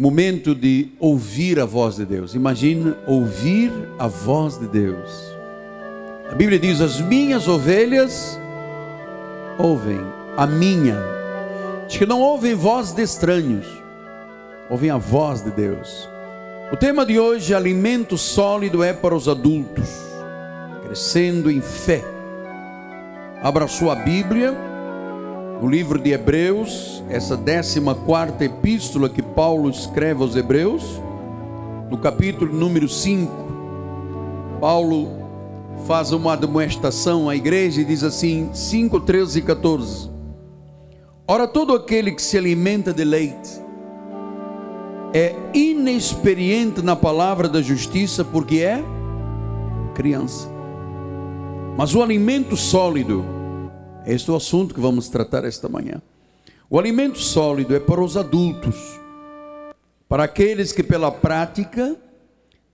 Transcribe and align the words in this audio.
momento 0.00 0.54
de 0.54 0.88
ouvir 0.98 1.60
a 1.60 1.66
voz 1.66 1.96
de 1.96 2.06
Deus. 2.06 2.34
Imagina 2.34 2.96
ouvir 3.06 3.70
a 3.98 4.06
voz 4.06 4.56
de 4.56 4.66
Deus. 4.66 5.30
A 6.32 6.34
Bíblia 6.34 6.58
diz: 6.58 6.80
As 6.80 7.02
minhas 7.02 7.46
ovelhas 7.46 8.40
ouvem 9.58 10.00
a 10.38 10.46
minha. 10.46 10.96
Diz 11.86 11.98
que 11.98 12.06
não 12.06 12.18
ouvem 12.18 12.54
voz 12.54 12.92
de 12.92 13.02
estranhos, 13.02 13.66
ouvem 14.70 14.88
a 14.88 14.96
voz 14.96 15.42
de 15.42 15.50
Deus. 15.50 16.08
O 16.72 16.76
tema 16.78 17.04
de 17.04 17.18
hoje, 17.18 17.52
alimento 17.52 18.16
sólido, 18.16 18.82
é 18.82 18.94
para 18.94 19.14
os 19.14 19.28
adultos, 19.28 19.90
crescendo 20.82 21.50
em 21.50 21.60
fé. 21.60 22.02
Abra 23.42 23.68
sua 23.68 23.96
Bíblia, 23.96 24.56
no 25.60 25.68
livro 25.68 25.98
de 25.98 26.12
Hebreus, 26.12 27.04
essa 27.08 27.36
14 27.36 27.94
quarta 28.06 28.44
epístola 28.44 29.10
que 29.10 29.20
Paulo 29.20 29.68
escreve 29.68 30.22
aos 30.22 30.34
Hebreus, 30.34 31.00
no 31.90 31.98
capítulo 31.98 32.54
número 32.54 32.88
5. 32.88 33.30
Paulo 34.58 35.08
faz 35.86 36.12
uma 36.12 36.34
demonstração 36.34 37.28
à 37.28 37.36
igreja 37.36 37.82
e 37.82 37.84
diz 37.84 38.02
assim: 38.02 38.48
5, 38.54 39.00
13 39.00 39.38
e 39.38 39.42
14. 39.42 40.10
Ora, 41.28 41.46
todo 41.46 41.74
aquele 41.74 42.12
que 42.12 42.22
se 42.22 42.38
alimenta 42.38 42.92
de 42.92 43.04
leite, 43.04 43.60
é 45.12 45.34
inexperiente 45.52 46.80
na 46.80 46.96
palavra 46.96 47.48
da 47.48 47.60
justiça 47.60 48.24
porque 48.24 48.60
é 48.60 48.82
criança. 49.94 50.48
Mas 51.76 51.94
o 51.94 52.02
alimento 52.02 52.56
sólido, 52.56 53.39
este 54.06 54.30
é 54.30 54.32
o 54.32 54.36
assunto 54.36 54.74
que 54.74 54.80
vamos 54.80 55.08
tratar 55.08 55.44
esta 55.44 55.68
manhã. 55.68 56.00
O 56.68 56.78
alimento 56.78 57.18
sólido 57.18 57.74
é 57.74 57.80
para 57.80 58.02
os 58.02 58.16
adultos, 58.16 58.76
para 60.08 60.24
aqueles 60.24 60.72
que 60.72 60.82
pela 60.82 61.10
prática 61.10 61.96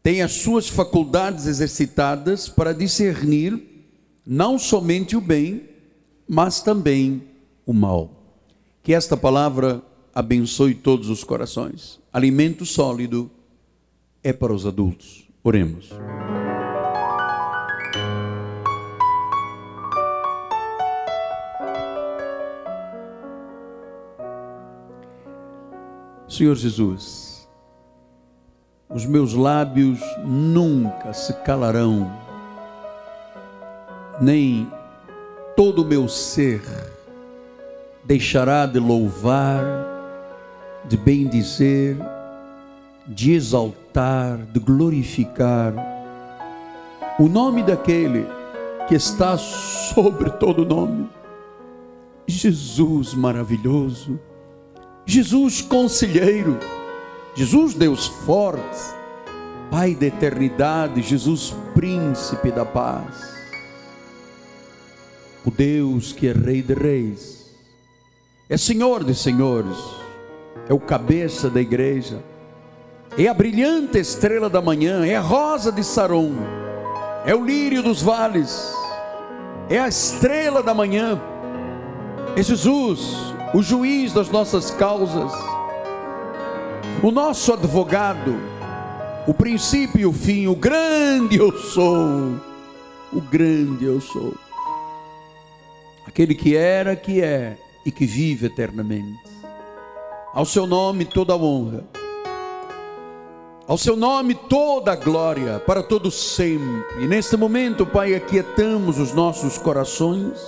têm 0.02 0.22
as 0.22 0.32
suas 0.32 0.68
faculdades 0.68 1.46
exercitadas 1.46 2.48
para 2.48 2.72
discernir 2.72 3.60
não 4.26 4.58
somente 4.58 5.16
o 5.16 5.20
bem, 5.20 5.68
mas 6.28 6.60
também 6.60 7.22
o 7.64 7.72
mal. 7.72 8.10
Que 8.82 8.92
esta 8.94 9.16
palavra 9.16 9.82
abençoe 10.14 10.74
todos 10.74 11.08
os 11.08 11.24
corações. 11.24 12.00
Alimento 12.12 12.64
sólido 12.64 13.30
é 14.22 14.32
para 14.32 14.52
os 14.52 14.66
adultos. 14.66 15.28
Oremos. 15.42 15.90
Senhor 26.28 26.56
Jesus, 26.56 27.48
os 28.88 29.06
meus 29.06 29.32
lábios 29.32 30.00
nunca 30.24 31.12
se 31.12 31.32
calarão, 31.42 32.10
nem 34.20 34.70
todo 35.56 35.82
o 35.82 35.84
meu 35.84 36.08
ser 36.08 36.62
deixará 38.04 38.66
de 38.66 38.78
louvar 38.78 39.64
de 40.88 40.96
bendizer, 40.96 41.96
de 43.06 43.32
exaltar, 43.32 44.38
de 44.52 44.60
glorificar 44.60 45.74
o 47.18 47.28
nome 47.28 47.62
daquele 47.62 48.26
que 48.88 48.94
está 48.94 49.36
sobre 49.38 50.30
todo 50.30 50.64
nome. 50.64 51.08
Jesus 52.26 53.14
maravilhoso, 53.14 54.18
Jesus 55.06 55.62
conselheiro, 55.62 56.58
Jesus 57.34 57.72
Deus 57.72 58.06
forte, 58.06 58.94
Pai 59.70 59.94
da 59.94 60.06
eternidade, 60.06 61.00
Jesus 61.02 61.54
príncipe 61.74 62.50
da 62.50 62.64
paz. 62.64 63.34
O 65.44 65.50
Deus 65.50 66.12
que 66.12 66.28
é 66.28 66.32
Rei 66.32 66.60
de 66.60 66.74
reis, 66.74 67.54
é 68.48 68.56
Senhor 68.56 69.02
de 69.02 69.14
senhores 69.14 69.76
é 70.68 70.74
o 70.74 70.80
cabeça 70.80 71.48
da 71.48 71.60
igreja, 71.60 72.22
é 73.16 73.28
a 73.28 73.34
brilhante 73.34 73.98
estrela 73.98 74.50
da 74.50 74.60
manhã, 74.60 75.06
é 75.06 75.16
a 75.16 75.20
rosa 75.20 75.70
de 75.70 75.82
Saron, 75.84 76.34
é 77.24 77.34
o 77.34 77.44
lírio 77.44 77.82
dos 77.82 78.02
vales, 78.02 78.72
é 79.68 79.78
a 79.78 79.88
estrela 79.88 80.62
da 80.62 80.74
manhã, 80.74 81.20
é 82.36 82.42
Jesus, 82.42 83.35
o 83.56 83.62
juiz 83.62 84.12
das 84.12 84.28
nossas 84.28 84.70
causas, 84.70 85.32
o 87.02 87.10
nosso 87.10 87.54
advogado, 87.54 88.38
o 89.26 89.32
princípio 89.32 89.98
e 89.98 90.04
o 90.04 90.12
fim, 90.12 90.46
o 90.46 90.54
grande 90.54 91.38
eu 91.38 91.50
sou, 91.56 92.38
o 93.10 93.18
grande 93.18 93.86
eu 93.86 93.98
sou, 93.98 94.34
aquele 96.06 96.34
que 96.34 96.54
era, 96.54 96.94
que 96.94 97.22
é 97.22 97.56
e 97.82 97.90
que 97.90 98.04
vive 98.04 98.44
eternamente. 98.44 99.22
Ao 100.34 100.44
seu 100.44 100.66
nome 100.66 101.06
toda 101.06 101.32
a 101.32 101.36
honra. 101.36 101.82
Ao 103.66 103.78
seu 103.78 103.96
nome 103.96 104.34
toda 104.34 104.92
a 104.92 104.96
glória 104.96 105.58
para 105.60 105.82
todo 105.82 106.10
sempre. 106.10 106.84
E 107.02 107.06
neste 107.06 107.38
momento, 107.38 107.86
Pai, 107.86 108.14
aquietamos 108.14 108.98
os 108.98 109.14
nossos 109.14 109.56
corações 109.56 110.38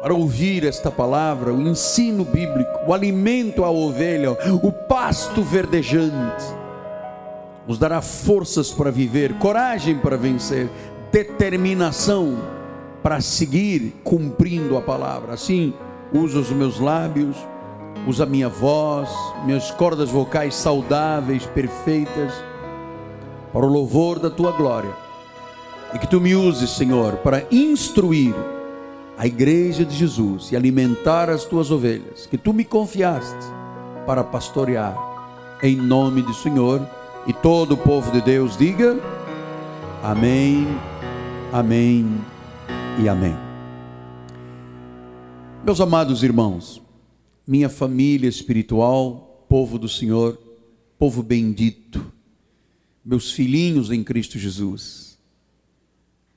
para 0.00 0.14
ouvir 0.14 0.64
esta 0.64 0.90
palavra, 0.90 1.52
o 1.52 1.60
ensino 1.60 2.24
bíblico, 2.24 2.70
o 2.86 2.94
alimento 2.94 3.64
à 3.64 3.70
ovelha, 3.70 4.32
o 4.62 4.72
pasto 4.72 5.42
verdejante. 5.42 6.44
Nos 7.66 7.78
dará 7.78 8.00
forças 8.00 8.70
para 8.70 8.90
viver, 8.90 9.34
coragem 9.34 9.98
para 9.98 10.16
vencer, 10.16 10.68
determinação 11.12 12.38
para 13.02 13.20
seguir 13.20 14.00
cumprindo 14.02 14.76
a 14.76 14.80
palavra. 14.80 15.34
Assim, 15.34 15.74
usa 16.12 16.38
os 16.38 16.50
meus 16.50 16.80
lábios 16.80 17.36
usa 18.06 18.26
minha 18.26 18.48
voz, 18.48 19.10
minhas 19.44 19.70
cordas 19.70 20.10
vocais 20.10 20.54
saudáveis, 20.54 21.46
perfeitas, 21.46 22.32
para 23.52 23.66
o 23.66 23.68
louvor 23.68 24.18
da 24.18 24.30
tua 24.30 24.52
glória. 24.52 24.90
E 25.94 25.98
que 25.98 26.06
tu 26.06 26.20
me 26.20 26.34
uses, 26.34 26.70
Senhor, 26.70 27.16
para 27.16 27.44
instruir 27.50 28.34
a 29.20 29.26
igreja 29.26 29.84
de 29.84 29.94
Jesus 29.94 30.50
e 30.50 30.56
alimentar 30.56 31.28
as 31.28 31.44
tuas 31.44 31.70
ovelhas, 31.70 32.24
que 32.24 32.38
tu 32.38 32.54
me 32.54 32.64
confiaste 32.64 33.44
para 34.06 34.24
pastorear, 34.24 34.96
em 35.62 35.76
nome 35.76 36.22
do 36.22 36.32
Senhor. 36.32 36.80
E 37.26 37.34
todo 37.34 37.72
o 37.72 37.76
povo 37.76 38.10
de 38.12 38.22
Deus 38.22 38.56
diga: 38.56 38.98
Amém, 40.02 40.66
Amém 41.52 42.18
e 42.98 43.10
Amém. 43.10 43.36
Meus 45.62 45.82
amados 45.82 46.22
irmãos, 46.22 46.80
minha 47.46 47.68
família 47.68 48.26
espiritual, 48.26 49.44
povo 49.50 49.78
do 49.78 49.86
Senhor, 49.86 50.38
povo 50.98 51.22
bendito, 51.22 52.02
meus 53.04 53.30
filhinhos 53.32 53.90
em 53.90 54.02
Cristo 54.02 54.38
Jesus, 54.38 55.18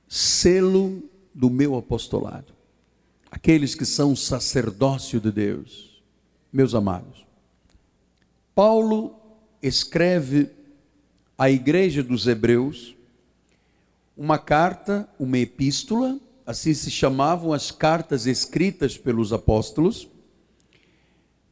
selo 0.06 1.02
do 1.34 1.48
meu 1.48 1.76
apostolado, 1.76 2.53
aqueles 3.34 3.74
que 3.74 3.84
são 3.84 4.14
sacerdócio 4.14 5.20
de 5.20 5.32
Deus, 5.32 6.00
meus 6.52 6.72
amados. 6.72 7.26
Paulo 8.54 9.16
escreve 9.60 10.50
à 11.36 11.50
igreja 11.50 12.00
dos 12.00 12.28
Hebreus 12.28 12.94
uma 14.16 14.38
carta, 14.38 15.08
uma 15.18 15.36
epístola, 15.36 16.16
assim 16.46 16.72
se 16.72 16.92
chamavam 16.92 17.52
as 17.52 17.72
cartas 17.72 18.24
escritas 18.24 18.96
pelos 18.96 19.32
apóstolos 19.32 20.08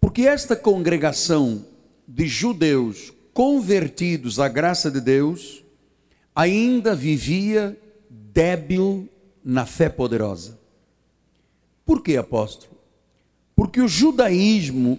porque 0.00 0.22
esta 0.22 0.54
congregação 0.54 1.64
de 2.06 2.28
judeus 2.28 3.12
convertidos 3.34 4.38
à 4.38 4.48
graça 4.48 4.88
de 4.88 5.00
Deus 5.00 5.64
ainda 6.32 6.94
vivia 6.94 7.76
débil 8.08 9.08
na 9.44 9.66
fé 9.66 9.88
poderosa. 9.88 10.61
Por 11.84 12.02
que, 12.02 12.16
apóstolo? 12.16 12.72
Porque 13.54 13.80
o 13.80 13.88
judaísmo 13.88 14.98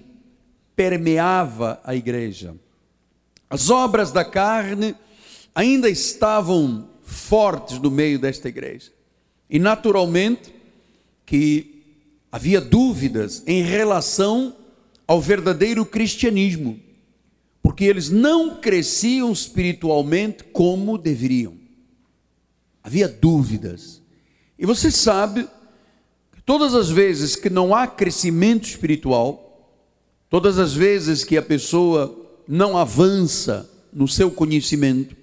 permeava 0.76 1.82
a 1.84 1.96
igreja. 1.96 2.56
As 3.50 3.70
obras 3.70 4.12
da 4.12 4.26
carne 4.26 4.96
ainda 5.54 5.90
estavam 5.90 6.90
fortes 7.04 7.80
no 7.80 7.92
meio 7.92 8.18
desta 8.18 8.50
igreja. 8.50 8.92
E 9.50 9.60
naturalmente 9.60 10.54
que 11.26 11.84
havia 12.32 12.60
dúvidas 12.60 13.44
em 13.46 13.62
relação 13.62 14.56
ao 15.06 15.22
verdadeiro 15.22 15.86
cristianismo, 15.86 16.80
porque 17.62 17.84
eles 17.84 18.10
não 18.10 18.60
cresciam 18.60 19.32
espiritualmente 19.32 20.44
como 20.46 20.98
deveriam. 20.98 21.56
Havia 22.84 23.08
dúvidas. 23.08 24.02
E 24.58 24.66
você 24.66 24.90
sabe 24.90 25.48
todas 26.46 26.76
as 26.76 26.90
vezes 26.90 27.36
que 27.36 27.50
não 27.50 27.74
há 27.74 27.88
crescimento 27.88 28.68
espiritual, 28.68 29.70
todas 30.30 30.60
as 30.60 30.74
vezes 30.74 31.24
que 31.24 31.38
a 31.38 31.42
pessoa 31.42 32.16
não 32.48 32.78
avança 32.78 33.70
no 33.92 34.08
seu 34.08 34.32
conhecimento, 34.32 35.16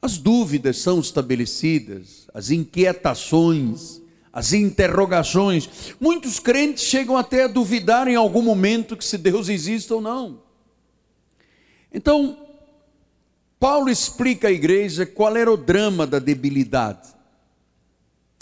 as 0.00 0.18
dúvidas 0.18 0.78
são 0.78 1.00
estabelecidas, 1.00 2.28
as 2.34 2.50
inquietações, 2.50 4.02
as 4.32 4.52
interrogações. 4.52 5.94
Muitos 6.00 6.38
crentes 6.38 6.84
chegam 6.84 7.16
até 7.16 7.44
a 7.44 7.48
duvidar 7.48 8.08
em 8.08 8.16
algum 8.16 8.42
momento 8.42 8.96
que 8.96 9.04
se 9.04 9.16
Deus 9.16 9.48
existe 9.48 9.92
ou 9.92 10.00
não. 10.00 10.42
Então, 11.92 12.36
Paulo 13.58 13.88
explica 13.88 14.48
à 14.48 14.52
igreja 14.52 15.06
qual 15.06 15.36
era 15.36 15.50
o 15.50 15.56
drama 15.56 16.06
da 16.06 16.18
debilidade. 16.18 17.13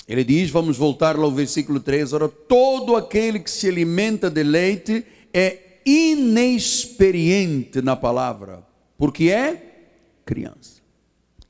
Ele 0.08 0.25
diz, 0.25 0.50
vamos 0.50 0.76
voltar 0.76 1.16
lá 1.16 1.25
ao 1.25 1.31
versículo 1.31 1.78
3, 1.81 2.12
ora, 2.12 2.28
todo 2.28 2.96
aquele 2.96 3.38
que 3.38 3.50
se 3.50 3.69
alimenta 3.69 4.28
de 4.28 4.43
leite 4.43 5.04
é 5.32 5.81
inexperiente 5.87 7.81
na 7.81 7.96
palavra, 7.96 8.66
porque 8.99 9.31
é 9.31 9.90
criança. 10.25 10.82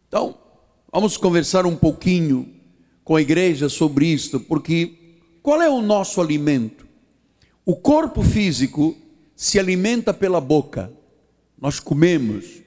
Então, 0.09 0.39
vamos 0.93 1.17
conversar 1.17 1.67
um 1.67 1.77
pouquinho 1.77 2.49
com 3.05 3.17
a 3.17 3.23
igreja 3.23 3.69
sobre 3.69 4.07
isto, 4.07 4.39
porque 4.39 4.99
qual 5.43 5.61
é 5.61 5.69
o 5.69 5.83
nosso 5.83 6.21
alimento? 6.21 6.87
O 7.65 7.75
corpo 7.75 8.23
físico 8.23 8.97
se 9.35 9.59
alimenta 9.59 10.13
pela 10.15 10.41
boca, 10.41 10.93
nós 11.61 11.81
comemos. 11.81 12.63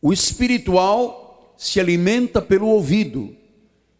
O 0.00 0.12
espiritual 0.12 1.54
se 1.56 1.80
alimenta 1.80 2.40
pelo 2.42 2.68
ouvido. 2.68 3.34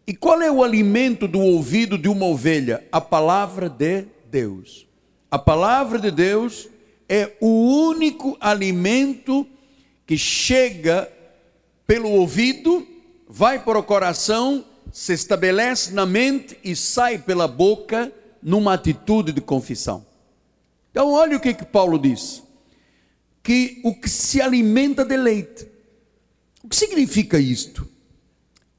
E 0.07 0.15
qual 0.15 0.41
é 0.41 0.49
o 0.49 0.63
alimento 0.63 1.27
do 1.27 1.41
ouvido 1.41 1.97
de 1.97 2.07
uma 2.07 2.25
ovelha? 2.25 2.81
A 2.89 3.01
palavra 3.01 3.67
de 3.67 4.05
Deus. 4.31 4.87
A 5.29 5.37
palavra 5.37 5.99
de 5.99 6.09
Deus 6.09 6.69
é 7.09 7.33
o 7.41 7.89
único 7.89 8.37
alimento 8.39 9.45
que 10.05 10.17
chega 10.17 11.11
pelo 11.85 12.09
ouvido, 12.09 12.87
vai 13.27 13.59
para 13.59 13.79
o 13.79 13.83
coração, 13.83 14.63
se 14.93 15.11
estabelece 15.11 15.93
na 15.93 16.05
mente 16.05 16.57
e 16.63 16.73
sai 16.73 17.17
pela 17.17 17.45
boca 17.45 18.09
numa 18.41 18.75
atitude 18.75 19.33
de 19.33 19.41
confissão. 19.41 20.05
Então, 20.89 21.11
olha 21.11 21.35
o 21.35 21.39
que, 21.41 21.53
que 21.53 21.65
Paulo 21.65 21.99
diz: 21.99 22.41
que 23.43 23.81
o 23.83 23.93
que 23.93 24.09
se 24.09 24.41
alimenta 24.41 25.03
de 25.03 25.17
leite. 25.17 25.67
O 26.63 26.69
que 26.69 26.75
significa 26.77 27.37
isto? 27.37 27.96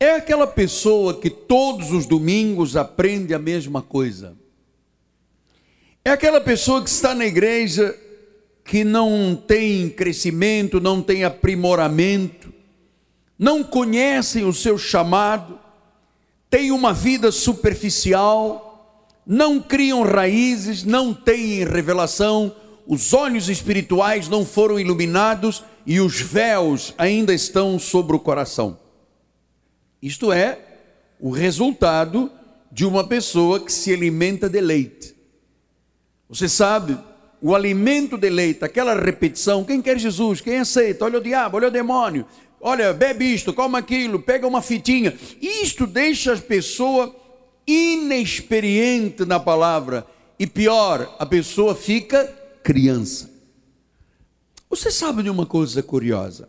É 0.00 0.12
aquela 0.12 0.46
pessoa 0.46 1.18
que 1.18 1.28
todos 1.28 1.90
os 1.90 2.06
domingos 2.06 2.76
aprende 2.76 3.34
a 3.34 3.38
mesma 3.38 3.82
coisa. 3.82 4.36
É 6.04 6.10
aquela 6.10 6.40
pessoa 6.40 6.82
que 6.82 6.88
está 6.88 7.14
na 7.14 7.26
igreja 7.26 7.98
que 8.64 8.84
não 8.84 9.34
tem 9.34 9.88
crescimento, 9.88 10.80
não 10.80 11.02
tem 11.02 11.24
aprimoramento, 11.24 12.52
não 13.38 13.64
conhecem 13.64 14.44
o 14.44 14.52
seu 14.52 14.78
chamado, 14.78 15.58
tem 16.48 16.70
uma 16.70 16.92
vida 16.92 17.32
superficial, 17.32 19.12
não 19.26 19.60
criam 19.60 20.02
raízes, 20.02 20.84
não 20.84 21.12
têm 21.12 21.64
revelação, 21.64 22.54
os 22.86 23.12
olhos 23.12 23.48
espirituais 23.48 24.28
não 24.28 24.46
foram 24.46 24.78
iluminados 24.78 25.64
e 25.84 26.00
os 26.00 26.20
véus 26.20 26.94
ainda 26.96 27.34
estão 27.34 27.78
sobre 27.78 28.14
o 28.14 28.20
coração. 28.20 28.78
Isto 30.02 30.32
é 30.32 30.58
o 31.20 31.30
resultado 31.30 32.30
de 32.70 32.84
uma 32.84 33.06
pessoa 33.06 33.60
que 33.60 33.72
se 33.72 33.92
alimenta 33.92 34.48
de 34.48 34.60
leite. 34.60 35.14
Você 36.28 36.48
sabe, 36.48 36.96
o 37.40 37.54
alimento 37.54 38.16
de 38.16 38.28
leite, 38.28 38.64
aquela 38.64 38.94
repetição, 38.94 39.64
quem 39.64 39.80
quer 39.80 39.98
Jesus, 39.98 40.40
quem 40.40 40.58
aceita, 40.58 41.04
olha 41.04 41.18
o 41.18 41.22
diabo, 41.22 41.56
olha 41.56 41.68
o 41.68 41.70
demônio, 41.72 42.26
olha, 42.60 42.92
bebe 42.92 43.24
isto, 43.24 43.52
come 43.52 43.78
aquilo, 43.78 44.20
pega 44.20 44.46
uma 44.46 44.60
fitinha. 44.60 45.16
Isto 45.40 45.86
deixa 45.86 46.34
a 46.34 46.38
pessoa 46.38 47.14
inexperiente 47.66 49.24
na 49.24 49.40
palavra. 49.40 50.06
E 50.38 50.46
pior, 50.46 51.16
a 51.18 51.26
pessoa 51.26 51.74
fica 51.74 52.24
criança. 52.62 53.30
Você 54.70 54.90
sabe 54.90 55.22
de 55.22 55.30
uma 55.30 55.46
coisa 55.46 55.82
curiosa? 55.82 56.48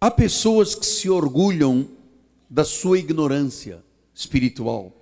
Há 0.00 0.10
pessoas 0.10 0.74
que 0.74 0.84
se 0.84 1.08
orgulham 1.08 1.88
da 2.52 2.66
sua 2.66 2.98
ignorância 2.98 3.82
espiritual, 4.14 4.92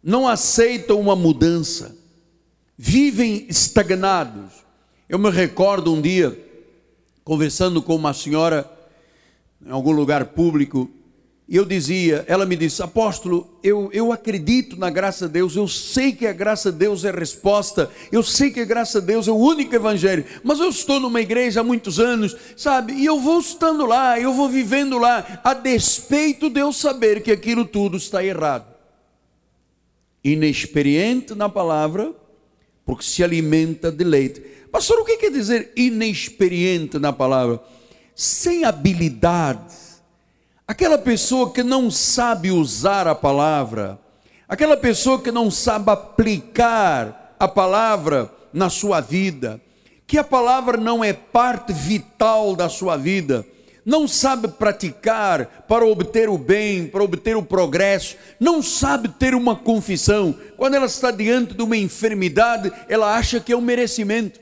não 0.00 0.28
aceitam 0.28 1.00
uma 1.00 1.16
mudança, 1.16 1.96
vivem 2.78 3.46
estagnados. 3.48 4.52
Eu 5.08 5.18
me 5.18 5.28
recordo 5.28 5.92
um 5.92 6.00
dia, 6.00 6.38
conversando 7.24 7.82
com 7.82 7.96
uma 7.96 8.14
senhora 8.14 8.70
em 9.60 9.70
algum 9.70 9.90
lugar 9.90 10.26
público, 10.26 10.88
e 11.48 11.56
eu 11.56 11.64
dizia, 11.64 12.24
ela 12.28 12.46
me 12.46 12.56
disse, 12.56 12.82
apóstolo, 12.82 13.58
eu, 13.62 13.90
eu 13.92 14.12
acredito 14.12 14.76
na 14.76 14.88
graça 14.88 15.26
de 15.26 15.34
Deus, 15.34 15.56
eu 15.56 15.66
sei 15.66 16.12
que 16.12 16.26
a 16.26 16.32
graça 16.32 16.70
de 16.70 16.78
Deus 16.78 17.04
é 17.04 17.10
resposta, 17.10 17.90
eu 18.10 18.22
sei 18.22 18.50
que 18.50 18.60
a 18.60 18.64
graça 18.64 19.00
de 19.00 19.08
Deus 19.08 19.26
é 19.26 19.32
o 19.32 19.36
único 19.36 19.74
evangelho, 19.74 20.24
mas 20.42 20.60
eu 20.60 20.68
estou 20.68 21.00
numa 21.00 21.20
igreja 21.20 21.60
há 21.60 21.64
muitos 21.64 21.98
anos, 21.98 22.36
sabe, 22.56 22.94
e 22.94 23.04
eu 23.04 23.20
vou 23.20 23.40
estando 23.40 23.84
lá, 23.84 24.18
eu 24.18 24.32
vou 24.32 24.48
vivendo 24.48 24.98
lá, 24.98 25.40
a 25.42 25.52
despeito 25.52 26.48
de 26.48 26.60
eu 26.60 26.72
saber 26.72 27.22
que 27.22 27.32
aquilo 27.32 27.64
tudo 27.64 27.96
está 27.96 28.24
errado. 28.24 28.72
Inexperiente 30.24 31.34
na 31.34 31.48
palavra, 31.48 32.14
porque 32.86 33.04
se 33.04 33.22
alimenta 33.22 33.90
de 33.90 34.04
leite. 34.04 34.40
Pastor, 34.70 35.00
o 35.00 35.04
que 35.04 35.18
quer 35.18 35.30
dizer 35.30 35.72
inexperiente 35.76 36.98
na 36.98 37.12
palavra? 37.12 37.60
Sem 38.14 38.64
habilidade 38.64 39.91
Aquela 40.72 40.96
pessoa 40.96 41.52
que 41.52 41.62
não 41.62 41.90
sabe 41.90 42.50
usar 42.50 43.06
a 43.06 43.14
palavra, 43.14 43.98
aquela 44.48 44.74
pessoa 44.74 45.20
que 45.20 45.30
não 45.30 45.50
sabe 45.50 45.90
aplicar 45.90 47.36
a 47.38 47.46
palavra 47.46 48.32
na 48.54 48.70
sua 48.70 48.98
vida, 48.98 49.60
que 50.06 50.16
a 50.16 50.24
palavra 50.24 50.78
não 50.78 51.04
é 51.04 51.12
parte 51.12 51.74
vital 51.74 52.56
da 52.56 52.70
sua 52.70 52.96
vida, 52.96 53.44
não 53.84 54.08
sabe 54.08 54.48
praticar 54.48 55.44
para 55.68 55.84
obter 55.84 56.30
o 56.30 56.38
bem, 56.38 56.86
para 56.86 57.04
obter 57.04 57.36
o 57.36 57.42
progresso, 57.42 58.16
não 58.40 58.62
sabe 58.62 59.10
ter 59.10 59.34
uma 59.34 59.54
confissão. 59.54 60.34
Quando 60.56 60.72
ela 60.72 60.86
está 60.86 61.10
diante 61.10 61.52
de 61.52 61.62
uma 61.62 61.76
enfermidade, 61.76 62.72
ela 62.88 63.14
acha 63.14 63.38
que 63.40 63.52
é 63.52 63.56
um 63.56 63.60
merecimento. 63.60 64.40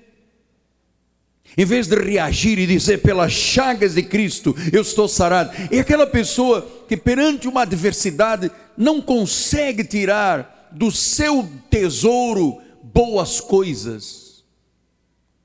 Em 1.56 1.64
vez 1.64 1.86
de 1.86 1.96
reagir 1.96 2.58
e 2.58 2.66
dizer, 2.66 2.98
pelas 2.98 3.32
chagas 3.32 3.94
de 3.94 4.02
Cristo 4.02 4.54
eu 4.72 4.82
estou 4.82 5.08
sarado, 5.08 5.50
é 5.70 5.80
aquela 5.80 6.06
pessoa 6.06 6.66
que 6.88 6.96
perante 6.96 7.48
uma 7.48 7.62
adversidade 7.62 8.50
não 8.76 9.00
consegue 9.00 9.84
tirar 9.84 10.68
do 10.72 10.90
seu 10.90 11.48
tesouro 11.68 12.60
boas 12.82 13.40
coisas, 13.40 14.44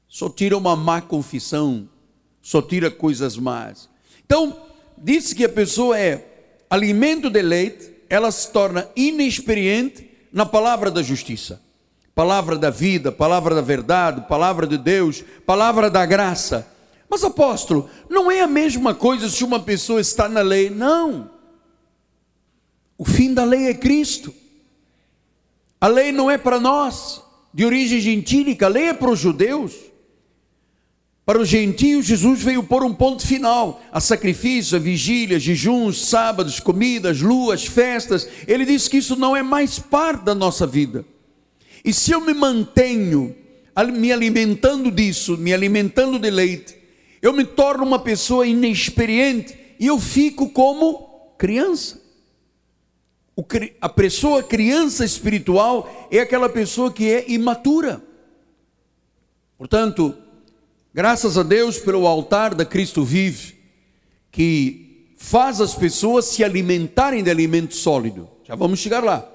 só 0.07 0.29
tira 0.29 0.57
uma 0.57 0.75
má 0.75 1.01
confissão, 1.01 1.89
só 2.41 2.62
tira 2.62 2.91
coisas 2.91 3.35
más. 3.38 3.89
Então, 4.25 4.55
disse 4.97 5.33
que 5.33 5.43
a 5.43 5.50
pessoa 5.50 6.00
é 6.00 6.25
alimento 6.69 7.29
de 7.29 7.41
leite, 7.41 7.91
ela 8.09 8.31
se 8.31 8.51
torna 8.51 8.88
inexperiente 8.95 10.09
na 10.31 10.45
palavra 10.45 10.91
da 10.91 11.01
justiça 11.01 11.64
palavra 12.15 12.57
da 12.57 12.69
vida, 12.69 13.12
palavra 13.12 13.53
da 13.53 13.62
verdade, 13.62 14.25
palavra 14.29 14.65
de 14.65 14.77
Deus, 14.77 15.24
palavra 15.45 15.91
da 15.91 16.05
graça. 16.05 16.65
Mas 17.10 17.24
apóstolo, 17.25 17.89
não 18.10 18.31
é 18.31 18.39
a 18.39 18.48
mesma 18.48 18.95
coisa 18.95 19.29
se 19.29 19.43
uma 19.43 19.60
pessoa 19.60 20.00
está 20.00 20.29
na 20.29 20.41
lei, 20.41 20.69
não. 20.69 21.29
O 22.98 23.03
fim 23.03 23.34
da 23.34 23.43
lei 23.43 23.67
é 23.67 23.74
Cristo. 23.74 24.34
A 25.79 25.88
lei 25.88 26.13
não 26.13 26.31
é 26.31 26.38
para 26.38 26.57
nós, 26.57 27.22
de 27.53 27.65
origem 27.65 28.00
gentílica, 28.00 28.65
a 28.65 28.69
lei 28.69 28.86
é 28.86 28.93
para 28.93 29.12
os 29.12 29.19
judeus. 29.19 29.74
Para 31.25 31.41
os 31.41 31.50
gentios, 31.50 32.05
Jesus 32.05 32.41
veio 32.41 32.63
pôr 32.63 32.84
um 32.84 32.93
ponto 32.93 33.25
final 33.25 33.81
a 33.91 34.00
sacrifício, 34.00 34.77
a 34.77 34.79
vigília, 34.79 35.39
jejuns, 35.39 36.05
sábados, 36.05 36.60
comidas, 36.60 37.19
luas, 37.19 37.65
festas. 37.65 38.27
Ele 38.48 38.63
disse 38.63 38.89
que 38.89 38.98
isso 38.98 39.15
não 39.15 39.36
é 39.36 39.43
mais 39.43 39.79
parte 39.79 40.24
da 40.24 40.36
nossa 40.36 40.65
vida. 40.65 41.03
E 41.86 41.94
se 41.94 42.12
eu 42.12 42.20
me 42.20 42.34
mantenho 42.34 43.36
me 43.94 44.12
alimentando 44.12 44.89
disso, 44.89 45.38
me 45.38 45.54
alimentando 45.54 46.18
de 46.18 46.32
leite, 46.32 46.75
eu 47.22 47.32
me 47.32 47.46
torno 47.46 47.84
uma 47.84 48.00
pessoa 48.00 48.48
inexperiente 48.48 49.56
e 49.80 49.86
eu 49.86 50.00
fico 50.00 50.50
como 50.50 51.36
criança. 51.38 52.01
a 53.80 53.89
pessoa 53.89 54.42
criança 54.42 55.06
espiritual 55.06 56.08
é 56.10 56.20
aquela 56.20 56.50
pessoa 56.50 56.92
que 56.92 57.08
é 57.08 57.30
imatura. 57.30 58.01
Portanto, 59.56 60.15
graças 60.92 61.38
a 61.38 61.44
Deus 61.44 61.77
pelo 61.77 62.08
altar 62.08 62.56
da 62.56 62.65
Cristo 62.65 63.04
vive, 63.04 63.56
que 64.32 65.13
faz 65.18 65.62
as 65.62 65.75
pessoas 65.75 66.25
se 66.25 66.44
alimentarem 66.44 67.24
de 67.24 67.30
alimento 67.30 67.75
sólido. 67.75 68.27
Já 68.44 68.56
vamos 68.56 68.80
chegar 68.80 69.04
lá. 69.04 69.30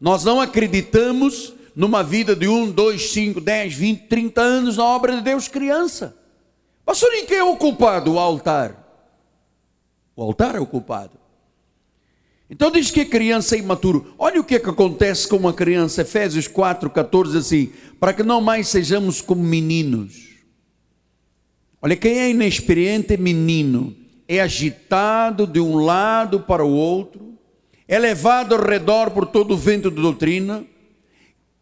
Nós 0.00 0.24
não 0.24 0.40
acreditamos 0.40 1.54
numa 1.74 2.02
vida 2.02 2.34
de 2.34 2.48
um, 2.48 2.70
dois, 2.70 3.10
cinco, 3.10 3.40
dez, 3.40 3.74
vinte, 3.74 4.04
trinta 4.08 4.40
anos 4.40 4.76
na 4.76 4.84
obra 4.84 5.16
de 5.16 5.22
Deus 5.22 5.48
criança. 5.48 6.16
Pastor, 6.84 7.12
em 7.14 7.26
quem 7.26 7.38
é 7.38 7.44
o 7.44 7.56
culpado? 7.56 8.14
O 8.14 8.18
altar. 8.18 8.76
O 10.16 10.22
altar 10.22 10.54
é 10.54 10.60
o 10.60 10.66
culpado. 10.66 11.20
Então 12.50 12.70
diz 12.70 12.90
que 12.90 13.02
a 13.02 13.06
criança 13.06 13.54
é 13.54 13.60
imaturo. 13.60 14.12
Olha 14.18 14.40
o 14.40 14.44
que, 14.44 14.56
é 14.56 14.58
que 14.58 14.68
acontece 14.68 15.28
com 15.28 15.36
uma 15.36 15.52
criança, 15.52 16.02
Efésios 16.02 16.48
4, 16.48 16.90
14, 16.90 17.38
assim, 17.38 17.72
para 18.00 18.12
que 18.12 18.24
não 18.24 18.40
mais 18.40 18.66
sejamos 18.66 19.20
como 19.20 19.40
meninos. 19.40 20.30
Olha, 21.80 21.96
quem 21.96 22.18
é 22.18 22.30
inexperiente 22.30 23.14
é 23.14 23.16
menino, 23.16 23.96
é 24.26 24.40
agitado 24.40 25.46
de 25.46 25.60
um 25.60 25.76
lado 25.76 26.40
para 26.40 26.64
o 26.64 26.72
outro, 26.72 27.38
é 27.86 27.98
levado 27.98 28.54
ao 28.54 28.60
redor 28.60 29.12
por 29.12 29.26
todo 29.26 29.54
o 29.54 29.56
vento 29.56 29.88
de 29.88 30.02
doutrina, 30.02 30.64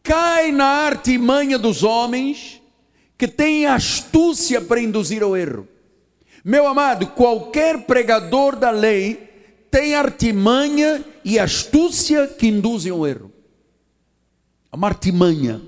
cai 0.09 0.50
na 0.50 0.65
artimanha 0.65 1.59
dos 1.59 1.85
homens, 1.85 2.62
que 3.19 3.29
têm 3.29 3.67
astúcia 3.67 4.59
para 4.59 4.81
induzir 4.81 5.23
ao 5.23 5.37
erro. 5.37 5.69
Meu 6.43 6.67
amado, 6.67 7.09
qualquer 7.09 7.85
pregador 7.85 8.57
da 8.57 8.71
lei 8.71 9.29
tem 9.71 9.95
artimanha 9.95 11.05
e 11.23 11.38
astúcia 11.38 12.27
que 12.27 12.47
induzem 12.47 12.91
ao 12.91 13.07
erro. 13.07 13.31
Uma 14.73 14.88
artimanha. 14.88 15.61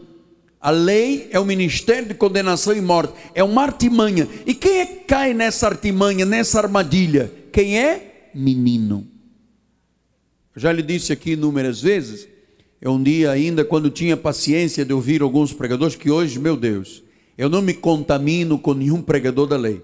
A 0.59 0.71
lei 0.71 1.29
é 1.31 1.39
o 1.39 1.45
ministério 1.45 2.09
de 2.09 2.15
condenação 2.15 2.73
e 2.75 2.81
morte. 2.81 3.13
É 3.35 3.45
uma 3.45 3.63
artimanha. 3.63 4.27
E 4.47 4.55
quem 4.55 4.79
é 4.79 4.87
que 4.87 5.05
cai 5.05 5.35
nessa 5.35 5.67
artimanha, 5.67 6.25
nessa 6.25 6.59
armadilha? 6.59 7.31
Quem 7.53 7.79
é? 7.79 8.31
Menino. 8.35 9.07
Eu 10.55 10.63
já 10.63 10.73
lhe 10.73 10.83
disse 10.83 11.13
aqui 11.13 11.33
inúmeras 11.33 11.83
vezes. 11.83 12.27
É 12.83 12.89
um 12.89 13.03
dia 13.03 13.31
ainda 13.31 13.65
quando 13.65 13.91
tinha 13.91 14.17
paciência 14.17 14.85
de 14.85 14.93
ouvir 14.93 15.21
alguns 15.21 15.53
pregadores 15.53 15.95
que 15.95 16.11
hoje, 16.11 16.39
meu 16.39 16.57
Deus, 16.57 17.03
eu 17.37 17.49
não 17.49 17.61
me 17.61 17.75
contamino 17.75 18.59
com 18.59 18.73
nenhum 18.73 19.03
pregador 19.03 19.47
da 19.47 19.57
lei. 19.57 19.83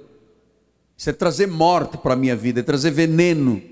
Isso 0.96 1.10
é 1.10 1.12
trazer 1.12 1.46
morte 1.46 1.98
para 1.98 2.14
a 2.14 2.16
minha 2.16 2.34
vida, 2.34 2.60
é 2.60 2.62
trazer 2.62 2.90
veneno. 2.90 3.62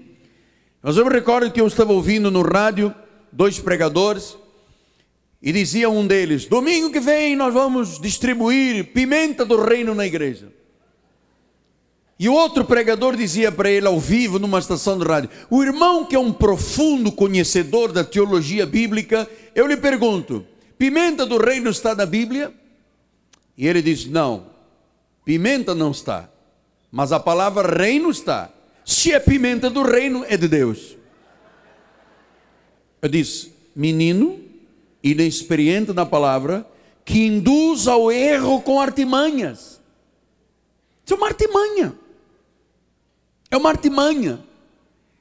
Mas 0.83 0.99
eu 0.99 1.07
me 1.07 1.11
recordo 1.11 1.51
que 1.51 1.61
eu 1.61 1.67
estava 1.67 1.93
ouvindo 1.93 2.31
no 2.31 2.43
rádio 2.43 2.95
dois 3.33 3.59
pregadores 3.59 4.37
e 5.41 5.53
dizia 5.53 5.89
um 5.89 6.07
deles: 6.07 6.45
Domingo 6.45 6.91
que 6.91 7.01
vem 7.01 7.35
nós 7.35 7.55
vamos 7.55 7.99
distribuir 7.99 8.93
pimenta 8.93 9.45
do 9.45 9.57
reino 9.63 9.95
na 9.95 10.07
igreja. 10.07 10.53
E 12.19 12.29
outro 12.29 12.65
pregador 12.65 13.17
dizia 13.17 13.51
para 13.51 13.71
ele 13.71 13.87
ao 13.87 13.99
vivo 13.99 14.39
numa 14.39 14.59
estação 14.59 14.99
de 14.99 15.05
rádio: 15.05 15.31
O 15.51 15.63
irmão 15.63 16.05
que 16.05 16.15
é 16.15 16.19
um 16.19 16.33
profundo 16.33 17.11
conhecedor 17.11 17.91
da 17.93 18.05
teologia 18.05 18.65
bíblica, 18.65 19.29
eu 19.55 19.67
lhe 19.67 19.77
pergunto: 19.77 20.47
Pimenta 20.79 21.27
do 21.27 21.39
reino 21.39 21.71
está 21.71 21.95
na 21.95 22.07
Bíblia? 22.07 22.55
E 23.59 23.67
ele 23.67 23.83
diz: 23.83 24.07
Não, 24.07 24.47
pimenta 25.25 25.75
não 25.75 25.91
está, 25.91 26.29
mas 26.91 27.11
a 27.11 27.19
palavra 27.19 27.77
reino 27.77 28.11
está. 28.11 28.51
Se 28.85 29.13
é 29.13 29.19
pimenta 29.19 29.69
do 29.69 29.83
reino, 29.83 30.25
é 30.29 30.37
de 30.37 30.47
Deus. 30.47 30.97
Eu 33.03 33.09
disse: 33.09 33.53
Menino, 33.75 34.41
inexperiente 35.03 35.93
na 35.93 36.07
palavra, 36.07 36.65
que 37.05 37.27
induz 37.27 37.89
ao 37.89 38.13
erro 38.13 38.61
com 38.61 38.81
artimanhas. 38.81 39.81
Isso 41.05 41.15
é 41.15 41.17
uma 41.17 41.27
artimanha. 41.27 42.04
É 43.51 43.57
uma 43.57 43.71
artimanha. 43.71 44.41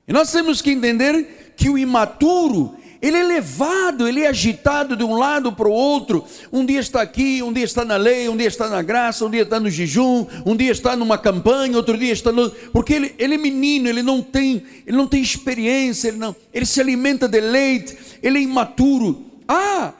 E 0.08 0.14
nós 0.14 0.32
temos 0.32 0.62
que 0.62 0.72
entender 0.72 1.54
que 1.56 1.70
o 1.70 1.78
imaturo, 1.78 2.76
ele 3.02 3.18
é 3.18 3.24
levado, 3.24 4.08
ele 4.08 4.22
é 4.22 4.28
agitado 4.28 4.96
de 4.96 5.04
um 5.04 5.16
lado 5.16 5.52
para 5.54 5.68
o 5.68 5.72
outro. 5.72 6.26
Um 6.52 6.66
dia 6.66 6.80
está 6.80 7.02
aqui, 7.02 7.44
um 7.44 7.54
dia 7.54 7.66
está 7.66 7.86
na 7.86 7.96
lei, 7.96 8.28
um 8.30 8.36
dia 8.36 8.48
está 8.48 8.70
na 8.70 8.82
graça, 8.82 9.26
um 9.26 9.30
dia 9.30 9.44
está 9.44 9.60
no 9.60 9.70
jejum, 9.70 10.26
um 10.46 10.56
dia 10.56 10.72
está 10.72 10.96
numa 10.96 11.18
campanha, 11.18 11.78
outro 11.78 11.98
dia 11.98 12.14
está 12.14 12.32
no. 12.32 12.50
Porque 12.50 12.94
ele, 12.94 13.16
ele 13.18 13.36
é 13.36 13.38
menino, 13.38 13.88
ele 13.88 14.02
não 14.02 14.22
tem, 14.22 14.64
ele 14.86 14.98
não 14.98 15.08
tem 15.08 15.22
experiência, 15.22 16.08
ele, 16.08 16.18
não, 16.18 16.36
ele 16.54 16.66
se 16.66 16.80
alimenta 16.82 17.28
de 17.28 17.40
leite, 17.40 17.98
ele 18.22 18.40
é 18.40 18.42
imaturo. 18.42 19.26
Ah, 19.48 19.94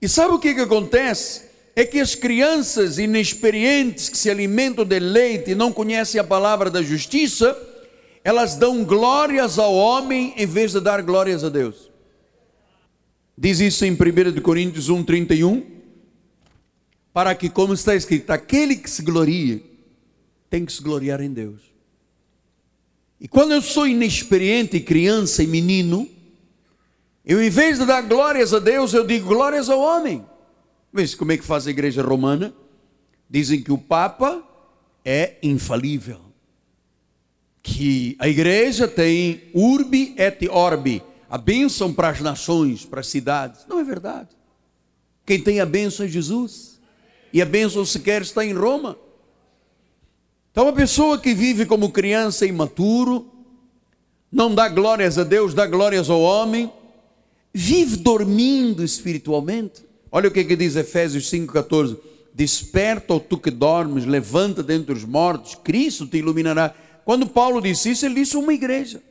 e 0.00 0.08
sabe 0.08 0.34
o 0.34 0.38
que, 0.38 0.54
que 0.54 0.60
acontece? 0.60 1.49
É 1.74 1.84
que 1.84 2.00
as 2.00 2.14
crianças 2.14 2.98
inexperientes 2.98 4.08
que 4.08 4.18
se 4.18 4.28
alimentam 4.28 4.84
de 4.84 4.98
leite 4.98 5.52
e 5.52 5.54
não 5.54 5.72
conhecem 5.72 6.20
a 6.20 6.24
palavra 6.24 6.70
da 6.70 6.82
justiça, 6.82 7.56
elas 8.24 8.56
dão 8.56 8.84
glórias 8.84 9.58
ao 9.58 9.74
homem 9.74 10.34
em 10.36 10.46
vez 10.46 10.72
de 10.72 10.80
dar 10.80 11.02
glórias 11.02 11.44
a 11.44 11.48
Deus. 11.48 11.90
Diz 13.36 13.60
isso 13.60 13.84
em 13.84 13.92
1 13.92 14.40
Coríntios 14.42 14.90
1,31. 14.90 15.64
Para 17.12 17.34
que, 17.34 17.48
como 17.48 17.74
está 17.74 17.94
escrito, 17.94 18.30
aquele 18.30 18.76
que 18.76 18.88
se 18.88 19.02
gloria 19.02 19.60
tem 20.48 20.64
que 20.64 20.72
se 20.72 20.82
gloriar 20.82 21.20
em 21.20 21.32
Deus. 21.32 21.60
E 23.20 23.26
quando 23.26 23.52
eu 23.52 23.62
sou 23.62 23.86
inexperiente, 23.86 24.80
criança 24.80 25.42
e 25.42 25.46
menino, 25.46 26.08
eu 27.24 27.42
em 27.42 27.50
vez 27.50 27.78
de 27.78 27.86
dar 27.86 28.02
glórias 28.02 28.54
a 28.54 28.58
Deus, 28.58 28.92
eu 28.92 29.06
digo 29.06 29.28
glórias 29.28 29.68
ao 29.68 29.80
homem. 29.80 30.24
Vê 30.92 31.06
como 31.16 31.32
é 31.32 31.38
que 31.38 31.44
faz 31.44 31.66
a 31.66 31.70
igreja 31.70 32.02
romana? 32.02 32.52
Dizem 33.28 33.62
que 33.62 33.72
o 33.72 33.78
Papa 33.78 34.42
é 35.04 35.36
infalível. 35.42 36.20
Que 37.62 38.16
a 38.18 38.28
igreja 38.28 38.88
tem 38.88 39.50
urbi 39.54 40.14
et 40.16 40.48
orbi, 40.48 41.02
a 41.28 41.38
bênção 41.38 41.92
para 41.92 42.08
as 42.08 42.20
nações, 42.20 42.84
para 42.84 43.00
as 43.00 43.06
cidades. 43.06 43.66
Não 43.68 43.78
é 43.78 43.84
verdade. 43.84 44.30
Quem 45.24 45.40
tem 45.40 45.60
a 45.60 45.66
bênção 45.66 46.06
é 46.06 46.08
Jesus. 46.08 46.80
E 47.32 47.40
a 47.40 47.46
bênção 47.46 47.84
sequer 47.84 48.22
está 48.22 48.44
em 48.44 48.52
Roma. 48.52 48.98
Então, 50.50 50.64
uma 50.64 50.72
pessoa 50.72 51.16
que 51.16 51.32
vive 51.32 51.64
como 51.64 51.92
criança 51.92 52.44
imaturo, 52.44 53.30
não 54.32 54.52
dá 54.52 54.68
glórias 54.68 55.16
a 55.16 55.22
Deus, 55.22 55.54
dá 55.54 55.66
glórias 55.66 56.10
ao 56.10 56.20
homem, 56.20 56.72
vive 57.54 57.96
dormindo 57.96 58.82
espiritualmente. 58.82 59.84
Olha 60.12 60.28
o 60.28 60.32
que, 60.32 60.44
que 60.44 60.56
diz 60.56 60.76
Efésios 60.76 61.30
5,14: 61.30 61.96
Desperta, 62.34 63.12
ou 63.12 63.20
tu 63.20 63.38
que 63.38 63.50
dormes, 63.50 64.06
levanta 64.06 64.62
dentre 64.62 64.92
os 64.92 65.04
mortos, 65.04 65.54
Cristo 65.54 66.06
te 66.06 66.18
iluminará. 66.18 66.74
Quando 67.04 67.26
Paulo 67.26 67.60
disse 67.60 67.90
isso, 67.90 68.06
ele 68.06 68.16
disse 68.16 68.36
uma 68.36 68.52
igreja. 68.52 69.02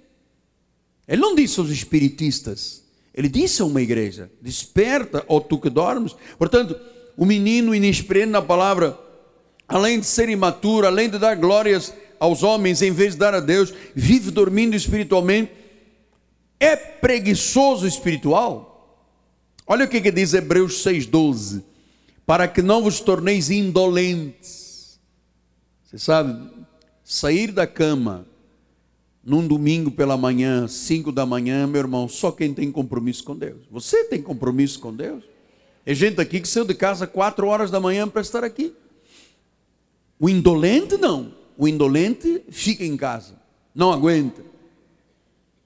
Ele 1.08 1.22
não 1.22 1.36
disse 1.36 1.60
aos 1.60 1.70
espiritistas, 1.70 2.84
ele 3.14 3.28
disse 3.28 3.62
a 3.62 3.66
uma 3.66 3.82
igreja: 3.82 4.30
Desperta, 4.42 5.24
ou 5.28 5.42
tu 5.42 5.58
que 5.58 5.70
dormes. 5.70 6.16
Portanto, 6.38 6.80
o 7.18 7.26
menino 7.26 7.74
inexperiente 7.74 8.32
na 8.32 8.42
palavra, 8.42 8.98
além 9.68 10.00
de 10.00 10.06
ser 10.06 10.30
imaturo, 10.30 10.88
além 10.88 11.10
de 11.10 11.18
dar 11.18 11.36
glórias 11.36 11.94
aos 12.20 12.44
homens 12.44 12.82
em 12.82 12.92
vez 12.92 13.14
de 13.14 13.20
dar 13.20 13.34
a 13.34 13.40
Deus, 13.40 13.74
vive 13.96 14.30
dormindo 14.30 14.76
espiritualmente, 14.76 15.52
é 16.60 16.76
preguiçoso 16.76 17.88
espiritual. 17.88 18.69
Olha 19.72 19.86
o 19.86 19.88
que, 19.88 20.02
que 20.02 20.12
diz 20.12 20.34
Hebreus 20.34 20.84
6,12: 20.84 21.62
para 22.26 22.48
que 22.48 22.60
não 22.60 22.82
vos 22.82 23.00
torneis 23.00 23.52
indolentes. 23.52 25.00
Você 25.84 26.00
sabe, 26.00 26.50
sair 27.04 27.52
da 27.52 27.68
cama 27.68 28.26
num 29.24 29.48
domingo 29.48 29.92
pela 29.92 30.18
manhã, 30.18 30.68
5 30.68 31.12
da 31.12 31.24
manhã, 31.24 31.68
meu 31.68 31.82
irmão, 31.82 32.08
só 32.08 32.32
quem 32.32 32.52
tem 32.52 32.72
compromisso 32.72 33.24
com 33.24 33.36
Deus. 33.36 33.62
Você 33.70 34.06
tem 34.06 34.24
compromisso 34.24 34.80
com 34.80 34.92
Deus? 34.92 35.24
É 35.86 35.94
gente 35.94 36.20
aqui 36.20 36.40
que 36.40 36.48
saiu 36.48 36.66
de 36.66 36.74
casa 36.74 37.06
4 37.06 37.46
horas 37.46 37.70
da 37.70 37.80
manhã 37.80 38.08
para 38.10 38.22
estar 38.22 38.44
aqui. 38.44 38.74
O 40.20 40.28
indolente 40.28 40.98
não. 40.98 41.32
O 41.56 41.68
indolente 41.68 42.42
fica 42.50 42.84
em 42.84 42.98
casa, 42.98 43.36
não 43.76 43.92
aguenta. 43.92 44.42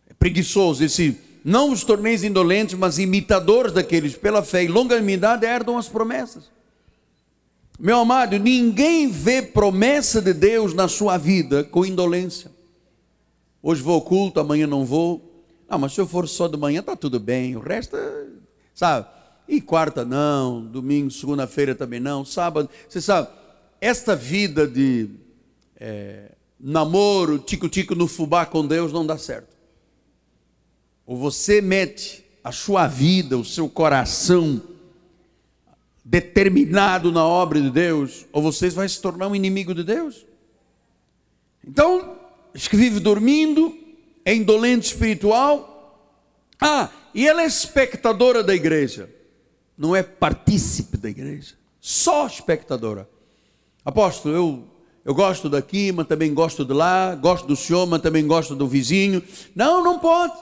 É 0.09 0.13
preguiçoso. 0.13 0.83
Esse 0.83 1.17
não 1.43 1.71
os 1.71 1.83
torneis 1.83 2.23
indolentes, 2.23 2.75
mas 2.75 2.97
imitadores 2.97 3.73
daqueles 3.73 4.15
pela 4.15 4.41
fé 4.41 4.63
e 4.63 4.67
longanimidade 4.67 5.45
herdam 5.45 5.77
as 5.77 5.89
promessas. 5.89 6.49
Meu 7.77 7.99
amado, 7.99 8.39
ninguém 8.39 9.09
vê 9.09 9.41
promessa 9.41 10.21
de 10.21 10.33
Deus 10.33 10.73
na 10.73 10.87
sua 10.87 11.17
vida 11.17 11.63
com 11.63 11.85
indolência. 11.85 12.49
Hoje 13.61 13.81
vou 13.81 13.95
ao 13.95 14.01
culto, 14.01 14.39
amanhã 14.39 14.65
não 14.65 14.85
vou. 14.85 15.43
Não, 15.69 15.79
mas 15.79 15.93
se 15.93 15.99
eu 15.99 16.07
for 16.07 16.27
só 16.29 16.47
de 16.47 16.55
manhã, 16.55 16.79
está 16.79 16.95
tudo 16.95 17.19
bem. 17.19 17.57
O 17.57 17.59
resto, 17.59 17.97
sabe? 18.73 19.07
E 19.47 19.59
quarta 19.59 20.05
não, 20.05 20.63
domingo, 20.65 21.11
segunda-feira 21.11 21.75
também 21.75 21.99
não, 21.99 22.23
sábado. 22.23 22.69
Você 22.87 23.01
sabe, 23.01 23.27
esta 23.81 24.15
vida 24.15 24.65
de 24.65 25.09
é, 25.77 26.31
namoro, 26.57 27.39
tico-tico 27.39 27.95
no 27.95 28.07
fubá 28.07 28.45
com 28.45 28.65
Deus 28.65 28.93
não 28.93 29.05
dá 29.05 29.17
certo 29.17 29.52
ou 31.05 31.17
você 31.17 31.61
mete 31.61 32.23
a 32.43 32.51
sua 32.51 32.87
vida, 32.87 33.37
o 33.37 33.45
seu 33.45 33.69
coração 33.69 34.61
determinado 36.03 37.11
na 37.11 37.25
obra 37.25 37.61
de 37.61 37.69
Deus, 37.69 38.25
ou 38.31 38.41
você 38.41 38.69
vai 38.69 38.87
se 38.89 39.01
tornar 39.01 39.27
um 39.27 39.35
inimigo 39.35 39.73
de 39.73 39.83
Deus. 39.83 40.25
Então, 41.65 42.17
acho 42.53 42.69
que 42.69 42.75
vive 42.75 42.99
dormindo, 42.99 43.73
é 44.25 44.35
indolente 44.35 44.87
espiritual. 44.87 46.09
Ah, 46.59 46.89
e 47.13 47.27
ela 47.27 47.41
é 47.41 47.45
espectadora 47.45 48.43
da 48.43 48.53
igreja, 48.53 49.09
não 49.77 49.95
é 49.95 50.03
partícipe 50.03 50.97
da 50.97 51.09
igreja, 51.09 51.55
só 51.79 52.27
espectadora. 52.27 53.09
Apóstolo, 53.85 54.35
eu 54.35 54.73
eu 55.05 55.13
gosto 55.13 55.49
daqui, 55.49 55.91
mas 55.91 56.07
também 56.07 56.33
gosto 56.33 56.63
de 56.63 56.71
lá, 56.71 57.13
gosto 57.15 57.45
do 57.45 57.57
senhor, 57.57 57.85
mas 57.85 58.01
também 58.01 58.25
gosto 58.25 58.55
do 58.55 58.65
vizinho. 58.65 59.21
Não, 59.53 59.83
não 59.83 59.99
pode. 59.99 60.33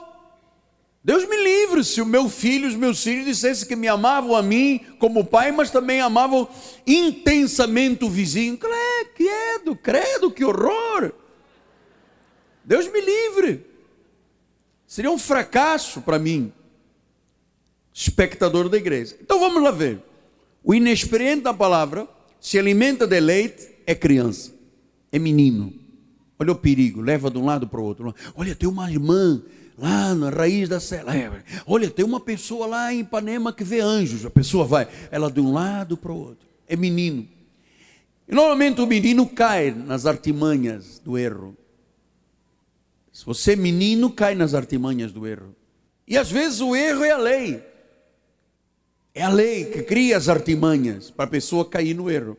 Deus 1.04 1.28
me 1.28 1.36
livre 1.36 1.82
se 1.82 2.00
o 2.00 2.06
meu 2.06 2.28
filho, 2.28 2.68
os 2.68 2.76
meus 2.76 3.02
filhos 3.02 3.26
dissessem 3.26 3.66
que 3.66 3.74
me 3.74 3.88
amavam 3.88 4.36
a 4.36 4.42
mim 4.42 4.80
como 5.00 5.24
pai, 5.24 5.50
mas 5.50 5.70
também 5.70 6.00
amavam 6.00 6.48
intensamente 6.86 8.04
o 8.04 8.10
vizinho. 8.10 8.56
Credo, 8.56 9.74
credo, 9.74 10.30
que 10.30 10.44
horror! 10.44 11.12
Deus 12.64 12.86
me 12.90 13.00
livre. 13.00 13.66
Seria 14.86 15.10
um 15.10 15.18
fracasso 15.18 16.02
para 16.02 16.20
mim, 16.20 16.52
espectador 17.92 18.68
da 18.68 18.76
igreja. 18.76 19.16
Então 19.20 19.40
vamos 19.40 19.60
lá 19.60 19.72
ver. 19.72 20.00
O 20.62 20.72
inexperiente 20.72 21.42
da 21.42 21.52
palavra 21.52 22.06
se 22.40 22.58
alimenta 22.58 23.08
de 23.08 23.18
leite, 23.18 23.68
é 23.86 23.94
criança, 23.94 24.54
é 25.10 25.18
menino. 25.18 25.72
Olha 26.38 26.52
o 26.52 26.56
perigo, 26.56 27.00
leva 27.00 27.28
de 27.30 27.38
um 27.38 27.44
lado 27.44 27.66
para 27.66 27.80
o 27.80 27.84
outro. 27.84 28.14
Olha, 28.36 28.54
tem 28.54 28.68
uma 28.68 28.90
irmã 28.90 29.42
lá 29.76 30.14
na 30.14 30.30
raiz 30.30 30.68
da 30.68 30.80
cela. 30.80 31.16
É, 31.16 31.30
olha, 31.66 31.90
tem 31.90 32.04
uma 32.04 32.20
pessoa 32.20 32.66
lá 32.66 32.92
em 32.92 33.00
Ipanema 33.00 33.52
que 33.52 33.64
vê 33.64 33.80
anjos. 33.80 34.24
A 34.24 34.30
pessoa 34.30 34.64
vai, 34.64 34.88
ela 35.10 35.30
de 35.30 35.40
um 35.40 35.52
lado 35.52 35.96
para 35.96 36.12
o 36.12 36.18
outro. 36.18 36.46
É 36.68 36.76
menino. 36.76 37.28
E 38.28 38.34
normalmente 38.34 38.80
o 38.80 38.86
menino 38.86 39.26
cai 39.26 39.70
nas 39.70 40.06
artimanhas 40.06 40.98
do 40.98 41.18
erro. 41.18 41.56
Se 43.12 43.26
você 43.26 43.52
é 43.52 43.56
menino, 43.56 44.10
cai 44.10 44.34
nas 44.34 44.54
artimanhas 44.54 45.12
do 45.12 45.26
erro. 45.26 45.54
E 46.06 46.16
às 46.16 46.30
vezes 46.30 46.60
o 46.60 46.74
erro 46.74 47.04
é 47.04 47.10
a 47.10 47.18
lei. 47.18 47.62
É 49.14 49.22
a 49.22 49.28
lei 49.28 49.66
que 49.66 49.82
cria 49.82 50.16
as 50.16 50.28
artimanhas 50.28 51.10
para 51.10 51.26
a 51.26 51.28
pessoa 51.28 51.64
cair 51.64 51.94
no 51.94 52.10
erro. 52.10 52.36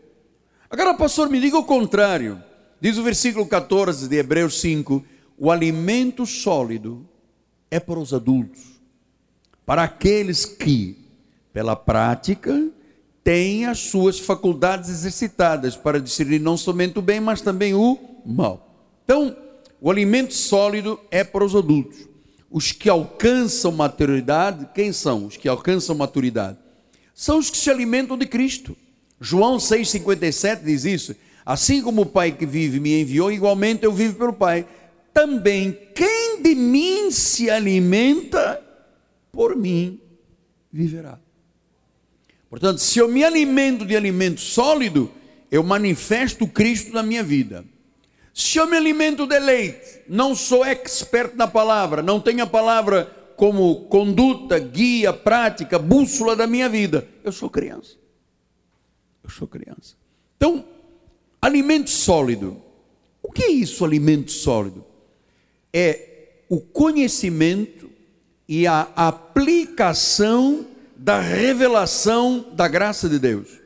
Agora, 0.69 0.95
pastor, 0.95 1.29
me 1.29 1.39
diga 1.39 1.57
o 1.57 1.63
contrário. 1.63 2.41
Diz 2.81 2.97
o 2.97 3.03
versículo 3.03 3.45
14 3.45 4.07
de 4.07 4.15
Hebreus 4.17 4.59
5: 4.59 5.05
o 5.37 5.51
alimento 5.51 6.25
sólido 6.25 7.07
é 7.73 7.79
para 7.79 7.99
os 7.99 8.13
adultos, 8.13 8.61
para 9.65 9.81
aqueles 9.81 10.45
que, 10.45 10.95
pela 11.51 11.75
prática, 11.75 12.69
têm 13.23 13.65
as 13.65 13.79
suas 13.79 14.19
faculdades 14.19 14.91
exercitadas 14.91 15.75
para 15.75 15.99
discernir 15.99 16.39
não 16.39 16.55
somente 16.55 16.99
o 16.99 17.01
bem, 17.01 17.19
mas 17.19 17.41
também 17.41 17.73
o 17.73 17.97
mal. 18.23 18.93
Então, 19.03 19.35
o 19.81 19.89
alimento 19.89 20.35
sólido 20.35 20.99
é 21.09 21.23
para 21.23 21.43
os 21.43 21.55
adultos. 21.55 22.07
Os 22.51 22.71
que 22.71 22.87
alcançam 22.87 23.71
maturidade, 23.71 24.69
quem 24.75 24.93
são 24.93 25.25
os 25.25 25.35
que 25.35 25.47
alcançam 25.47 25.95
maturidade? 25.95 26.59
São 27.15 27.39
os 27.39 27.49
que 27.49 27.57
se 27.57 27.71
alimentam 27.71 28.15
de 28.15 28.27
Cristo. 28.27 28.77
João 29.19 29.57
6,57 29.57 30.63
diz 30.63 30.85
isso. 30.85 31.15
Assim 31.43 31.81
como 31.81 32.03
o 32.03 32.05
Pai 32.05 32.33
que 32.33 32.45
vive 32.45 32.79
me 32.79 33.01
enviou, 33.01 33.31
igualmente 33.31 33.83
eu 33.83 33.91
vivo 33.91 34.15
pelo 34.15 34.33
Pai. 34.33 34.67
Também 35.13 35.77
quem 35.93 36.41
de 36.41 36.55
mim 36.55 37.11
se 37.11 37.49
alimenta, 37.49 38.61
por 39.31 39.55
mim 39.55 39.99
viverá. 40.71 41.19
Portanto, 42.49 42.79
se 42.79 42.99
eu 42.99 43.07
me 43.07 43.23
alimento 43.23 43.85
de 43.85 43.95
alimento 43.95 44.41
sólido, 44.41 45.11
eu 45.51 45.63
manifesto 45.63 46.47
Cristo 46.47 46.91
na 46.93 47.03
minha 47.03 47.23
vida. 47.23 47.63
Se 48.33 48.57
eu 48.57 48.65
me 48.65 48.75
alimento 48.75 49.27
de 49.27 49.39
leite, 49.39 50.01
não 50.07 50.33
sou 50.33 50.65
expert 50.65 51.35
na 51.35 51.47
palavra, 51.47 52.01
não 52.01 52.19
tenho 52.19 52.43
a 52.43 52.47
palavra 52.47 53.05
como 53.35 53.85
conduta, 53.85 54.57
guia, 54.57 55.13
prática, 55.13 55.77
bússola 55.77 56.35
da 56.35 56.47
minha 56.47 56.67
vida, 56.67 57.07
eu 57.23 57.31
sou 57.31 57.49
criança. 57.49 57.97
Eu 59.23 59.29
sou 59.29 59.47
criança. 59.47 59.95
Então, 60.37 60.65
alimento 61.41 61.89
sólido. 61.89 62.61
O 63.21 63.31
que 63.31 63.43
é 63.43 63.51
isso, 63.51 63.85
alimento 63.85 64.31
sólido? 64.31 64.92
É 65.73 66.43
o 66.47 66.61
conhecimento 66.61 67.89
e 68.47 68.67
a 68.67 68.87
aplicação 68.95 70.67
da 70.95 71.19
revelação 71.19 72.51
da 72.53 72.67
graça 72.67 73.09
de 73.09 73.17
Deus. 73.17 73.59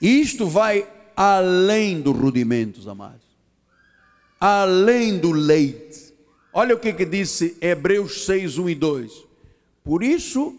Isto 0.00 0.46
vai 0.46 0.88
além 1.16 2.00
dos 2.00 2.16
rudimentos, 2.16 2.86
amados. 2.86 3.26
Além 4.40 5.18
do 5.18 5.32
leite. 5.32 6.14
Olha 6.52 6.74
o 6.74 6.78
que, 6.78 6.92
que 6.92 7.04
disse 7.04 7.56
Hebreus 7.60 8.24
6, 8.24 8.58
1 8.58 8.68
e 8.70 8.74
2. 8.74 9.12
Por 9.84 10.02
isso, 10.02 10.56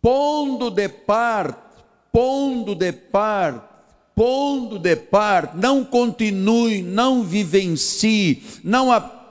pondo 0.00 0.70
de 0.70 0.88
parte 0.88 1.72
pondo 2.12 2.74
de 2.74 2.92
parte, 2.92 3.66
pondo 4.14 4.78
de 4.78 4.94
parte, 4.94 5.56
não 5.56 5.82
continue, 5.82 6.82
não 6.82 7.24
vivencie, 7.24 8.42
não 8.62 8.92
aplique 8.92 9.21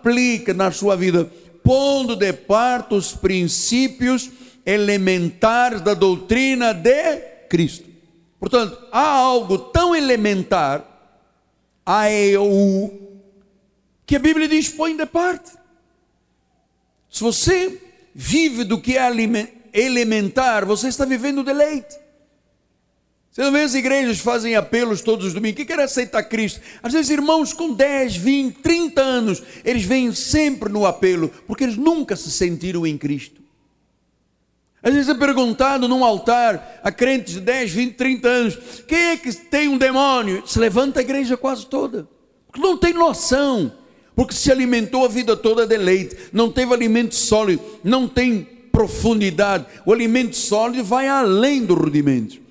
na 0.54 0.72
sua 0.72 0.96
vida, 0.96 1.30
pondo 1.64 2.16
de 2.16 2.34
parte 2.34 2.94
os 2.94 3.14
princípios 3.14 4.30
elementares 4.66 5.82
da 5.82 5.94
doutrina 5.94 6.74
de 6.74 7.18
Cristo. 7.50 7.90
Portanto, 8.40 8.78
há 8.92 9.08
algo 9.08 9.58
tão 9.58 9.96
elementar, 9.96 10.88
a 11.86 12.10
EU, 12.12 12.92
que 14.06 14.16
a 14.16 14.20
Bíblia 14.20 14.48
diz: 14.48 14.70
põe 14.70 14.96
de 14.96 15.06
parte. 15.06 15.52
Se 17.10 17.22
você 17.22 17.82
vive 18.14 18.64
do 18.64 18.80
que 18.80 18.98
é 18.98 19.12
elementar, 19.74 20.66
você 20.66 20.88
está 20.88 21.06
vivendo 21.06 21.44
deleite. 21.44 21.96
Você 23.32 23.42
não 23.42 23.52
vê 23.52 23.62
as 23.62 23.74
igrejas 23.74 24.20
fazem 24.20 24.56
apelos 24.56 25.02
todos 25.02 25.28
os 25.28 25.34
domingos, 25.34 25.56
que 25.56 25.66
quer 25.66 25.80
aceitar 25.80 26.22
Cristo. 26.24 26.60
Às 26.84 26.92
vezes, 26.92 27.10
irmãos 27.10 27.54
com 27.54 27.74
10, 27.74 28.18
20, 28.18 28.56
30 28.56 29.02
anos, 29.02 29.42
eles 29.64 29.84
vêm 29.84 30.14
sempre 30.14 30.68
no 30.68 30.86
apelo, 30.86 31.32
porque 31.48 31.64
eles 31.64 31.78
nunca 31.78 32.18
se 32.18 32.30
sentiram 32.30 32.86
em 32.86 32.98
Cristo. 32.98 33.40
Às 34.84 34.94
vezes 34.94 35.10
é 35.10 35.14
perguntado 35.14 35.88
num 35.88 36.04
altar 36.04 36.82
a 36.84 36.92
crentes 36.92 37.36
de 37.36 37.40
10, 37.40 37.72
20, 37.72 37.96
30 37.96 38.28
anos: 38.28 38.58
quem 38.86 38.98
é 38.98 39.18
que 39.18 39.32
tem 39.32 39.70
um 39.70 39.78
demônio? 39.78 40.44
Se 40.46 40.60
levanta 40.60 41.00
a 41.00 41.04
igreja 41.04 41.38
quase 41.38 41.66
toda, 41.68 42.10
porque 42.48 42.60
não 42.60 42.76
tem 42.76 42.92
noção, 42.92 43.72
porque 44.14 44.34
se 44.34 44.52
alimentou 44.52 45.06
a 45.06 45.08
vida 45.08 45.38
toda 45.38 45.66
de 45.66 45.78
leite, 45.78 46.18
não 46.34 46.52
teve 46.52 46.74
alimento 46.74 47.16
sólido, 47.16 47.64
não 47.82 48.10
tem 48.10 48.46
profundidade. 48.74 49.68
O 49.86 49.94
alimento 49.94 50.36
sólido 50.36 50.84
vai 50.84 51.08
além 51.08 51.64
do 51.64 51.76
rudimento. 51.76 52.42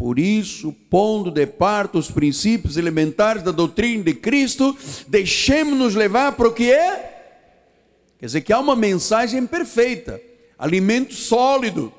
Por 0.00 0.18
isso, 0.18 0.72
pondo 0.88 1.30
de 1.30 1.46
parte 1.46 1.98
os 1.98 2.10
princípios 2.10 2.78
elementares 2.78 3.42
da 3.42 3.50
doutrina 3.50 4.02
de 4.02 4.14
Cristo, 4.14 4.74
deixemos-nos 5.06 5.94
levar 5.94 6.32
para 6.32 6.48
o 6.48 6.54
que 6.54 6.72
é. 6.72 8.14
Quer 8.18 8.24
dizer 8.24 8.40
que 8.40 8.50
há 8.50 8.58
uma 8.58 8.74
mensagem 8.74 9.46
perfeita, 9.46 10.18
alimento 10.58 11.12
sólido, 11.12 11.92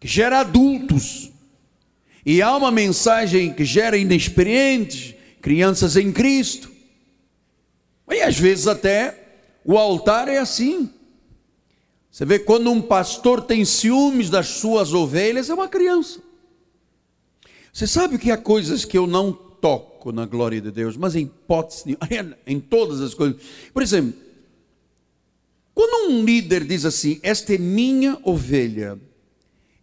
que 0.00 0.08
gera 0.08 0.40
adultos, 0.40 1.30
e 2.24 2.42
há 2.42 2.56
uma 2.56 2.72
mensagem 2.72 3.54
que 3.54 3.64
gera 3.64 3.96
inexperientes, 3.96 5.14
crianças 5.40 5.96
em 5.96 6.10
Cristo. 6.10 6.68
E 8.10 8.22
às 8.22 8.36
vezes 8.36 8.66
até 8.66 9.16
o 9.64 9.78
altar 9.78 10.26
é 10.26 10.38
assim. 10.38 10.90
Você 12.10 12.24
vê 12.24 12.40
quando 12.40 12.72
um 12.72 12.82
pastor 12.82 13.42
tem 13.42 13.64
ciúmes 13.64 14.28
das 14.28 14.48
suas 14.48 14.92
ovelhas, 14.92 15.48
é 15.48 15.54
uma 15.54 15.68
criança. 15.68 16.25
Você 17.76 17.86
sabe 17.86 18.16
que 18.16 18.30
há 18.30 18.38
coisas 18.38 18.86
que 18.86 18.96
eu 18.96 19.06
não 19.06 19.34
toco 19.34 20.10
na 20.10 20.24
glória 20.24 20.62
de 20.62 20.70
Deus, 20.70 20.96
mas 20.96 21.14
em 21.14 21.24
hipótese, 21.24 21.94
em 22.46 22.58
todas 22.58 23.02
as 23.02 23.12
coisas. 23.12 23.38
Por 23.70 23.82
exemplo, 23.82 24.18
quando 25.74 26.10
um 26.10 26.24
líder 26.24 26.64
diz 26.64 26.86
assim: 26.86 27.20
Esta 27.22 27.54
é 27.54 27.58
minha 27.58 28.18
ovelha, 28.22 28.98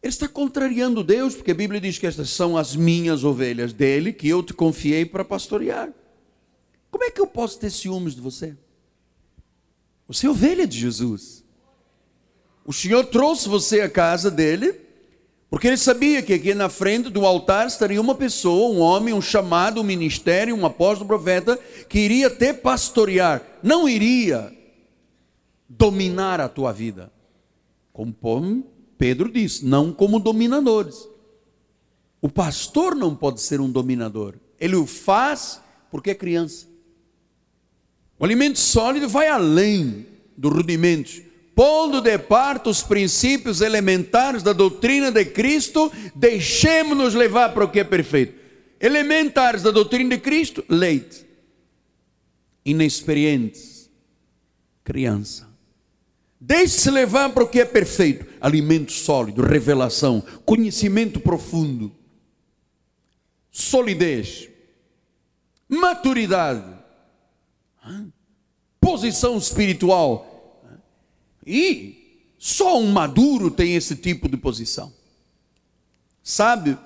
ele 0.01 0.09
está 0.09 0.27
contrariando 0.27 1.03
Deus, 1.03 1.35
porque 1.35 1.51
a 1.51 1.53
Bíblia 1.53 1.79
diz 1.79 1.99
que 1.99 2.07
estas 2.07 2.31
são 2.31 2.57
as 2.57 2.75
minhas 2.75 3.23
ovelhas 3.23 3.73
dele, 3.73 4.11
que 4.11 4.27
eu 4.27 4.41
te 4.41 4.55
confiei 4.55 5.05
para 5.05 5.23
pastorear. 5.23 5.93
Como 6.89 7.03
é 7.03 7.11
que 7.11 7.21
eu 7.21 7.27
posso 7.27 7.59
ter 7.59 7.69
ciúmes 7.69 8.15
de 8.15 8.21
você? 8.21 8.57
Você 10.07 10.25
é 10.25 10.31
ovelha 10.31 10.65
de 10.65 10.79
Jesus. 10.79 11.43
O 12.65 12.73
Senhor 12.73 13.05
trouxe 13.05 13.47
você 13.47 13.81
à 13.81 13.89
casa 13.89 14.31
dele 14.31 14.81
porque 15.53 15.67
ele 15.67 15.77
sabia 15.77 16.23
que 16.23 16.33
aqui 16.33 16.55
na 16.55 16.67
frente 16.67 17.11
do 17.11 17.27
altar 17.27 17.67
estaria 17.67 18.01
uma 18.01 18.15
pessoa, 18.15 18.73
um 18.73 18.79
homem, 18.79 19.13
um 19.13 19.21
chamado, 19.21 19.79
um 19.79 19.83
ministério, 19.83 20.55
um 20.55 20.65
apóstolo, 20.65 21.03
um 21.03 21.07
profeta, 21.07 21.59
que 21.87 21.99
iria 21.99 22.27
te 22.27 22.55
pastorear, 22.55 23.59
não 23.61 23.87
iria 23.87 24.51
dominar 25.69 26.41
a 26.41 26.49
tua 26.49 26.71
vida. 26.71 27.13
Como 27.91 28.65
Pedro 28.97 29.31
disse, 29.31 29.63
não 29.63 29.93
como 29.93 30.17
dominadores. 30.17 31.07
O 32.19 32.27
pastor 32.27 32.95
não 32.95 33.13
pode 33.13 33.39
ser 33.39 33.61
um 33.61 33.69
dominador, 33.69 34.33
ele 34.59 34.75
o 34.75 34.87
faz 34.87 35.61
porque 35.91 36.09
é 36.09 36.15
criança. 36.15 36.65
O 38.17 38.25
alimento 38.25 38.57
sólido 38.57 39.07
vai 39.07 39.27
além 39.27 40.07
dos 40.35 40.51
rudimentos 40.51 41.21
pondo 41.55 42.01
de 42.01 42.17
parte 42.17 42.69
os 42.69 42.81
princípios 42.81 43.61
elementares 43.61 44.43
da 44.43 44.53
doutrina 44.53 45.11
de 45.11 45.25
Cristo, 45.25 45.91
deixemos-nos 46.15 47.13
levar 47.13 47.53
para 47.53 47.65
o 47.65 47.69
que 47.69 47.79
é 47.79 47.83
perfeito. 47.83 48.41
elementares 48.79 49.61
da 49.61 49.71
doutrina 49.71 50.09
de 50.09 50.21
Cristo, 50.21 50.63
leite. 50.67 51.25
Inexperientes, 52.65 53.89
criança. 54.83 55.47
Deixe-se 56.45 56.91
levar 56.91 57.29
para 57.29 57.43
o 57.43 57.47
que 57.47 57.61
é 57.61 57.65
perfeito: 57.65 58.25
alimento 58.41 58.91
sólido, 58.91 59.41
revelação, 59.41 60.21
conhecimento 60.43 61.19
profundo, 61.19 61.89
solidez, 63.49 64.49
maturidade, 65.69 66.69
posição 68.81 69.37
espiritual. 69.37 70.32
E 71.45 72.25
só 72.37 72.79
um 72.79 72.91
maduro 72.91 73.51
tem 73.51 73.75
esse 73.75 73.95
tipo 73.95 74.27
de 74.27 74.37
posição. 74.37 74.93
Sábio 76.23 76.77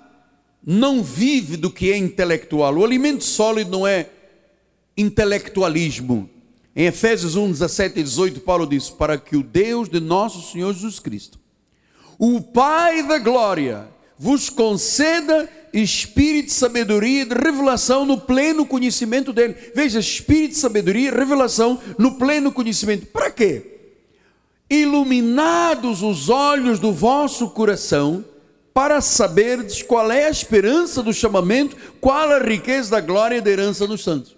não 0.66 1.04
vive 1.04 1.58
do 1.58 1.72
que 1.72 1.92
é 1.92 1.98
intelectual. 1.98 2.76
O 2.76 2.84
alimento 2.84 3.24
sólido 3.24 3.72
não 3.72 3.88
é 3.88 4.10
intelectualismo 4.98 6.30
em 6.78 6.86
Efésios 6.86 7.36
1, 7.36 7.54
17 7.54 8.00
e 8.00 8.04
18, 8.04 8.40
Paulo 8.42 8.68
diz: 8.68 8.88
Para 8.88 9.18
que 9.18 9.36
o 9.36 9.42
Deus 9.42 9.90
de 9.90 10.00
nosso 10.00 10.52
Senhor 10.52 10.72
Jesus 10.72 11.00
Cristo, 11.00 11.40
o 12.20 12.40
Pai 12.40 13.02
da 13.02 13.18
glória, 13.18 13.88
vos 14.16 14.48
conceda 14.48 15.50
espírito 15.74 16.50
de 16.50 16.54
sabedoria 16.54 17.24
e 17.24 17.26
de 17.26 17.34
revelação 17.34 18.06
no 18.06 18.20
pleno 18.22 18.64
conhecimento 18.64 19.34
dele. 19.34 19.56
Veja, 19.74 20.00
espírito 20.00 20.52
de 20.52 20.58
sabedoria 20.58 21.10
e 21.10 21.12
revelação 21.12 21.82
no 21.98 22.14
pleno 22.14 22.52
conhecimento. 22.52 23.08
Para 23.08 23.32
quê? 23.32 23.77
Iluminados 24.70 26.02
os 26.02 26.30
olhos 26.30 26.80
do 26.80 26.92
vosso 26.92 27.50
coração, 27.50 28.24
para 28.74 29.02
saberdes 29.02 29.82
qual 29.82 30.12
é 30.12 30.26
a 30.26 30.30
esperança 30.30 31.02
do 31.02 31.14
chamamento, 31.14 31.76
qual 32.00 32.30
a 32.30 32.40
riqueza 32.40 32.92
da 32.92 33.02
glória 33.02 33.38
e 33.38 33.42
da 33.42 33.50
herança 33.50 33.88
dos 33.88 34.04
santos. 34.04 34.38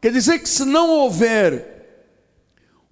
Quer 0.00 0.12
dizer 0.12 0.38
que 0.40 0.48
se 0.48 0.64
não 0.64 0.90
houver 0.90 1.78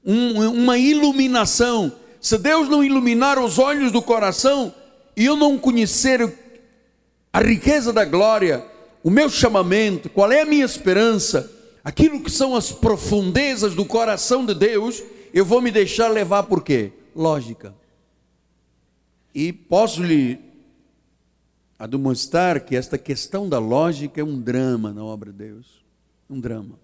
um, 0.05 0.49
uma 0.49 0.79
iluminação, 0.79 1.93
se 2.21 2.39
Deus 2.39 2.69
não 2.69 2.83
iluminar 2.83 3.39
os 3.39 3.59
olhos 3.59 3.93
do 3.93 4.01
coração 4.01 4.75
e 5.17 5.25
eu 5.25 5.37
não 5.37 5.59
conhecer 5.59 6.33
a 7.33 7.41
riqueza 7.41 7.93
da 7.93 8.05
glória, 8.05 8.65
o 9.05 9.11
meu 9.11 9.29
chamamento, 9.29 10.09
qual 10.09 10.33
é 10.33 10.41
a 10.41 10.47
minha 10.47 10.65
esperança, 10.65 11.53
aquilo 11.85 12.23
que 12.23 12.31
são 12.31 12.57
as 12.57 12.73
profundezas 12.73 13.75
do 13.75 13.85
coração 13.85 14.47
de 14.47 14.55
Deus, 14.55 15.03
eu 15.37 15.45
vou 15.45 15.61
me 15.61 15.71
deixar 15.71 16.09
levar 16.09 16.45
por 16.45 16.65
quê? 16.65 16.93
Lógica. 17.15 17.75
E 19.35 19.53
posso 19.53 20.03
lhe 20.03 20.39
demonstrar 21.91 22.61
que 22.61 22.75
esta 22.75 22.97
questão 22.97 23.47
da 23.47 23.59
lógica 23.59 24.19
é 24.19 24.25
um 24.25 24.41
drama 24.41 24.95
na 24.95 25.05
obra 25.05 25.31
de 25.31 25.37
Deus. 25.37 25.85
Um 26.31 26.41
drama. 26.41 26.81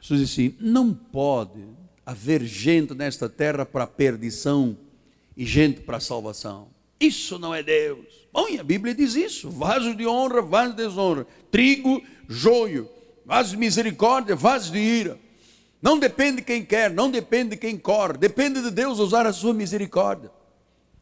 Jesus 0.00 0.26
disse 0.26 0.40
assim: 0.40 0.56
não 0.58 0.94
pode 0.94 1.62
haver 2.06 2.42
gente 2.42 2.94
nesta 2.94 3.28
terra 3.28 3.66
para 3.66 3.86
perdição 3.86 4.74
e 5.36 5.44
gente 5.44 5.82
para 5.82 6.00
salvação. 6.00 6.68
Isso 6.98 7.38
não 7.38 7.54
é 7.54 7.62
Deus. 7.62 8.26
Bom, 8.32 8.48
e 8.48 8.58
a 8.58 8.64
Bíblia 8.64 8.94
diz 8.94 9.14
isso: 9.16 9.50
vaso 9.50 9.94
de 9.94 10.06
honra, 10.06 10.40
vaso 10.40 10.70
de 10.70 10.82
desonra, 10.82 11.26
trigo, 11.50 12.02
joio, 12.26 12.88
vaso 13.22 13.50
de 13.50 13.58
misericórdia, 13.58 14.34
vaso 14.34 14.72
de 14.72 14.78
ira. 14.78 15.23
Não 15.84 15.98
depende 15.98 16.36
de 16.36 16.42
quem 16.42 16.64
quer, 16.64 16.90
não 16.90 17.10
depende 17.10 17.50
de 17.50 17.56
quem 17.58 17.76
corre, 17.76 18.14
depende 18.14 18.62
de 18.62 18.70
Deus 18.70 18.98
usar 18.98 19.26
a 19.26 19.34
sua 19.34 19.52
misericórdia. 19.52 20.30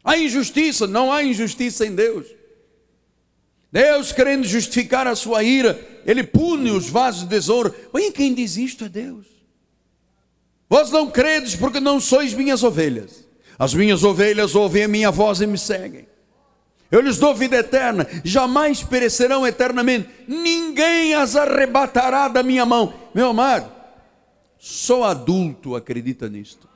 Há 0.03 0.19
injustiça, 0.19 0.89
não 0.89 1.13
há 1.13 1.23
injustiça 1.23 1.87
em 1.87 1.95
Deus. 1.95 2.27
Deus 3.71 4.11
querendo 4.11 4.43
justificar 4.43 5.07
a 5.07 5.15
sua 5.15 5.45
ira, 5.45 5.81
ele 6.05 6.25
pune 6.25 6.73
os 6.73 6.89
vasos 6.89 7.23
de 7.23 7.29
tesouro. 7.29 7.73
Olha 7.93 8.11
quem 8.11 8.35
diz 8.35 8.57
isto 8.57 8.87
é 8.87 8.89
Deus. 8.89 9.25
Vós 10.69 10.91
não 10.91 11.09
credes 11.09 11.55
porque 11.55 11.79
não 11.79 12.01
sois 12.01 12.35
minhas 12.35 12.65
ovelhas. 12.65 13.25
As 13.57 13.73
minhas 13.73 14.03
ovelhas 14.03 14.57
ouvem 14.57 14.83
a 14.83 14.89
minha 14.89 15.13
voz 15.13 15.41
e 15.41 15.47
me 15.47 15.59
seguem. 15.59 16.09
Eu 16.91 17.01
lhes 17.01 17.19
dou 17.19 17.33
vida 17.37 17.57
eterna, 17.57 18.05
jamais 18.25 18.83
perecerão 18.83 19.47
eternamente. 19.47 20.09
Ninguém 20.27 21.15
as 21.15 21.37
arrebatará 21.37 22.27
da 22.27 22.43
minha 22.43 22.67
mão. 22.67 22.93
Meu 23.15 23.29
amado, 23.29 23.82
só 24.65 25.03
adulto 25.03 25.75
acredita 25.75 26.29
nisto. 26.29 26.69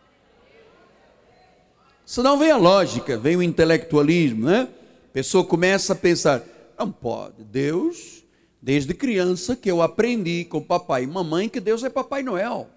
Senão 2.04 2.36
vem 2.36 2.50
a 2.50 2.56
lógica, 2.56 3.16
vem 3.16 3.36
o 3.36 3.42
intelectualismo, 3.42 4.46
né? 4.46 4.68
A 5.08 5.12
pessoa 5.12 5.44
começa 5.44 5.92
a 5.92 5.96
pensar: 5.96 6.42
não 6.76 6.90
pode. 6.90 7.44
Deus, 7.44 8.24
desde 8.60 8.92
criança 8.92 9.54
que 9.54 9.70
eu 9.70 9.80
aprendi 9.80 10.44
com 10.46 10.60
papai 10.60 11.04
e 11.04 11.06
mamãe 11.06 11.48
que 11.48 11.60
Deus 11.60 11.84
é 11.84 11.88
Papai 11.88 12.24
Noel. 12.24 12.68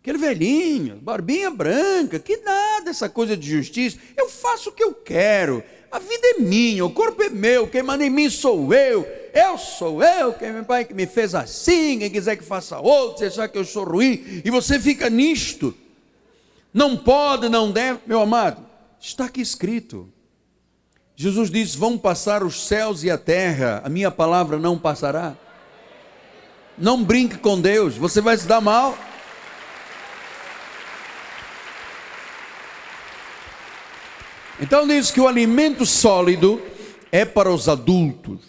Aquele 0.00 0.16
velhinho, 0.16 0.96
barbinha 0.96 1.50
branca, 1.50 2.18
que 2.18 2.38
nada 2.38 2.88
essa 2.88 3.10
coisa 3.10 3.36
de 3.36 3.46
justiça. 3.46 3.98
Eu 4.16 4.30
faço 4.30 4.70
o 4.70 4.72
que 4.72 4.82
eu 4.82 4.94
quero. 4.94 5.62
A 5.94 6.00
vida 6.00 6.26
é 6.26 6.40
minha, 6.40 6.84
o 6.84 6.90
corpo 6.90 7.22
é 7.22 7.28
meu, 7.28 7.68
quem 7.68 7.80
manda 7.80 8.04
em 8.04 8.10
mim 8.10 8.28
sou 8.28 8.74
eu. 8.74 9.06
Eu 9.32 9.56
sou 9.56 10.02
eu, 10.02 10.32
quem 10.32 10.50
meu 10.50 10.64
pai 10.64 10.84
que 10.84 10.92
me 10.92 11.06
fez 11.06 11.36
assim, 11.36 12.00
quem 12.00 12.10
quiser 12.10 12.34
que 12.34 12.42
faça 12.42 12.80
outro, 12.80 13.18
se 13.18 13.26
achar 13.26 13.46
que 13.46 13.56
eu 13.56 13.64
sou 13.64 13.84
ruim, 13.84 14.42
e 14.44 14.50
você 14.50 14.80
fica 14.80 15.08
nisto. 15.08 15.72
Não 16.72 16.96
pode, 16.96 17.48
não 17.48 17.70
deve, 17.70 18.00
meu 18.08 18.20
amado. 18.20 18.60
Está 19.00 19.26
aqui 19.26 19.40
escrito. 19.40 20.12
Jesus 21.14 21.48
disse: 21.48 21.78
Vão 21.78 21.96
passar 21.96 22.42
os 22.42 22.66
céus 22.66 23.04
e 23.04 23.10
a 23.10 23.16
terra, 23.16 23.80
a 23.84 23.88
minha 23.88 24.10
palavra 24.10 24.58
não 24.58 24.76
passará. 24.76 25.36
Não 26.76 27.04
brinque 27.04 27.38
com 27.38 27.60
Deus, 27.60 27.96
você 27.96 28.20
vai 28.20 28.36
se 28.36 28.48
dar 28.48 28.60
mal. 28.60 28.98
Então 34.64 34.88
diz 34.88 35.10
que 35.10 35.20
o 35.20 35.28
alimento 35.28 35.84
sólido 35.84 36.58
é 37.12 37.22
para 37.22 37.52
os 37.52 37.68
adultos. 37.68 38.40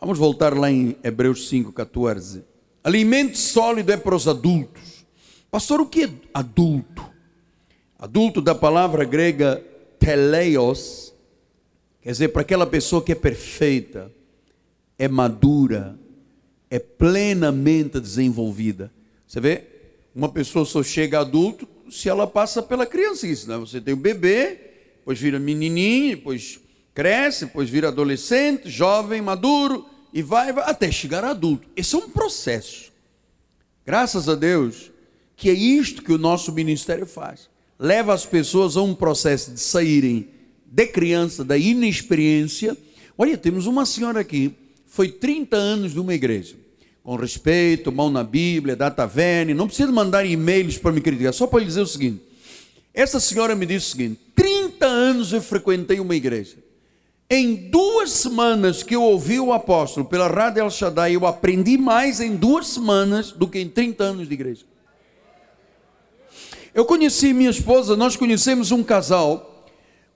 Vamos 0.00 0.16
voltar 0.16 0.56
lá 0.56 0.70
em 0.70 0.96
Hebreus 1.04 1.50
5,14. 1.52 2.42
Alimento 2.82 3.36
sólido 3.36 3.92
é 3.92 3.98
para 3.98 4.14
os 4.14 4.26
adultos. 4.26 5.04
Pastor, 5.50 5.82
o 5.82 5.86
que 5.86 6.04
é 6.04 6.10
adulto? 6.32 7.04
Adulto 7.98 8.40
da 8.40 8.54
palavra 8.54 9.04
grega 9.04 9.62
teleios 9.98 11.12
Quer 12.00 12.12
dizer, 12.12 12.28
para 12.28 12.40
aquela 12.40 12.66
pessoa 12.66 13.02
que 13.02 13.12
é 13.12 13.14
perfeita, 13.14 14.10
é 14.98 15.06
madura, 15.06 15.98
é 16.70 16.78
plenamente 16.78 18.00
desenvolvida. 18.00 18.90
Você 19.26 19.38
vê, 19.38 19.64
uma 20.14 20.30
pessoa 20.30 20.64
só 20.64 20.82
chega 20.82 21.20
adulto 21.20 21.68
se 21.90 22.08
ela 22.08 22.26
passa 22.26 22.62
pela 22.62 22.86
criancice. 22.86 23.46
Né? 23.46 23.58
Você 23.58 23.82
tem 23.82 23.92
o 23.92 23.98
bebê, 23.98 24.73
depois 25.04 25.20
vira 25.20 25.38
menininho, 25.38 26.16
depois 26.16 26.58
cresce, 26.94 27.44
depois 27.44 27.68
vira 27.68 27.88
adolescente, 27.88 28.70
jovem, 28.70 29.20
maduro, 29.20 29.84
e 30.14 30.22
vai, 30.22 30.50
vai 30.50 30.64
até 30.64 30.90
chegar 30.90 31.22
adulto. 31.22 31.68
Esse 31.76 31.94
é 31.94 31.98
um 31.98 32.08
processo. 32.08 32.90
Graças 33.84 34.30
a 34.30 34.34
Deus 34.34 34.90
que 35.36 35.50
é 35.50 35.52
isto 35.52 36.02
que 36.02 36.12
o 36.12 36.16
nosso 36.16 36.52
ministério 36.52 37.04
faz. 37.04 37.50
Leva 37.78 38.14
as 38.14 38.24
pessoas 38.24 38.78
a 38.78 38.82
um 38.82 38.94
processo 38.94 39.50
de 39.50 39.60
saírem 39.60 40.28
de 40.64 40.86
criança, 40.86 41.44
da 41.44 41.58
inexperiência. 41.58 42.74
Olha, 43.18 43.36
temos 43.36 43.66
uma 43.66 43.84
senhora 43.84 44.20
aqui, 44.20 44.54
foi 44.86 45.10
30 45.10 45.54
anos 45.54 45.92
de 45.92 46.00
uma 46.00 46.14
igreja. 46.14 46.54
Com 47.02 47.16
respeito, 47.16 47.92
mão 47.92 48.08
na 48.08 48.24
Bíblia, 48.24 48.74
data 48.74 49.06
vene, 49.06 49.52
não 49.52 49.66
precisa 49.66 49.92
mandar 49.92 50.24
e-mails 50.24 50.78
para 50.78 50.92
me 50.92 51.02
criticar, 51.02 51.34
só 51.34 51.46
para 51.46 51.58
lhe 51.58 51.66
dizer 51.66 51.82
o 51.82 51.86
seguinte. 51.86 52.22
Essa 52.94 53.18
senhora 53.18 53.56
me 53.56 53.66
disse 53.66 53.88
o 53.88 53.90
seguinte: 53.90 54.20
30 54.36 54.86
anos 54.86 55.32
eu 55.32 55.42
frequentei 55.42 55.98
uma 55.98 56.14
igreja. 56.14 56.56
Em 57.28 57.68
duas 57.68 58.12
semanas 58.12 58.82
que 58.82 58.94
eu 58.94 59.02
ouvi 59.02 59.40
o 59.40 59.52
apóstolo 59.52 60.06
pela 60.06 60.28
Rádio 60.28 60.60
El 60.60 60.70
Shaddai, 60.70 61.16
eu 61.16 61.26
aprendi 61.26 61.76
mais 61.76 62.20
em 62.20 62.36
duas 62.36 62.68
semanas 62.68 63.32
do 63.32 63.48
que 63.48 63.58
em 63.58 63.68
30 63.68 64.04
anos 64.04 64.28
de 64.28 64.34
igreja. 64.34 64.64
Eu 66.72 66.84
conheci 66.84 67.32
minha 67.32 67.50
esposa, 67.50 67.96
nós 67.96 68.14
conhecemos 68.14 68.70
um 68.70 68.84
casal 68.84 69.66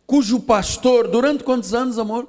cujo 0.07 0.41
pastor, 0.41 1.09
durante 1.09 1.45
quantos 1.45 1.75
anos, 1.75 1.99
amor? 1.99 2.29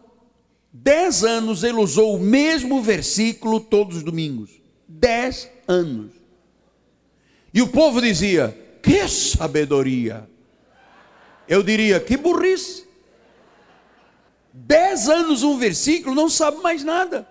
Dez 0.71 1.23
anos 1.23 1.63
ele 1.63 1.77
usou 1.77 2.15
o 2.15 2.19
mesmo 2.19 2.81
versículo 2.81 3.59
todos 3.59 3.97
os 3.97 4.03
domingos. 4.03 4.51
Dez 4.87 5.49
anos. 5.67 6.11
E 7.53 7.61
o 7.61 7.67
povo 7.67 8.01
dizia: 8.01 8.57
Que 8.81 9.07
sabedoria! 9.07 10.27
Eu 11.49 11.63
diria: 11.63 11.99
Que 11.99 12.15
burrice! 12.15 12.87
Dez 14.53 15.09
anos 15.09 15.43
um 15.43 15.57
versículo, 15.57 16.15
não 16.15 16.29
sabe 16.29 16.61
mais 16.61 16.83
nada. 16.83 17.27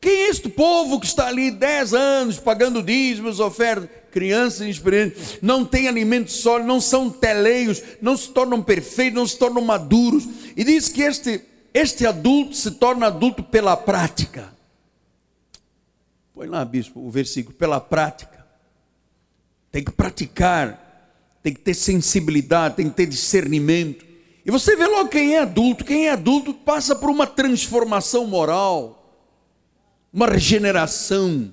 Quem 0.00 0.12
é 0.12 0.28
este 0.28 0.48
povo 0.48 1.00
que 1.00 1.06
está 1.06 1.26
ali 1.26 1.50
dez 1.50 1.92
anos 1.92 2.38
pagando 2.38 2.82
dízimos, 2.82 3.40
ofertas? 3.40 3.88
Crianças 4.10 4.60
inexperientes, 4.60 5.38
não 5.42 5.64
têm 5.64 5.88
alimento 5.88 6.30
sólido, 6.30 6.68
não 6.68 6.80
são 6.80 7.10
teleios, 7.10 7.82
não 8.00 8.16
se 8.16 8.28
tornam 8.28 8.62
perfeitos, 8.62 9.16
não 9.16 9.26
se 9.26 9.36
tornam 9.36 9.62
maduros. 9.62 10.24
E 10.56 10.62
diz 10.62 10.88
que 10.88 11.02
este 11.02 11.42
este 11.74 12.06
adulto 12.06 12.54
se 12.54 12.70
torna 12.70 13.08
adulto 13.08 13.42
pela 13.42 13.76
prática. 13.76 14.54
Põe 16.32 16.46
lá, 16.46 16.64
bispo, 16.64 17.00
o 17.00 17.10
versículo, 17.10 17.56
pela 17.56 17.80
prática. 17.80 18.46
Tem 19.72 19.82
que 19.82 19.90
praticar, 19.90 20.83
tem 21.44 21.52
que 21.52 21.60
ter 21.60 21.74
sensibilidade, 21.74 22.76
tem 22.76 22.88
que 22.88 22.96
ter 22.96 23.04
discernimento. 23.04 24.02
E 24.46 24.50
você 24.50 24.74
vê 24.76 24.86
logo 24.86 25.10
quem 25.10 25.34
é 25.34 25.40
adulto. 25.40 25.84
Quem 25.84 26.06
é 26.08 26.12
adulto 26.12 26.54
passa 26.54 26.96
por 26.96 27.10
uma 27.10 27.26
transformação 27.26 28.26
moral, 28.26 29.22
uma 30.10 30.26
regeneração. 30.26 31.52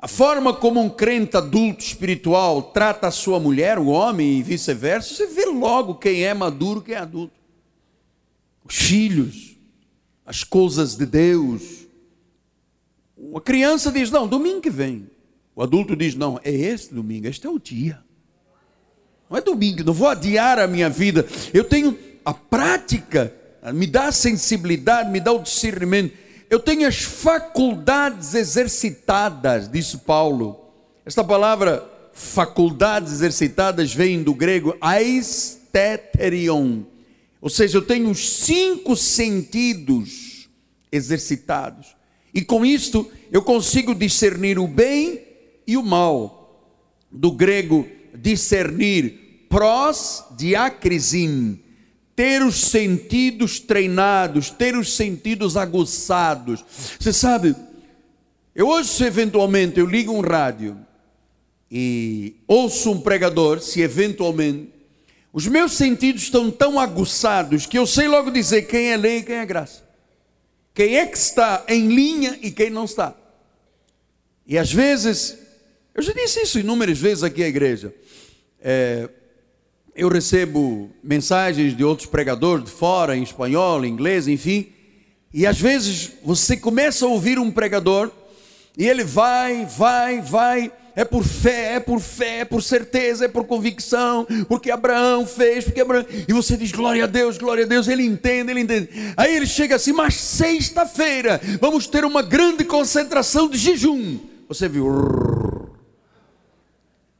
A 0.00 0.08
forma 0.08 0.52
como 0.52 0.80
um 0.80 0.90
crente 0.90 1.36
adulto 1.36 1.84
espiritual 1.84 2.60
trata 2.60 3.06
a 3.06 3.12
sua 3.12 3.38
mulher, 3.38 3.78
o 3.78 3.86
homem 3.86 4.40
e 4.40 4.42
vice-versa, 4.42 5.14
você 5.14 5.28
vê 5.28 5.44
logo 5.44 5.94
quem 5.94 6.24
é 6.24 6.34
maduro, 6.34 6.82
quem 6.82 6.96
é 6.96 6.98
adulto. 6.98 7.38
Os 8.64 8.74
filhos, 8.74 9.56
as 10.24 10.42
coisas 10.42 10.96
de 10.96 11.06
Deus. 11.06 11.86
Uma 13.16 13.40
criança 13.40 13.92
diz: 13.92 14.10
Não, 14.10 14.26
domingo 14.26 14.60
que 14.60 14.70
vem. 14.70 15.08
O 15.54 15.62
adulto 15.62 15.94
diz: 15.94 16.16
Não, 16.16 16.40
é 16.42 16.50
este 16.50 16.92
domingo, 16.92 17.28
este 17.28 17.46
é 17.46 17.50
o 17.50 17.60
dia. 17.60 18.04
Não 19.28 19.38
é 19.38 19.40
domingo, 19.40 19.84
não 19.84 19.92
vou 19.92 20.08
adiar 20.08 20.58
a 20.58 20.66
minha 20.66 20.88
vida. 20.88 21.26
Eu 21.52 21.64
tenho 21.64 21.98
a 22.24 22.32
prática, 22.32 23.32
me 23.74 23.86
dá 23.86 24.06
a 24.06 24.12
sensibilidade, 24.12 25.10
me 25.10 25.20
dá 25.20 25.32
o 25.32 25.42
discernimento 25.42 26.26
eu 26.48 26.60
tenho 26.60 26.86
as 26.86 26.98
faculdades 26.98 28.34
exercitadas, 28.34 29.68
disse 29.68 29.98
Paulo. 29.98 30.60
Esta 31.04 31.24
palavra 31.24 31.84
faculdades 32.12 33.14
exercitadas 33.14 33.92
vem 33.92 34.22
do 34.22 34.32
grego 34.32 34.76
aisteterion, 34.80 36.82
ou 37.40 37.50
seja, 37.50 37.76
eu 37.76 37.82
tenho 37.82 38.08
os 38.08 38.38
cinco 38.38 38.96
sentidos 38.96 40.48
exercitados, 40.90 41.94
e 42.32 42.42
com 42.42 42.64
isto 42.64 43.10
eu 43.30 43.42
consigo 43.42 43.94
discernir 43.94 44.58
o 44.58 44.66
bem 44.66 45.20
e 45.66 45.76
o 45.76 45.82
mal. 45.82 46.72
Do 47.10 47.32
grego 47.32 47.86
discernir 48.16 49.46
pros 49.48 50.24
diacrisim, 50.36 51.60
ter 52.14 52.42
os 52.42 52.56
sentidos 52.56 53.60
treinados, 53.60 54.50
ter 54.50 54.76
os 54.76 54.96
sentidos 54.96 55.56
aguçados. 55.56 56.64
Você 56.98 57.12
sabe, 57.12 57.54
eu 58.54 58.68
hoje, 58.68 59.04
eventualmente 59.04 59.78
eu 59.78 59.86
ligo 59.86 60.12
um 60.12 60.20
rádio 60.20 60.78
e 61.70 62.36
ouço 62.46 62.90
um 62.90 63.00
pregador, 63.00 63.60
se 63.60 63.80
eventualmente, 63.80 64.70
os 65.32 65.46
meus 65.46 65.72
sentidos 65.72 66.22
estão 66.22 66.50
tão 66.50 66.80
aguçados 66.80 67.66
que 67.66 67.78
eu 67.78 67.86
sei 67.86 68.08
logo 68.08 68.30
dizer 68.30 68.62
quem 68.62 68.92
é 68.92 68.96
lei 68.96 69.18
e 69.18 69.22
quem 69.22 69.36
é 69.36 69.44
graça. 69.44 69.84
Quem 70.72 70.96
é 70.96 71.06
que 71.06 71.18
está 71.18 71.64
em 71.68 71.88
linha 71.88 72.38
e 72.40 72.50
quem 72.50 72.70
não 72.70 72.84
está. 72.84 73.14
E 74.46 74.56
às 74.56 74.72
vezes, 74.72 75.36
eu 75.94 76.02
já 76.02 76.12
disse 76.12 76.40
isso 76.40 76.58
inúmeras 76.58 76.98
vezes 76.98 77.22
aqui 77.24 77.42
à 77.42 77.48
igreja. 77.48 77.94
É, 78.62 79.08
eu 79.94 80.08
recebo 80.08 80.90
mensagens 81.02 81.76
de 81.76 81.82
outros 81.82 82.06
pregadores 82.06 82.64
de 82.64 82.70
fora, 82.70 83.16
em 83.16 83.22
espanhol, 83.22 83.84
em 83.84 83.88
inglês, 83.88 84.28
enfim, 84.28 84.72
e 85.32 85.46
às 85.46 85.60
vezes 85.60 86.12
você 86.22 86.56
começa 86.56 87.04
a 87.04 87.08
ouvir 87.08 87.38
um 87.38 87.50
pregador 87.50 88.10
e 88.76 88.86
ele 88.86 89.04
vai, 89.04 89.66
vai, 89.66 90.20
vai, 90.20 90.72
é 90.94 91.04
por 91.04 91.24
fé, 91.24 91.74
é 91.74 91.80
por 91.80 92.00
fé, 92.00 92.40
é 92.40 92.44
por 92.44 92.62
certeza, 92.62 93.26
é 93.26 93.28
por 93.28 93.44
convicção, 93.44 94.26
porque 94.48 94.70
Abraão 94.70 95.26
fez, 95.26 95.64
porque 95.64 95.80
Abraão. 95.80 96.04
E 96.26 96.32
você 96.32 96.56
diz 96.56 96.72
glória 96.72 97.04
a 97.04 97.06
Deus, 97.06 97.36
glória 97.36 97.64
a 97.64 97.66
Deus, 97.66 97.86
ele 97.86 98.02
entende, 98.02 98.50
ele 98.50 98.60
entende. 98.60 98.88
Aí 99.16 99.36
ele 99.36 99.46
chega 99.46 99.76
assim, 99.76 99.92
mas 99.92 100.14
sexta-feira 100.14 101.40
vamos 101.60 101.86
ter 101.86 102.04
uma 102.04 102.22
grande 102.22 102.64
concentração 102.64 103.48
de 103.48 103.58
jejum. 103.58 104.18
Você 104.48 104.68
viu, 104.68 104.86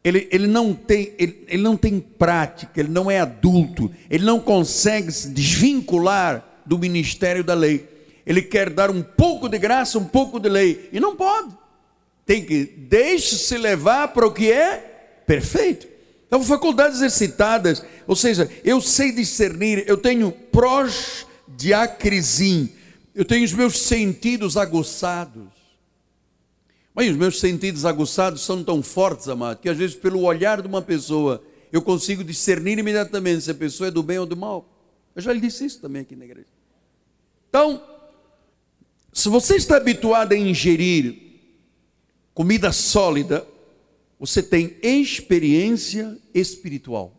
ele, 0.07 0.29
ele, 0.31 0.47
não 0.47 0.73
tem, 0.73 1.13
ele, 1.19 1.45
ele 1.49 1.63
não 1.65 1.77
tem 1.77 1.99
prática, 1.99 2.79
ele 2.79 2.91
não 2.91 3.11
é 3.11 3.19
adulto, 3.19 3.93
ele 4.09 4.25
não 4.25 4.39
consegue 4.39 5.11
se 5.11 5.31
desvincular 5.31 6.47
do 6.65 6.79
ministério 6.79 7.43
da 7.43 7.55
lei. 7.55 7.89
Ele 8.25 8.41
quer 8.41 8.71
dar 8.71 8.89
um 8.89 9.03
pouco 9.03 9.49
de 9.49 9.59
graça, 9.59 9.99
um 9.99 10.05
pouco 10.05 10.39
de 10.39 10.49
lei, 10.49 10.89
e 10.93 11.01
não 11.01 11.17
pode. 11.17 11.53
Tem 12.25 12.45
que 12.45 12.67
deixe-se 12.67 13.59
levar 13.59 14.07
para 14.13 14.25
o 14.25 14.31
que 14.31 14.49
é 14.49 14.77
perfeito. 15.27 15.89
Então, 16.29 16.41
faculdades 16.41 16.99
exercitadas, 16.99 17.83
ou 18.07 18.15
seja, 18.15 18.49
eu 18.63 18.81
sei 18.81 19.11
discernir, 19.11 19.83
eu 19.89 19.97
tenho 19.97 20.31
prós 20.31 21.27
diacrisim, 21.49 22.71
eu 23.13 23.25
tenho 23.25 23.45
os 23.45 23.53
meus 23.53 23.81
sentidos 23.81 24.57
aguçados. 24.57 25.56
Mas 26.97 27.11
os 27.11 27.17
meus 27.19 27.39
sentidos 27.39 27.85
aguçados 27.85 28.41
são 28.41 28.65
tão 28.65 28.83
fortes, 28.83 29.29
amado, 29.29 29.59
que 29.59 29.69
às 29.69 29.77
vezes, 29.77 29.95
pelo 29.95 30.23
olhar 30.23 30.63
de 30.63 30.67
uma 30.67 30.81
pessoa, 30.81 31.45
eu 31.71 31.83
consigo 31.83 32.25
discernir 32.25 32.79
imediatamente 32.79 33.43
se 33.43 33.51
a 33.51 33.55
pessoa 33.55 33.89
é 33.89 33.91
do 33.91 34.03
bem 34.03 34.19
ou 34.19 34.25
do 34.25 34.35
mal. 34.35 34.67
Eu 35.15 35.21
já 35.21 35.31
lhe 35.31 35.39
disse 35.39 35.67
isso 35.67 35.79
também 35.79 36.01
aqui 36.01 36.17
na 36.17 36.25
igreja. 36.25 36.49
Então, 37.51 37.83
se 39.13 39.29
você 39.29 39.57
está 39.57 39.77
habituado 39.77 40.33
a 40.33 40.37
ingerir 40.37 41.19
comida 42.33 42.73
sólida, 42.73 43.47
você 44.19 44.43
tem 44.43 44.75
experiência 44.83 46.17
espiritual. 46.33 47.13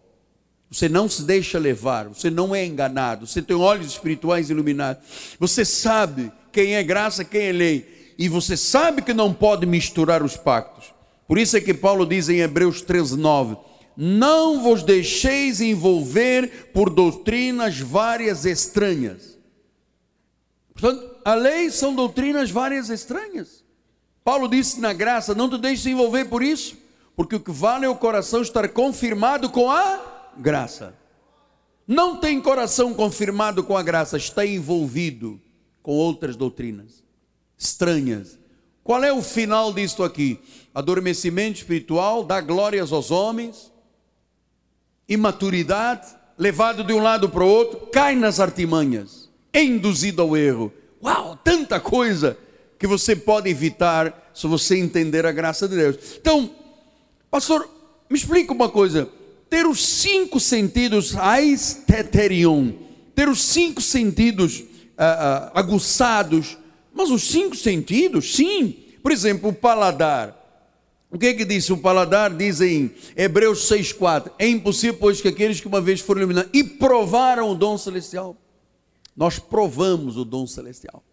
Você 0.71 0.89
não 0.89 1.07
se 1.07 1.21
deixa 1.21 1.59
levar, 1.59 2.07
você 2.07 2.31
não 2.31 2.55
é 2.55 2.65
enganado, 2.65 3.27
você 3.27 3.43
tem 3.43 3.55
olhos 3.55 3.91
espirituais 3.91 4.49
iluminados. 4.49 5.03
Você 5.39 5.63
sabe 5.63 6.31
quem 6.51 6.75
é 6.75 6.81
graça, 6.81 7.23
quem 7.23 7.41
é 7.41 7.51
lei 7.51 7.96
e 8.17 8.27
você 8.27 8.57
sabe 8.57 9.01
que 9.01 9.13
não 9.13 9.31
pode 9.31 9.65
misturar 9.65 10.23
os 10.23 10.35
pactos. 10.35 10.93
Por 11.27 11.37
isso 11.37 11.55
é 11.55 11.61
que 11.61 11.73
Paulo 11.73 12.05
diz 12.05 12.29
em 12.29 12.39
Hebreus 12.39 12.81
13:9: 12.81 13.57
Não 13.95 14.63
vos 14.63 14.81
deixeis 14.81 15.61
envolver 15.61 16.71
por 16.73 16.89
doutrinas 16.89 17.79
várias 17.79 18.43
estranhas. 18.45 19.37
Portanto, 20.73 21.15
a 21.23 21.35
lei 21.35 21.69
são 21.69 21.93
doutrinas 21.93 22.49
várias 22.49 22.89
estranhas. 22.89 23.63
Paulo 24.23 24.47
disse 24.47 24.79
na 24.79 24.93
graça: 24.93 25.35
Não 25.35 25.49
te 25.49 25.57
deixes 25.57 25.85
envolver 25.85 26.25
por 26.25 26.41
isso, 26.41 26.75
porque 27.15 27.35
o 27.35 27.39
que 27.39 27.51
vale 27.51 27.85
é 27.85 27.89
o 27.89 27.95
coração 27.95 28.41
estar 28.41 28.67
confirmado 28.69 29.49
com 29.49 29.69
a 29.69 30.31
graça. 30.37 30.95
Não 31.85 32.17
tem 32.17 32.41
coração 32.41 32.93
confirmado 32.93 33.63
com 33.63 33.77
a 33.77 33.83
graça, 33.83 34.17
está 34.17 34.45
envolvido 34.45 35.39
com 35.81 35.93
outras 35.93 36.35
doutrinas 36.35 37.06
estranhas. 37.57 38.37
Qual 38.83 39.03
é 39.03 39.11
o 39.11 39.21
final 39.21 39.73
disto 39.73 40.03
aqui? 40.03 40.39
Adormecimento 40.73 41.57
espiritual, 41.57 42.23
dá 42.23 42.39
glórias 42.39 42.91
aos 42.91 43.11
homens, 43.11 43.71
imaturidade, 45.09 46.07
levado 46.37 46.83
de 46.83 46.93
um 46.93 47.01
lado 47.01 47.27
para 47.29 47.43
o 47.43 47.47
outro, 47.47 47.87
cai 47.87 48.15
nas 48.15 48.39
artimanhas, 48.39 49.29
é 49.51 49.63
induzido 49.63 50.21
ao 50.21 50.37
erro. 50.37 50.71
Uau, 51.03 51.35
tanta 51.43 51.79
coisa 51.79 52.37
que 52.77 52.87
você 52.87 53.15
pode 53.15 53.49
evitar 53.49 54.31
se 54.33 54.45
você 54.47 54.77
entender 54.77 55.25
a 55.25 55.31
graça 55.31 55.67
de 55.67 55.75
Deus. 55.75 55.97
Então, 56.21 56.51
pastor, 57.31 57.67
me 58.09 58.17
explica 58.17 58.53
uma 58.53 58.69
coisa. 58.69 59.09
Ter 59.49 59.65
os 59.65 59.83
cinco 59.83 60.39
sentidos, 60.39 61.15
aisteterion, 61.15 62.71
ter 63.15 63.29
os 63.29 63.43
cinco 63.43 63.81
sentidos 63.81 64.59
uh, 64.59 64.63
uh, 64.63 65.51
aguçados, 65.53 66.57
mas 66.97 67.11
os 67.11 67.29
cinco 67.29 67.55
sentidos, 67.55 68.35
sim. 68.35 68.75
Por 69.03 69.11
exemplo, 69.11 69.49
o 69.49 69.53
paladar. 69.53 70.35
O 71.11 71.17
que 71.17 71.27
é 71.27 71.33
que 71.35 71.45
diz 71.45 71.69
o 71.69 71.77
paladar? 71.77 72.35
Diz 72.35 72.59
em 72.59 72.91
Hebreus 73.15 73.69
6,4: 73.69 74.31
É 74.39 74.47
impossível, 74.47 74.97
pois, 74.99 75.21
que 75.21 75.27
aqueles 75.27 75.61
que 75.61 75.67
uma 75.67 75.79
vez 75.79 76.01
foram 76.01 76.21
iluminados 76.21 76.49
e 76.53 76.63
provaram 76.63 77.51
o 77.51 77.55
dom 77.55 77.77
celestial. 77.77 78.35
Nós 79.15 79.37
provamos 79.37 80.17
o 80.17 80.25
dom 80.25 80.47
celestial. 80.47 81.03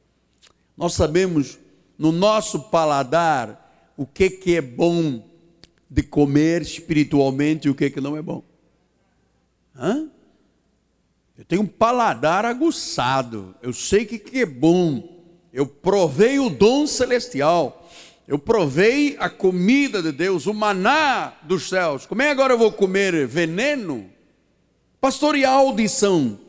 Nós 0.75 0.95
sabemos 0.95 1.59
no 1.99 2.11
nosso 2.11 2.71
paladar 2.71 3.93
o 3.95 4.07
que, 4.07 4.31
que 4.31 4.57
é 4.57 4.63
bom 4.63 5.23
de 5.89 6.03
comer 6.03 6.63
espiritualmente 6.63 7.69
e 7.69 7.71
o 7.71 7.75
que, 7.75 7.91
que 7.91 8.01
não 8.01 8.17
é 8.17 8.23
bom. 8.23 8.43
Hã? 9.77 10.09
Eu 11.37 11.45
tenho 11.45 11.63
um 11.63 11.67
paladar 11.67 12.47
aguçado. 12.47 13.55
Eu 13.61 13.73
sei 13.75 14.05
o 14.05 14.07
que, 14.07 14.19
que 14.19 14.39
é 14.39 14.47
bom 14.47 15.14
eu 15.55 15.65
provei 15.65 16.41
o 16.41 16.51
dom 16.51 16.85
celestial, 16.85 17.89
eu 18.27 18.37
provei 18.37 19.15
a 19.21 19.31
comida 19.31 20.03
de 20.03 20.11
Deus, 20.11 20.47
o 20.47 20.53
maná 20.53 21.35
dos 21.45 21.69
céus. 21.69 22.05
Como 22.07 22.23
é 22.23 22.29
agora 22.29 22.55
eu 22.55 22.59
vou 22.59 22.73
comer 22.73 23.25
veneno? 23.29 24.11
Pastor, 25.01 25.37
e 25.37 25.45
a 25.45 25.51
audição? 25.51 26.41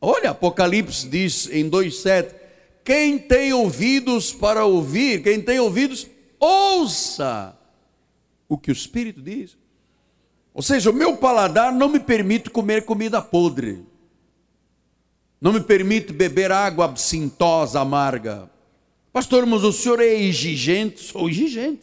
Olha, 0.00 0.30
Apocalipse 0.30 1.08
diz 1.08 1.48
em 1.52 1.70
2,7: 1.70 2.34
quem 2.84 3.16
tem 3.16 3.52
ouvidos 3.52 4.32
para 4.32 4.64
ouvir, 4.64 5.22
quem 5.22 5.40
tem 5.40 5.60
ouvidos, 5.60 6.08
ouça 6.40 7.56
o 8.48 8.58
que 8.58 8.72
o 8.72 8.72
Espírito 8.72 9.22
diz. 9.22 9.56
Ou 10.52 10.62
seja, 10.62 10.90
o 10.90 10.94
meu 10.94 11.16
paladar 11.16 11.72
não 11.72 11.88
me 11.88 12.00
permite 12.00 12.50
comer 12.50 12.84
comida 12.84 13.22
podre. 13.22 13.86
Não 15.42 15.52
me 15.52 15.60
permite 15.60 16.12
beber 16.12 16.52
água 16.52 16.84
absintosa, 16.84 17.80
amarga. 17.80 18.48
Pastor, 19.12 19.44
mas 19.44 19.64
o 19.64 19.72
senhor 19.72 20.00
é 20.00 20.14
exigente? 20.14 21.02
Sou 21.02 21.28
exigente. 21.28 21.80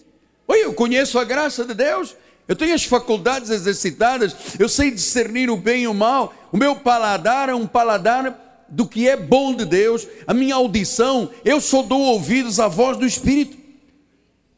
Oi, 0.48 0.64
eu 0.64 0.74
conheço 0.74 1.20
a 1.20 1.26
graça 1.26 1.66
de 1.66 1.74
Deus, 1.74 2.16
eu 2.48 2.56
tenho 2.56 2.74
as 2.74 2.86
faculdades 2.86 3.50
exercitadas, 3.50 4.34
eu 4.58 4.70
sei 4.70 4.90
discernir 4.90 5.50
o 5.50 5.58
bem 5.58 5.84
e 5.84 5.88
o 5.90 5.94
mal, 5.94 6.34
o 6.54 6.58
meu 6.58 6.78
paladar 6.78 7.50
é 7.50 7.54
um 7.54 7.68
paladar 7.68 8.66
do 8.70 8.88
que 8.88 9.10
é 9.10 9.18
bom 9.18 9.54
de 9.54 9.66
Deus, 9.66 10.08
a 10.26 10.34
minha 10.34 10.56
audição, 10.56 11.30
eu 11.44 11.60
só 11.60 11.84
dou 11.84 12.00
ouvidos 12.00 12.62
à 12.62 12.70
voz 12.70 12.96
do 12.96 13.06
Espírito. 13.06 13.58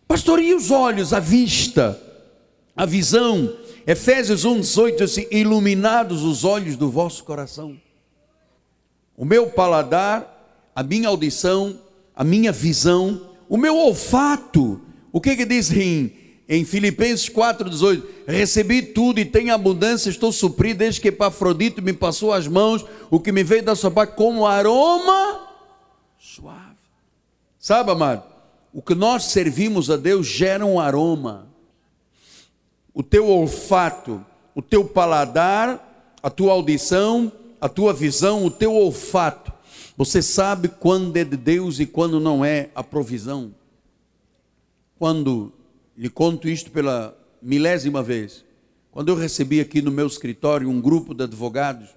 Pastor, 0.08 0.40
e 0.40 0.54
os 0.54 0.70
olhos, 0.70 1.12
a 1.12 1.20
vista, 1.20 2.00
a 2.76 2.86
visão? 2.86 3.52
Efésios 3.88 4.46
1, 4.46 4.60
18, 4.62 5.04
assim, 5.04 5.28
iluminados 5.32 6.24
os 6.24 6.44
olhos 6.44 6.76
do 6.76 6.92
vosso 6.92 7.24
coração. 7.24 7.76
O 9.15 9.26
meu 9.26 9.47
paladar, 9.47 10.71
a 10.76 10.84
minha 10.84 11.10
audição, 11.10 11.80
a 12.15 12.24
minha 12.24 12.52
visão, 12.52 13.30
o 13.47 13.58
meu 13.58 13.76
olfato. 13.76 14.82
O 15.12 15.19
que 15.19 15.36
que 15.36 15.45
diz 15.45 15.71
em, 15.71 16.13
em 16.47 16.63
Filipenses 16.65 17.30
4,18? 17.30 18.04
Recebi 18.28 18.82
tudo 18.82 19.19
e 19.19 19.26
tenho 19.26 19.54
abundância, 19.54 20.10
estou 20.10 20.32
suprido, 20.32 20.80
desde 20.80 21.02
que 21.02 21.10
Epafrodito 21.10 21.82
me 21.82 21.93
passou 21.93 22.34
as 22.34 22.47
mãos, 22.47 22.86
o 23.10 23.19
que 23.19 23.32
me 23.32 23.43
veio 23.43 23.63
da 23.63 23.76
sua 23.76 23.91
parte 23.91 24.15
como 24.15 24.45
aroma 24.45 25.52
suave. 26.21 26.78
Sabe, 27.60 27.91
amado, 27.91 28.24
o 28.74 28.82
que 28.82 28.95
nós 28.95 29.26
servimos 29.26 29.91
a 29.91 29.97
Deus 29.97 30.26
gera 30.26 30.65
um 30.65 30.80
aroma. 30.80 31.47
O 32.93 33.04
teu 33.04 33.28
olfato, 33.28 34.26
o 34.56 34.62
teu 34.62 34.86
paladar, 34.86 36.15
a 36.24 36.30
tua 36.30 36.54
audição, 36.54 37.32
a 37.62 37.69
tua 37.69 37.93
visão, 37.93 38.43
o 38.43 38.52
teu 38.52 38.74
olfato 38.74 39.54
você 39.97 40.19
sabe 40.19 40.67
quando 40.67 41.15
é 41.17 41.24
de 41.24 41.38
Deus 41.38 41.80
e 41.80 41.86
quando 41.86 42.19
não 42.19 42.43
é 42.43 42.69
a 42.74 42.84
provisão. 42.84 43.54
Quando 44.97 45.54
lhe 45.95 46.10
conto 46.10 46.50
isto 46.50 46.71
pela 46.71 47.15
milésima 47.39 48.02
vez, 48.02 48.43
quando 48.89 49.10
eu 49.10 49.15
recebi 49.15 49.60
aqui 49.60 49.80
no 49.80 49.91
meu 49.91 50.08
escritório 50.08 50.67
um 50.69 50.82
grupo 50.82 51.13
de 51.13 51.24
advogados 51.24 51.89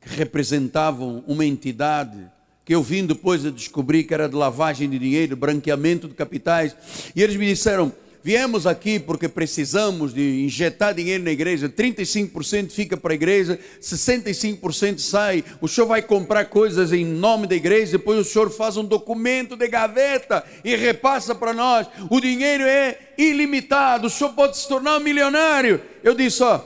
que 0.00 0.08
representavam 0.08 1.22
uma 1.26 1.44
entidade 1.44 2.26
que 2.64 2.74
eu 2.74 2.82
vim 2.82 3.04
depois 3.04 3.44
a 3.44 3.50
descobrir 3.50 4.04
que 4.04 4.14
era 4.14 4.30
de 4.30 4.34
lavagem 4.34 4.88
de 4.88 4.98
dinheiro, 4.98 5.36
branqueamento 5.36 6.08
de 6.08 6.14
capitais, 6.14 6.74
e 7.14 7.22
eles 7.22 7.36
me 7.36 7.46
disseram: 7.46 7.92
viemos 8.22 8.66
aqui 8.66 8.98
porque 9.00 9.28
precisamos 9.28 10.14
de 10.14 10.44
injetar 10.44 10.94
dinheiro 10.94 11.24
na 11.24 11.30
igreja, 11.30 11.68
35% 11.68 12.70
fica 12.70 12.96
para 12.96 13.12
a 13.12 13.14
igreja, 13.14 13.58
65% 13.80 14.98
sai, 14.98 15.44
o 15.60 15.66
senhor 15.66 15.86
vai 15.86 16.02
comprar 16.02 16.44
coisas 16.46 16.92
em 16.92 17.04
nome 17.04 17.46
da 17.46 17.54
igreja, 17.54 17.92
depois 17.92 18.18
o 18.18 18.24
senhor 18.24 18.50
faz 18.50 18.76
um 18.76 18.84
documento 18.84 19.56
de 19.56 19.66
gaveta 19.66 20.44
e 20.64 20.76
repassa 20.76 21.34
para 21.34 21.52
nós, 21.52 21.86
o 22.08 22.20
dinheiro 22.20 22.64
é 22.64 23.12
ilimitado, 23.18 24.06
o 24.06 24.10
senhor 24.10 24.32
pode 24.32 24.56
se 24.56 24.68
tornar 24.68 24.96
um 24.96 25.00
milionário. 25.00 25.80
Eu 26.02 26.14
disse, 26.14 26.42
ó, 26.42 26.60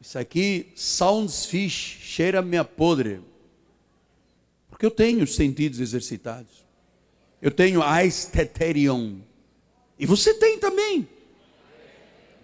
isso 0.00 0.18
aqui, 0.18 0.68
sounds 0.74 1.46
fish, 1.46 1.98
cheira 2.02 2.42
minha 2.42 2.64
podre, 2.64 3.20
porque 4.68 4.84
eu 4.84 4.90
tenho 4.90 5.24
os 5.24 5.34
sentidos 5.34 5.80
exercitados. 5.80 6.61
Eu 7.42 7.50
tenho 7.50 7.82
aisteterion. 7.82 9.16
E 9.98 10.06
você 10.06 10.32
tem 10.34 10.58
também. 10.58 11.08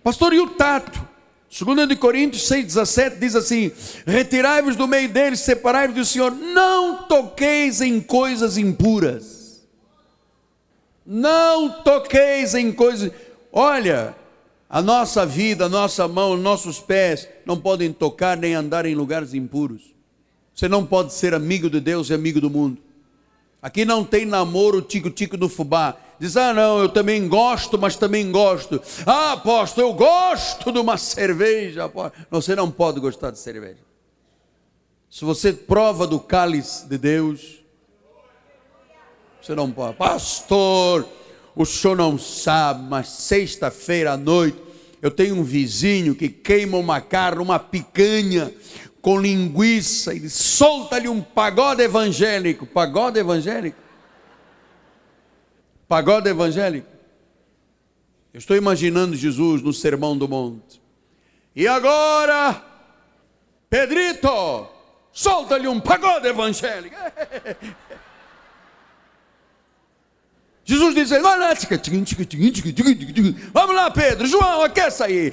Pastor, 0.02 0.32
e 0.32 0.40
o 0.40 0.48
tato? 0.48 1.06
2 1.50 1.88
de 1.88 1.96
Coríntios 1.96 2.42
6,17 2.48 3.18
diz 3.18 3.36
assim: 3.36 3.70
Retirai-vos 4.04 4.74
do 4.74 4.88
meio 4.88 5.08
deles, 5.08 5.40
separai-vos 5.40 5.94
do 5.96 6.04
Senhor, 6.04 6.32
não 6.32 7.04
toqueis 7.04 7.80
em 7.80 8.00
coisas 8.00 8.58
impuras. 8.58 9.66
Não 11.06 11.82
toqueis 11.82 12.54
em 12.54 12.72
coisas. 12.72 13.12
Olha, 13.52 14.14
a 14.68 14.82
nossa 14.82 15.24
vida, 15.24 15.66
a 15.66 15.68
nossa 15.68 16.06
mão, 16.06 16.34
os 16.34 16.40
nossos 16.40 16.80
pés 16.80 17.28
não 17.46 17.58
podem 17.58 17.92
tocar 17.92 18.36
nem 18.36 18.54
andar 18.54 18.84
em 18.84 18.94
lugares 18.94 19.32
impuros. 19.32 19.94
Você 20.54 20.68
não 20.68 20.84
pode 20.84 21.14
ser 21.14 21.32
amigo 21.34 21.70
de 21.70 21.80
Deus 21.80 22.10
e 22.10 22.14
amigo 22.14 22.40
do 22.40 22.50
mundo. 22.50 22.87
Aqui 23.68 23.84
não 23.84 24.02
tem 24.02 24.24
namoro 24.24 24.80
tico-tico 24.80 25.36
do 25.36 25.46
fubá. 25.46 25.94
Diz, 26.18 26.38
ah, 26.38 26.54
não, 26.54 26.80
eu 26.80 26.88
também 26.88 27.28
gosto, 27.28 27.78
mas 27.78 27.96
também 27.96 28.32
gosto. 28.32 28.80
Ah, 29.04 29.32
apóstolo, 29.32 29.88
eu 29.88 29.92
gosto 29.92 30.72
de 30.72 30.78
uma 30.78 30.96
cerveja. 30.96 31.82
Você 32.30 32.56
não 32.56 32.70
pode 32.70 32.98
gostar 32.98 33.30
de 33.30 33.38
cerveja. 33.38 33.76
Se 35.10 35.22
você 35.22 35.52
prova 35.52 36.06
do 36.06 36.18
cálice 36.18 36.88
de 36.88 36.96
Deus, 36.96 37.62
você 39.38 39.54
não 39.54 39.70
pode. 39.70 39.98
Pastor, 39.98 41.06
o 41.54 41.66
senhor 41.66 41.94
não 41.94 42.16
sabe, 42.16 42.88
mas 42.88 43.10
sexta-feira 43.10 44.12
à 44.12 44.16
noite 44.16 44.56
eu 45.02 45.10
tenho 45.10 45.36
um 45.36 45.44
vizinho 45.44 46.14
que 46.14 46.30
queima 46.30 46.78
uma 46.78 47.02
carne, 47.02 47.42
uma 47.42 47.58
picanha, 47.58 48.50
com 49.08 49.18
linguiça, 49.18 50.14
ele 50.14 50.28
solta-lhe 50.28 51.08
um 51.08 51.22
pagode 51.22 51.80
evangélico. 51.80 52.66
Pagode 52.66 53.18
evangélico? 53.18 53.78
Pagode 55.88 56.28
evangélico? 56.28 56.86
Eu 58.34 58.38
estou 58.38 58.54
imaginando 58.54 59.16
Jesus 59.16 59.62
no 59.62 59.72
Sermão 59.72 60.14
do 60.14 60.28
Monte. 60.28 60.78
E 61.56 61.66
agora, 61.66 62.62
Pedrito, 63.70 64.68
solta-lhe 65.10 65.68
um 65.68 65.80
pagode 65.80 66.28
evangélico. 66.28 66.94
Jesus 70.68 70.94
diz: 70.94 71.08
Vamos 73.54 73.74
lá, 73.74 73.90
Pedro, 73.90 74.26
João, 74.26 74.68
quer 74.68 74.92
sair? 74.92 75.32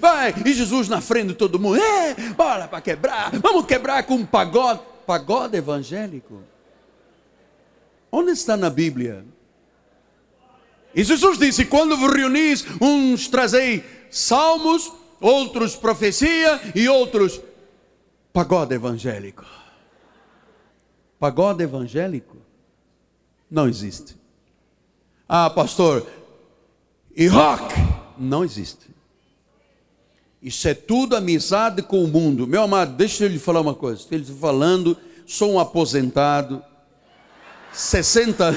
Vai, 0.00 0.32
e 0.46 0.52
Jesus 0.52 0.88
na 0.88 1.00
frente 1.00 1.28
de 1.28 1.34
todo 1.34 1.58
mundo: 1.58 1.82
É, 1.82 2.14
bora 2.36 2.68
para 2.68 2.80
quebrar, 2.80 3.32
vamos 3.40 3.66
quebrar 3.66 4.04
com 4.04 4.14
um 4.14 4.24
pagode. 4.24 4.78
Pagode 5.04 5.56
evangélico. 5.56 6.40
Onde 8.12 8.30
está 8.30 8.56
na 8.56 8.70
Bíblia? 8.70 9.24
E 10.94 11.02
Jesus 11.02 11.36
disse: 11.36 11.64
Quando 11.64 11.96
vos 11.96 12.12
reunis, 12.12 12.64
uns 12.80 13.26
trazei 13.26 13.84
salmos, 14.08 14.92
outros 15.20 15.74
profecia 15.74 16.60
e 16.76 16.88
outros 16.88 17.40
pagode 18.32 18.72
evangélico. 18.72 19.44
Pagode 21.18 21.64
evangélico? 21.64 22.39
Não 23.50 23.68
existe. 23.68 24.16
Ah, 25.28 25.50
pastor, 25.50 26.06
rock? 27.30 27.74
Não 28.16 28.44
existe. 28.44 28.88
Isso 30.42 30.68
é 30.68 30.74
tudo 30.74 31.16
amizade 31.16 31.82
com 31.82 32.02
o 32.02 32.08
mundo. 32.08 32.46
Meu 32.46 32.62
amado, 32.62 32.96
deixa 32.96 33.24
eu 33.24 33.28
lhe 33.28 33.38
falar 33.38 33.60
uma 33.60 33.74
coisa. 33.74 34.06
Ele 34.10 34.24
falando, 34.24 34.96
sou 35.26 35.52
um 35.52 35.58
aposentado, 35.58 36.62
60, 37.72 38.54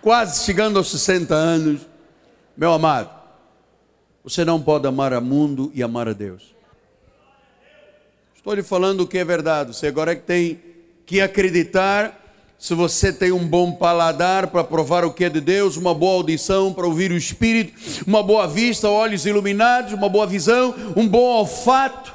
quase 0.00 0.44
chegando 0.44 0.78
aos 0.78 0.90
60 0.90 1.34
anos. 1.34 1.80
Meu 2.56 2.72
amado, 2.72 3.10
você 4.22 4.44
não 4.44 4.60
pode 4.62 4.86
amar 4.86 5.12
a 5.12 5.20
mundo 5.20 5.72
e 5.74 5.82
amar 5.82 6.08
a 6.08 6.12
Deus. 6.12 6.54
Estou 8.36 8.54
lhe 8.54 8.62
falando 8.62 9.00
o 9.00 9.06
que 9.06 9.18
é 9.18 9.24
verdade. 9.24 9.74
Você 9.74 9.86
agora 9.86 10.12
é 10.12 10.16
que 10.16 10.22
tem 10.22 10.60
que 11.04 11.20
acreditar 11.20 12.21
se 12.62 12.74
você 12.74 13.12
tem 13.12 13.32
um 13.32 13.44
bom 13.44 13.72
paladar 13.72 14.46
para 14.46 14.62
provar 14.62 15.04
o 15.04 15.12
que 15.12 15.24
é 15.24 15.28
de 15.28 15.40
Deus, 15.40 15.76
uma 15.76 15.92
boa 15.92 16.14
audição 16.14 16.72
para 16.72 16.86
ouvir 16.86 17.10
o 17.10 17.16
Espírito, 17.16 17.72
uma 18.06 18.22
boa 18.22 18.46
vista, 18.46 18.88
olhos 18.88 19.26
iluminados, 19.26 19.92
uma 19.92 20.08
boa 20.08 20.28
visão, 20.28 20.72
um 20.96 21.08
bom 21.08 21.24
olfato, 21.24 22.14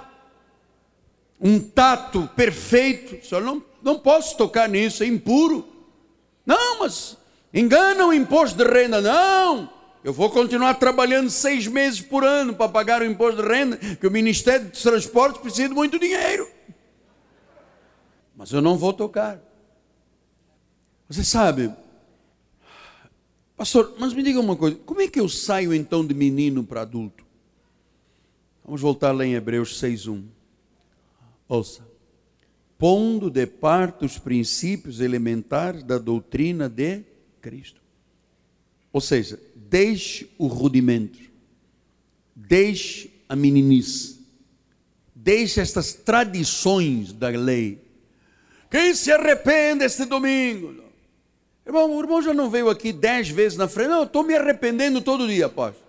um 1.41 1.59
tato 1.59 2.29
perfeito, 2.33 3.27
só 3.27 3.41
não, 3.41 3.61
não 3.83 3.99
posso 3.99 4.37
tocar 4.37 4.69
nisso, 4.69 5.03
é 5.03 5.07
impuro. 5.07 5.67
Não, 6.45 6.79
mas 6.79 7.17
engana 7.53 8.05
o 8.05 8.13
imposto 8.13 8.57
de 8.57 8.71
renda, 8.71 9.01
não. 9.01 9.69
Eu 10.01 10.13
vou 10.13 10.29
continuar 10.29 10.75
trabalhando 10.75 11.29
seis 11.29 11.67
meses 11.67 11.99
por 11.99 12.23
ano 12.23 12.53
para 12.53 12.69
pagar 12.69 13.01
o 13.01 13.05
imposto 13.05 13.41
de 13.41 13.49
renda, 13.49 13.75
que 13.75 14.07
o 14.07 14.11
Ministério 14.11 14.69
dos 14.69 14.81
Transportes 14.81 15.41
precisa 15.41 15.67
de 15.67 15.75
muito 15.75 15.99
dinheiro. 15.99 16.47
Mas 18.33 18.53
eu 18.53 18.61
não 18.61 18.77
vou 18.77 18.93
tocar. 18.93 19.45
Você 21.09 21.23
sabe, 21.23 21.71
pastor, 23.55 23.95
mas 23.97 24.13
me 24.13 24.21
diga 24.21 24.39
uma 24.39 24.55
coisa: 24.55 24.77
como 24.85 25.01
é 25.01 25.07
que 25.07 25.19
eu 25.19 25.29
saio 25.29 25.73
então 25.73 26.05
de 26.05 26.13
menino 26.13 26.63
para 26.63 26.81
adulto? 26.81 27.25
Vamos 28.63 28.81
voltar 28.81 29.13
lá 29.13 29.25
em 29.25 29.33
Hebreus 29.33 29.81
6,1. 29.81 30.25
Ouça. 31.47 31.87
Pondo 32.77 33.29
de 33.29 33.47
parte 33.47 34.05
os 34.05 34.19
princípios 34.19 34.99
elementares 34.99 35.81
da 35.83 35.97
doutrina 35.97 36.67
de 36.67 37.03
Cristo. 37.41 37.81
Ou 38.91 38.99
seja, 38.99 39.39
deixe 39.55 40.29
o 40.37 40.47
rudimento, 40.47 41.19
deixe 42.35 43.09
a 43.29 43.35
meninice, 43.35 44.19
deixa 45.15 45.61
estas 45.61 45.93
tradições 45.93 47.13
da 47.13 47.29
lei. 47.29 47.81
Quem 48.69 48.93
se 48.93 49.11
arrepende 49.11 49.85
este 49.85 50.05
domingo? 50.05 50.86
Irmão, 51.67 51.93
o 51.93 51.99
irmão 51.99 52.21
já 52.21 52.33
não 52.33 52.49
veio 52.49 52.69
aqui 52.69 52.93
dez 52.93 53.27
vezes 53.27 53.57
na 53.57 53.67
frente. 53.67 53.89
Não, 53.89 53.97
eu 53.97 54.03
estou 54.03 54.23
me 54.23 54.33
arrependendo 54.33 55.01
todo 55.01 55.27
dia, 55.27 55.47
apóstolo. 55.47 55.85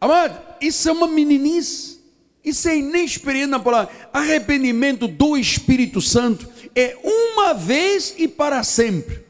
Amado, 0.00 0.40
isso 0.62 0.88
é 0.88 0.92
uma 0.92 1.06
meninice. 1.06 2.00
Isso 2.42 2.66
é 2.66 2.78
inexperiente 2.78 3.50
na 3.50 3.60
palavra. 3.60 3.92
Arrependimento 4.10 5.06
do 5.06 5.36
Espírito 5.36 6.00
Santo 6.00 6.48
é 6.74 6.96
uma 7.04 7.52
vez 7.52 8.14
e 8.16 8.26
para 8.26 8.62
sempre. 8.62 9.29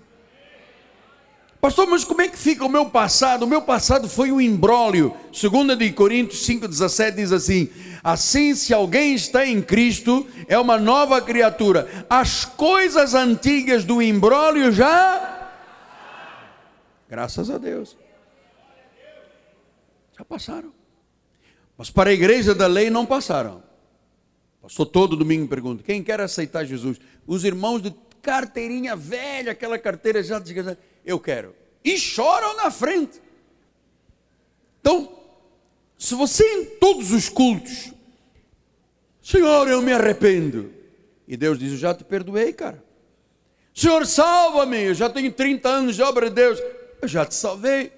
Pastor, 1.61 1.87
mas 1.87 2.05
como 2.05 2.23
é 2.23 2.29
que 2.29 2.39
fica 2.39 2.65
o 2.65 2.71
meu 2.71 2.87
passado? 2.87 3.43
O 3.43 3.47
meu 3.47 3.61
passado 3.61 4.09
foi 4.09 4.33
um 4.33 4.41
imbróglio. 4.41 5.15
2 5.31 5.77
de 5.77 5.93
Coríntios 5.93 6.47
5,17 6.47 7.15
diz 7.17 7.33
assim: 7.33 7.69
Assim, 8.03 8.55
se 8.55 8.73
alguém 8.73 9.15
está 9.15 9.47
em 9.47 9.61
Cristo, 9.61 10.27
é 10.49 10.59
uma 10.59 10.79
nova 10.79 11.21
criatura. 11.21 12.07
As 12.09 12.47
coisas 12.47 13.13
antigas 13.15 13.85
do 13.85 14.01
imbróglio 14.01 14.73
já. 14.73 15.51
Graças 17.07 17.51
a 17.51 17.59
Deus. 17.59 17.95
Já 20.17 20.25
passaram. 20.25 20.73
Mas 21.77 21.91
para 21.91 22.09
a 22.09 22.13
igreja 22.15 22.55
da 22.55 22.67
lei 22.67 22.89
não 22.89 23.05
passaram. 23.05 23.63
Pastor, 24.63 24.87
todo 24.87 25.15
domingo 25.15 25.47
pergunta: 25.47 25.83
quem 25.83 26.03
quer 26.03 26.23
aceitar 26.23 26.65
Jesus? 26.65 26.99
Os 27.27 27.45
irmãos 27.45 27.83
de 27.83 27.95
carteirinha 28.23 28.97
velha, 28.97 29.53
aquela 29.53 29.79
carteira 29.79 30.23
já 30.23 30.39
eu 31.05 31.19
quero. 31.19 31.55
E 31.85 31.97
choram 31.99 32.57
na 32.57 32.71
frente. 32.71 33.21
Então, 34.81 35.13
se 35.99 36.15
você 36.15 36.45
em 36.45 36.65
todos 36.79 37.13
os 37.13 37.29
cultos, 37.29 37.93
Senhor, 39.23 39.69
eu 39.69 39.83
me 39.83 39.93
arrependo. 39.93 40.73
E 41.29 41.37
Deus 41.37 41.59
diz: 41.59 41.73
Eu 41.73 41.79
já 41.79 41.95
te 41.95 42.05
perdoei, 42.05 42.53
cara. 42.53 42.83
Senhor, 43.75 44.05
salva-me. 44.07 44.83
Eu 44.83 44.95
já 44.95 45.09
tenho 45.09 45.31
30 45.31 45.69
anos 45.69 45.97
de 45.97 46.03
obra 46.03 46.29
de 46.29 46.35
Deus. 46.35 46.59
Eu 47.01 47.09
já 47.09 47.25
te 47.25 47.35
salvei. 47.35 47.93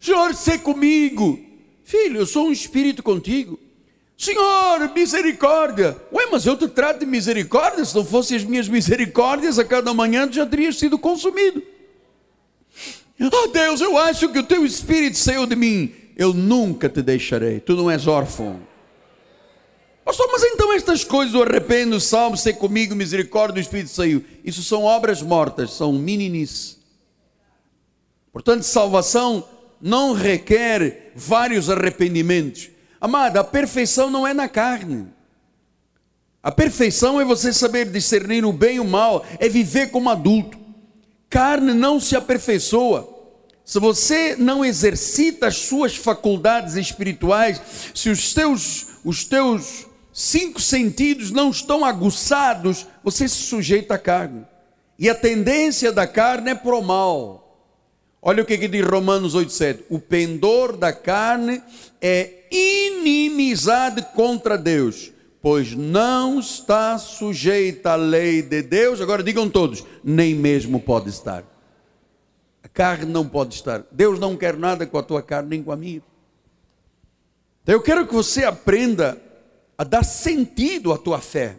Senhor, 0.00 0.34
se 0.34 0.58
comigo. 0.58 1.38
Filho, 1.82 2.20
eu 2.20 2.26
sou 2.26 2.48
um 2.48 2.52
espírito 2.52 3.02
contigo. 3.02 3.58
Senhor, 4.16 4.92
misericórdia. 4.94 5.96
Ué, 6.12 6.26
mas 6.30 6.44
eu 6.46 6.56
te 6.56 6.66
trato 6.68 7.00
de 7.00 7.06
misericórdia. 7.06 7.84
Se 7.84 7.94
não 7.94 8.04
fossem 8.04 8.36
as 8.36 8.44
minhas 8.44 8.68
misericórdias, 8.68 9.58
a 9.58 9.64
cada 9.64 9.92
manhã 9.94 10.30
já 10.30 10.46
terias 10.46 10.76
sido 10.76 10.98
consumido. 10.98 11.62
Ah, 13.20 13.28
oh, 13.32 13.46
Deus, 13.48 13.80
eu 13.80 13.98
acho 13.98 14.28
que 14.28 14.38
o 14.38 14.44
teu 14.44 14.64
espírito 14.64 15.18
saiu 15.18 15.46
de 15.46 15.56
mim. 15.56 15.92
Eu 16.16 16.32
nunca 16.32 16.88
te 16.88 17.02
deixarei. 17.02 17.60
Tu 17.60 17.74
não 17.74 17.90
és 17.90 18.06
órfão. 18.06 18.60
Pastor, 20.04 20.26
mas 20.32 20.42
então 20.42 20.72
estas 20.72 21.04
coisas, 21.04 21.34
o 21.34 21.42
arrependo, 21.42 21.96
o 21.96 22.00
salmo, 22.00 22.34
ser 22.34 22.54
comigo, 22.54 22.94
misericórdia, 22.94 23.58
o 23.58 23.62
Espírito 23.62 23.90
saiu. 23.90 24.24
Isso 24.42 24.62
são 24.62 24.84
obras 24.84 25.20
mortas, 25.20 25.74
são 25.74 25.92
mininis. 25.92 26.78
Portanto, 28.32 28.62
salvação 28.62 29.46
não 29.80 30.14
requer 30.14 31.12
vários 31.14 31.68
arrependimentos. 31.68 32.70
Amada, 33.00 33.40
a 33.40 33.44
perfeição 33.44 34.10
não 34.10 34.26
é 34.26 34.32
na 34.32 34.48
carne. 34.48 35.06
A 36.42 36.50
perfeição 36.50 37.20
é 37.20 37.24
você 37.24 37.52
saber 37.52 37.90
discernir 37.90 38.44
o 38.44 38.52
bem 38.52 38.76
e 38.76 38.80
o 38.80 38.84
mal, 38.84 39.24
é 39.38 39.48
viver 39.48 39.90
como 39.90 40.08
adulto. 40.08 40.57
Carne 41.28 41.74
não 41.74 42.00
se 42.00 42.16
aperfeiçoa. 42.16 43.16
Se 43.64 43.78
você 43.78 44.34
não 44.34 44.64
exercita 44.64 45.48
as 45.48 45.56
suas 45.56 45.94
faculdades 45.94 46.74
espirituais, 46.74 47.60
se 47.94 48.08
os 48.08 48.32
teus, 48.32 48.86
os 49.04 49.24
teus 49.24 49.86
cinco 50.10 50.60
sentidos 50.60 51.30
não 51.30 51.50
estão 51.50 51.84
aguçados, 51.84 52.86
você 53.04 53.28
se 53.28 53.36
sujeita 53.36 53.94
à 53.94 53.98
carne. 53.98 54.46
E 54.98 55.08
a 55.08 55.14
tendência 55.14 55.92
da 55.92 56.06
carne 56.06 56.50
é 56.50 56.54
pro 56.54 56.80
mal. 56.82 57.44
Olha 58.20 58.42
o 58.42 58.46
que, 58.46 58.58
que 58.58 58.68
diz 58.68 58.84
Romanos 58.84 59.34
8,7: 59.34 59.84
o 59.88 59.98
pendor 59.98 60.76
da 60.76 60.92
carne 60.92 61.62
é 62.00 62.46
inimizade 62.50 64.02
contra 64.14 64.58
Deus, 64.58 65.12
pois 65.40 65.74
não 65.74 66.40
está 66.40 66.98
sujeita 66.98 67.92
à 67.92 67.96
lei 67.96 68.42
de 68.42 68.62
Deus. 68.62 69.00
Agora 69.00 69.22
digam 69.22 69.48
todos: 69.48 69.84
nem 70.02 70.34
mesmo 70.34 70.80
pode 70.80 71.10
estar. 71.10 71.44
A 72.62 72.68
carne 72.68 73.10
não 73.10 73.28
pode 73.28 73.54
estar. 73.54 73.84
Deus 73.90 74.18
não 74.18 74.36
quer 74.36 74.56
nada 74.56 74.86
com 74.86 74.98
a 74.98 75.02
tua 75.02 75.22
carne 75.22 75.50
nem 75.50 75.62
com 75.62 75.72
a 75.72 75.76
minha. 75.76 76.02
Então 77.62 77.74
eu 77.74 77.82
quero 77.82 78.06
que 78.06 78.14
você 78.14 78.44
aprenda 78.44 79.20
a 79.76 79.84
dar 79.84 80.04
sentido 80.04 80.92
à 80.92 80.98
tua 80.98 81.20
fé. 81.20 81.58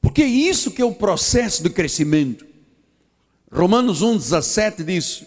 Porque 0.00 0.22
é 0.22 0.26
isso 0.26 0.70
que 0.70 0.82
é 0.82 0.84
o 0.84 0.94
processo 0.94 1.62
de 1.62 1.70
crescimento. 1.70 2.44
Romanos 3.50 4.02
1,17 4.02 4.84
diz: 4.84 5.24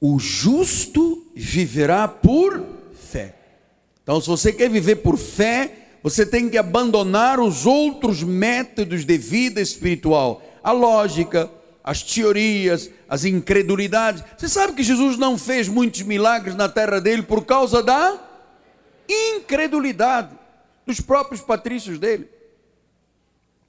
O 0.00 0.18
justo 0.18 1.26
viverá 1.34 2.06
por 2.06 2.64
fé. 2.94 3.34
Então, 4.02 4.20
se 4.20 4.28
você 4.28 4.52
quer 4.52 4.70
viver 4.70 4.96
por 4.96 5.16
fé, 5.16 5.83
você 6.04 6.26
tem 6.26 6.50
que 6.50 6.58
abandonar 6.58 7.40
os 7.40 7.64
outros 7.64 8.22
métodos 8.22 9.06
de 9.06 9.16
vida 9.16 9.58
espiritual, 9.58 10.42
a 10.62 10.70
lógica, 10.70 11.50
as 11.82 12.02
teorias, 12.02 12.90
as 13.08 13.24
incredulidades. 13.24 14.22
Você 14.36 14.46
sabe 14.46 14.74
que 14.74 14.82
Jesus 14.82 15.16
não 15.16 15.38
fez 15.38 15.66
muitos 15.66 16.02
milagres 16.02 16.54
na 16.54 16.68
terra 16.68 17.00
dele 17.00 17.22
por 17.22 17.46
causa 17.46 17.82
da 17.82 18.20
incredulidade 19.08 20.28
dos 20.86 21.00
próprios 21.00 21.40
patrícios 21.40 21.98
dele. 21.98 22.28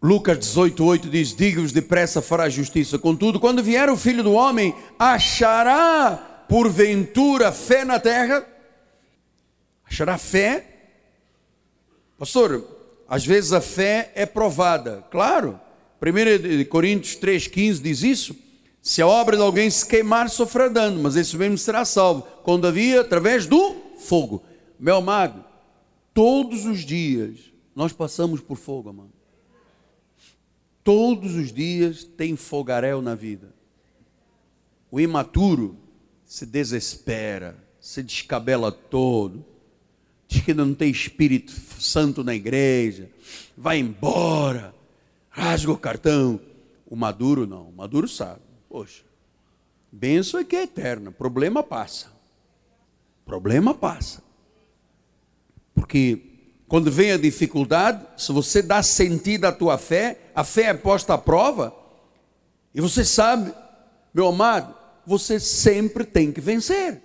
Lucas 0.04 0.38
18:8 0.40 1.10
diz: 1.10 1.34
Diga-vos 1.34 1.72
depressa 1.72 2.22
fará 2.22 2.50
justiça. 2.50 3.00
Contudo, 3.00 3.40
quando 3.40 3.64
vier 3.64 3.90
o 3.90 3.96
filho 3.96 4.22
do 4.22 4.34
homem, 4.34 4.76
achará 5.00 6.46
porventura 6.50 7.54
fé 7.54 7.86
na 7.86 7.98
terra? 7.98 8.46
Achará 9.90 10.18
fé? 10.18 10.75
Pastor, 12.18 12.66
às 13.07 13.26
vezes 13.26 13.51
a 13.51 13.61
fé 13.61 14.11
é 14.16 14.26
provada. 14.26 15.05
Claro. 15.11 15.59
1 16.01 16.66
Coríntios 16.70 17.18
3,15 17.18 17.82
diz 17.82 18.03
isso. 18.03 18.36
Se 18.82 19.01
a 19.01 19.07
obra 19.07 19.36
de 19.36 19.41
alguém 19.41 19.70
se 19.70 19.86
queimar, 19.86 20.30
sofrerá 20.30 20.70
dano, 20.70 21.01
mas 21.01 21.16
esse 21.16 21.36
mesmo 21.36 21.57
será 21.57 21.84
salvo, 21.84 22.22
quando 22.43 22.68
havia 22.68 23.01
através 23.01 23.47
do 23.47 23.76
fogo. 23.97 24.43
Meu 24.80 24.97
amado, 24.97 25.43
todos 26.13 26.66
os 26.66 26.82
dias 26.82 27.51
nós 27.76 27.91
passamos 27.91 28.41
por 28.41 28.57
fogo, 28.57 28.89
amado. 28.89 29.13
Todos 30.84 31.34
os 31.34 31.51
dias 31.51 32.03
tem 32.03 32.36
fogaréu 32.36 33.01
na 33.01 33.16
vida. 33.16 33.55
O 34.91 34.99
imaturo 34.99 35.76
se 36.24 36.45
desespera, 36.45 37.57
se 37.80 38.03
descabela 38.03 38.72
todo 38.72 39.43
diz 40.36 40.44
que 40.44 40.54
não 40.54 40.74
tem 40.74 40.90
Espírito 40.90 41.52
Santo 41.80 42.24
na 42.24 42.36
igreja, 42.36 43.10
vai 43.58 43.80
embora, 43.80 44.74
rasga 45.30 45.72
o 45.72 45.78
cartão. 45.78 46.40
O 46.88 46.96
maduro 46.96 47.48
não, 47.48 47.70
o 47.70 47.72
maduro 47.72 48.08
sabe. 48.08 48.42
Poxa, 48.70 49.04
benção 49.92 50.40
é 50.40 50.44
que 50.44 50.56
é 50.56 50.64
eterna, 50.64 51.12
problema 51.12 51.64
passa. 51.64 52.12
Problema 53.26 53.74
passa. 53.74 54.22
Porque 55.74 56.22
quando 56.68 56.92
vem 56.92 57.12
a 57.12 57.18
dificuldade, 57.18 58.06
se 58.18 58.32
você 58.32 58.62
dá 58.62 58.84
sentido 58.84 59.46
à 59.46 59.52
tua 59.52 59.78
fé, 59.78 60.32
a 60.36 60.44
fé 60.44 60.64
é 60.64 60.74
posta 60.74 61.14
à 61.14 61.18
prova, 61.18 61.74
e 62.74 62.82
você 62.82 63.06
sabe, 63.06 63.54
meu 64.14 64.28
amado, 64.28 64.76
você 65.06 65.40
sempre 65.40 66.04
tem 66.04 66.32
que 66.32 66.42
vencer. 66.42 67.02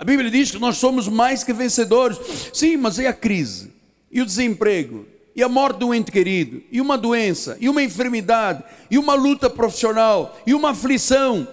A 0.00 0.04
Bíblia 0.04 0.30
diz 0.30 0.50
que 0.50 0.58
nós 0.58 0.78
somos 0.78 1.08
mais 1.08 1.44
que 1.44 1.52
vencedores. 1.52 2.18
Sim, 2.54 2.78
mas 2.78 2.96
e 2.96 3.06
a 3.06 3.12
crise? 3.12 3.70
E 4.10 4.22
o 4.22 4.24
desemprego? 4.24 5.04
E 5.36 5.42
a 5.42 5.48
morte 5.48 5.84
um 5.84 5.92
ente 5.92 6.10
querido? 6.10 6.62
E 6.72 6.80
uma 6.80 6.96
doença? 6.96 7.58
E 7.60 7.68
uma 7.68 7.82
enfermidade? 7.82 8.64
E 8.90 8.96
uma 8.96 9.12
luta 9.12 9.50
profissional? 9.50 10.38
E 10.46 10.54
uma 10.54 10.70
aflição? 10.70 11.46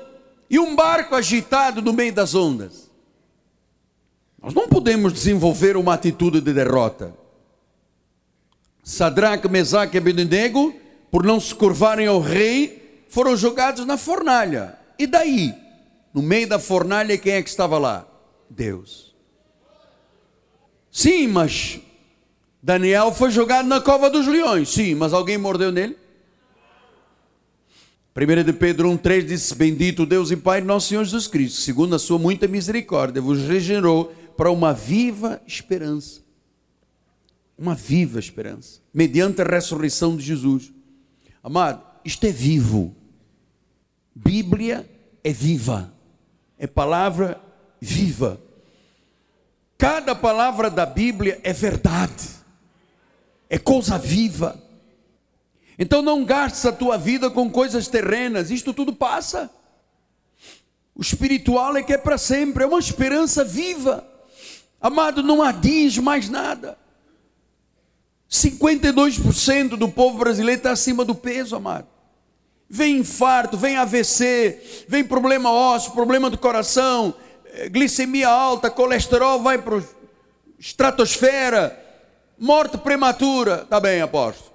E 0.50 0.58
um 0.58 0.78
barco 0.78 1.14
agitado 1.14 1.82
no 1.82 1.91
meio 1.91 2.14
das 2.14 2.36
ondas? 2.36 2.89
Nós 4.41 4.54
não 4.54 4.70
podemos 4.70 5.12
desenvolver 5.12 5.76
uma 5.76 5.93
atitude 5.93 6.39
de 6.39 6.54
derrota. 6.54 7.14
Sadraque, 8.82 9.50
Mesaque 9.50 9.98
e 9.98 10.00
Abednego, 10.00 10.74
por 11.12 11.26
não 11.26 11.38
se 11.38 11.54
curvarem 11.54 12.08
ao 12.08 12.22
rei, 12.22 13.04
foram 13.10 13.36
jogados 13.36 13.86
na 13.86 13.98
fornalha. 13.98 14.80
E 14.98 15.06
daí? 15.06 15.54
No 16.14 16.22
meio 16.22 16.48
da 16.48 16.58
fornalha, 16.58 17.18
quem 17.18 17.34
é 17.34 17.43
que 17.43 17.50
estava 17.50 17.78
lá? 17.78 18.08
Deus. 18.50 19.16
Sim, 20.91 21.28
mas 21.28 21.80
Daniel 22.62 23.14
foi 23.14 23.30
jogado 23.32 23.68
na 23.68 23.80
cova 23.80 24.10
dos 24.10 24.26
leões. 24.26 24.70
Sim, 24.70 24.95
mas 24.95 25.14
alguém 25.14 25.38
mordeu 25.38 25.72
nele? 25.72 25.98
1 28.16 28.43
de 28.43 28.54
Pedro 28.54 28.89
1,3 28.89 29.26
diz: 29.26 29.52
Bendito 29.52 30.06
Deus 30.06 30.32
e 30.32 30.36
Pai 30.36 30.60
nosso 30.60 30.88
Senhor 30.88 31.04
Jesus 31.04 31.28
Cristo, 31.28 31.62
segundo 31.62 31.95
a 31.95 32.00
sua 32.00 32.18
muita 32.18 32.48
misericórdia, 32.48 33.22
vos 33.22 33.39
regenerou 33.43 34.12
para 34.36 34.50
uma 34.50 34.74
viva 34.74 35.39
esperança. 35.45 36.26
uma 37.58 37.74
viva 37.74 38.20
esperança, 38.20 38.82
mediante 38.93 39.41
a 39.41 39.45
ressurreição 39.45 40.16
de 40.16 40.24
Jesus. 40.24 40.72
Amado, 41.41 41.82
isto 42.06 42.24
é 42.26 42.32
vivo. 42.32 42.95
Bíblia 44.16 44.88
é 45.24 45.32
viva, 45.32 45.93
é 46.58 46.68
palavra 46.68 47.41
viva. 47.80 48.40
Cada 49.78 50.16
palavra 50.16 50.70
da 50.70 50.86
Bíblia 50.86 51.40
é 51.44 51.54
verdade, 51.54 52.28
é 53.50 53.58
coisa 53.58 53.98
viva. 53.98 54.62
Então 55.78 56.02
não 56.02 56.26
gastes 56.26 56.66
a 56.66 56.72
tua 56.72 56.98
vida 56.98 57.30
com 57.30 57.50
coisas 57.50 57.88
terrenas, 57.88 58.50
isto 58.50 58.74
tudo 58.74 58.94
passa. 58.94 59.50
O 60.96 61.02
espiritual 61.02 61.78
é 61.78 61.84
que 61.84 61.94
é 61.94 61.98
para 61.98 62.18
sempre, 62.18 62.64
é 62.64 62.68
uma 62.68 62.80
esperança 62.80 63.44
viva. 63.44 64.04
Amado, 64.82 65.22
não 65.22 65.44
adies 65.44 65.98
mais 66.00 66.28
nada. 66.28 66.78
52% 68.30 69.78
do 69.78 69.90
povo 69.90 70.18
brasileiro 70.18 70.60
está 70.60 70.72
acima 70.72 71.06
do 71.06 71.14
peso, 71.14 71.56
amado. 71.56 71.88
Vem 72.70 72.98
infarto, 72.98 73.58
vem 73.58 73.78
AVC, 73.78 74.86
vem 74.88 75.04
problema 75.04 75.52
ósseo, 75.52 75.94
problema 75.94 76.30
do 76.30 76.38
coração, 76.38 77.14
glicemia 77.72 78.30
alta, 78.30 78.70
colesterol 78.70 79.41
vai 79.41 79.58
para 79.58 79.78
a 79.78 79.82
estratosfera, 80.60 81.78
morte 82.38 82.78
prematura. 82.78 83.66
Tá 83.70 83.80
bem, 83.80 84.01
apóstolo. 84.01 84.51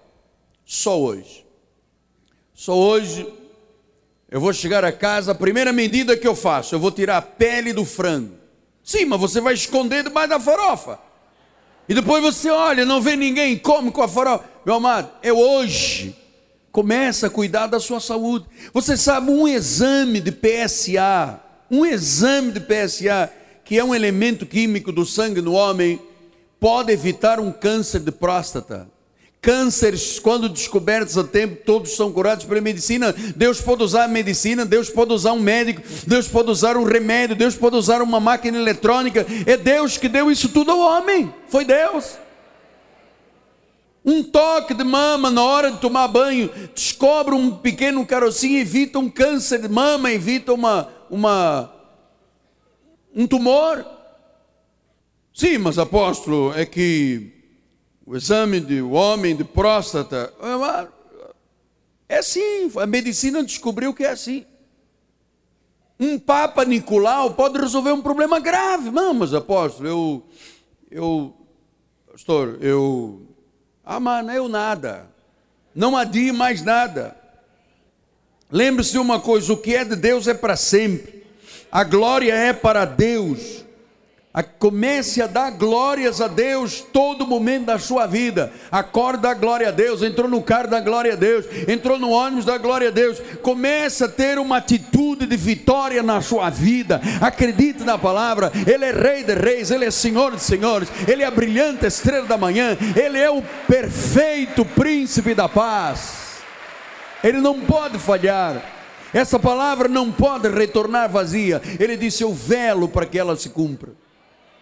Só 0.64 1.00
hoje. 1.00 1.44
Só 2.54 2.74
hoje 2.74 3.26
eu 4.30 4.40
vou 4.40 4.52
chegar 4.52 4.84
a 4.84 4.90
casa, 4.90 5.32
a 5.32 5.34
primeira 5.34 5.72
medida 5.72 6.16
que 6.16 6.26
eu 6.26 6.34
faço, 6.34 6.74
eu 6.74 6.78
vou 6.78 6.90
tirar 6.90 7.18
a 7.18 7.22
pele 7.22 7.72
do 7.72 7.84
frango. 7.84 8.34
Sim, 8.82 9.04
mas 9.04 9.20
você 9.20 9.40
vai 9.40 9.52
esconder 9.52 10.02
debaixo 10.02 10.30
da 10.30 10.40
farofa. 10.40 10.98
E 11.88 11.94
depois 11.94 12.22
você 12.22 12.48
olha, 12.48 12.84
não 12.86 13.00
vê 13.00 13.14
ninguém, 13.16 13.58
come 13.58 13.90
com 13.90 14.02
a 14.02 14.08
farofa. 14.08 14.44
Meu 14.64 14.76
amado, 14.76 15.10
é 15.22 15.32
hoje. 15.32 16.16
Começa 16.70 17.26
a 17.26 17.30
cuidar 17.30 17.66
da 17.66 17.78
sua 17.78 18.00
saúde. 18.00 18.46
Você 18.72 18.96
sabe, 18.96 19.30
um 19.30 19.46
exame 19.46 20.20
de 20.20 20.32
PSA, 20.32 21.38
um 21.72 21.86
exame 21.86 22.52
de 22.52 22.60
PSA, 22.60 23.32
que 23.64 23.78
é 23.78 23.82
um 23.82 23.94
elemento 23.94 24.44
químico 24.44 24.92
do 24.92 25.06
sangue 25.06 25.40
no 25.40 25.54
homem, 25.54 25.98
pode 26.60 26.92
evitar 26.92 27.40
um 27.40 27.50
câncer 27.50 28.00
de 28.00 28.12
próstata. 28.12 28.86
Cânceres, 29.40 30.20
quando 30.20 30.50
descobertos 30.50 31.16
a 31.16 31.24
tempo, 31.24 31.64
todos 31.64 31.96
são 31.96 32.12
curados 32.12 32.44
pela 32.44 32.60
medicina. 32.60 33.12
Deus 33.34 33.60
pode 33.60 33.82
usar 33.82 34.04
a 34.04 34.08
medicina, 34.08 34.66
Deus 34.66 34.90
pode 34.90 35.12
usar 35.14 35.32
um 35.32 35.40
médico, 35.40 35.82
Deus 36.06 36.28
pode 36.28 36.50
usar 36.50 36.76
um 36.76 36.84
remédio, 36.84 37.34
Deus 37.34 37.56
pode 37.56 37.74
usar 37.74 38.02
uma 38.02 38.20
máquina 38.20 38.58
eletrônica. 38.58 39.26
É 39.46 39.56
Deus 39.56 39.96
que 39.96 40.08
deu 40.08 40.30
isso 40.30 40.50
tudo 40.50 40.70
ao 40.70 40.78
homem. 40.78 41.34
Foi 41.48 41.64
Deus. 41.64 42.18
Um 44.04 44.22
toque 44.22 44.74
de 44.74 44.84
mama 44.84 45.30
na 45.30 45.42
hora 45.42 45.70
de 45.70 45.78
tomar 45.78 46.08
banho, 46.08 46.50
descobre 46.74 47.34
um 47.34 47.50
pequeno 47.52 48.04
carocinho, 48.04 48.60
evita 48.60 48.98
um 48.98 49.08
câncer 49.08 49.60
de 49.60 49.68
mama, 49.68 50.12
evita 50.12 50.52
uma, 50.52 50.88
uma, 51.12 51.70
um 53.14 53.26
tumor. 53.26 53.84
Sim, 55.34 55.58
mas 55.58 55.78
apóstolo, 55.78 56.54
é 56.54 56.64
que 56.64 57.30
o 58.06 58.16
exame 58.16 58.60
do 58.60 58.92
homem 58.92 59.36
de 59.36 59.44
próstata, 59.44 60.32
é 62.08 62.16
assim, 62.16 62.72
a 62.80 62.86
medicina 62.86 63.42
descobriu 63.42 63.92
que 63.92 64.04
é 64.04 64.10
assim. 64.10 64.46
Um 66.00 66.18
Papa 66.18 66.64
Nicolau 66.64 67.34
pode 67.34 67.60
resolver 67.60 67.92
um 67.92 68.00
problema 68.00 68.40
grave. 68.40 68.90
Não, 68.90 69.12
mas 69.12 69.34
apóstolo, 69.34 69.88
eu, 69.88 70.26
eu, 70.90 71.36
pastor, 72.10 72.56
eu, 72.62 73.26
ah, 73.84 74.00
mano, 74.00 74.32
eu 74.32 74.48
nada. 74.48 75.10
Não 75.74 75.94
adie 75.94 76.32
mais 76.32 76.62
nada. 76.62 77.21
Lembre-se 78.52 78.92
de 78.92 78.98
uma 78.98 79.18
coisa: 79.18 79.52
o 79.52 79.56
que 79.56 79.74
é 79.74 79.84
de 79.84 79.96
Deus 79.96 80.28
é 80.28 80.34
para 80.34 80.54
sempre. 80.54 81.24
A 81.72 81.82
glória 81.82 82.34
é 82.34 82.52
para 82.52 82.84
Deus 82.84 83.62
comece 84.58 85.20
a 85.20 85.26
dar 85.26 85.50
glórias 85.50 86.22
a 86.22 86.26
Deus 86.26 86.82
todo 86.92 87.26
momento 87.26 87.66
da 87.66 87.78
sua 87.78 88.06
vida. 88.06 88.50
Acorda 88.70 89.30
a 89.30 89.34
glória 89.34 89.68
a 89.68 89.70
Deus, 89.70 90.02
entrou 90.02 90.26
no 90.26 90.42
carro 90.42 90.68
da 90.68 90.80
glória 90.80 91.12
a 91.12 91.16
Deus, 91.16 91.44
entrou 91.68 91.98
no 91.98 92.10
ônibus 92.10 92.46
da 92.46 92.56
glória 92.56 92.88
a 92.88 92.90
Deus. 92.90 93.20
Comece 93.42 94.04
a 94.04 94.08
ter 94.08 94.38
uma 94.38 94.56
atitude 94.56 95.26
de 95.26 95.36
vitória 95.36 96.02
na 96.02 96.22
sua 96.22 96.48
vida. 96.48 97.00
Acredite 97.20 97.84
na 97.84 97.98
palavra. 97.98 98.50
Ele 98.66 98.86
é 98.86 98.92
rei 98.92 99.22
de 99.22 99.34
reis, 99.34 99.70
ele 99.70 99.84
é 99.84 99.90
senhor 99.90 100.34
de 100.34 100.42
senhores, 100.42 100.88
ele 101.06 101.22
é 101.22 101.26
a 101.26 101.30
brilhante 101.30 101.84
estrela 101.84 102.26
da 102.26 102.38
manhã, 102.38 102.76
ele 102.96 103.18
é 103.18 103.30
o 103.30 103.42
perfeito 103.68 104.64
príncipe 104.64 105.34
da 105.34 105.48
paz. 105.48 106.21
Ele 107.22 107.40
não 107.40 107.60
pode 107.60 107.98
falhar. 107.98 108.62
Essa 109.12 109.38
palavra 109.38 109.88
não 109.88 110.10
pode 110.10 110.48
retornar 110.48 111.10
vazia. 111.10 111.60
Ele 111.78 111.96
disse: 111.96 112.22
Eu 112.22 112.32
velo 112.32 112.88
para 112.88 113.06
que 113.06 113.18
ela 113.18 113.36
se 113.36 113.50
cumpra. 113.50 113.92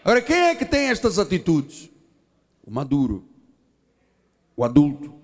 Agora, 0.05 0.21
quem 0.21 0.37
é 0.37 0.55
que 0.55 0.65
tem 0.65 0.89
estas 0.89 1.19
atitudes? 1.19 1.89
O 2.65 2.71
maduro, 2.71 3.25
o 4.57 4.65
adulto, 4.65 5.15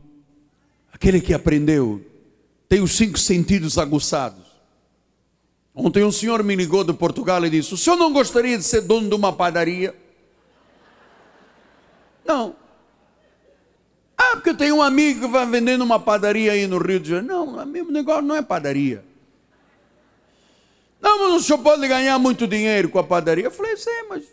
aquele 0.93 1.21
que 1.21 1.35
aprendeu, 1.35 2.05
tem 2.69 2.81
os 2.81 2.97
cinco 2.97 3.19
sentidos 3.19 3.79
aguçados. 3.79 4.47
Ontem 5.75 6.03
um 6.03 6.13
senhor 6.13 6.43
me 6.43 6.57
ligou 6.57 6.85
de 6.85 6.93
Portugal 6.93 7.45
e 7.45 7.51
disse: 7.51 7.75
O 7.75 7.77
senhor 7.77 7.97
não 7.97 8.13
gostaria 8.13 8.57
de 8.57 8.65
ser 8.65 8.83
dono 8.83 9.09
de 9.09 9.15
uma 9.15 9.33
padaria? 9.33 9.95
Não. 12.25 12.57
Porque 14.37 14.51
eu 14.51 14.57
tenho 14.57 14.77
um 14.77 14.83
amigo 14.83 15.21
que 15.21 15.27
vai 15.27 15.47
vendendo 15.47 15.83
uma 15.83 15.99
padaria 15.99 16.53
aí 16.53 16.67
no 16.67 16.79
Rio 16.79 17.01
de 17.01 17.11
Janeiro. 17.11 17.35
Não, 17.35 17.63
o 17.63 17.67
meu 17.67 17.85
negócio 17.91 18.23
não 18.23 18.37
é 18.37 18.43
padaria. 18.43 19.05
Não, 21.01 21.19
mas 21.19 21.41
o 21.41 21.45
senhor 21.45 21.59
pode 21.59 21.87
ganhar 21.87 22.19
muito 22.19 22.47
dinheiro 22.47 22.89
com 22.89 22.99
a 22.99 23.05
padaria. 23.05 23.45
Eu 23.45 23.51
falei, 23.51 23.77
sim, 23.77 23.91
mas 24.09 24.25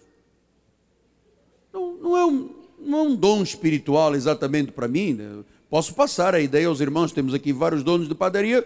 não, 1.71 1.93
não, 1.95 2.17
é, 2.17 2.25
um, 2.25 2.49
não 2.79 2.99
é 2.99 3.01
um 3.01 3.15
dom 3.15 3.41
espiritual 3.43 4.15
exatamente 4.15 4.71
para 4.71 4.87
mim. 4.87 5.13
Né? 5.13 5.43
Posso 5.69 5.93
passar 5.93 6.35
a 6.35 6.39
ideia 6.39 6.67
aos 6.67 6.79
irmãos, 6.79 7.11
temos 7.11 7.33
aqui 7.33 7.51
vários 7.51 7.83
donos 7.83 8.07
de 8.07 8.15
padaria. 8.15 8.65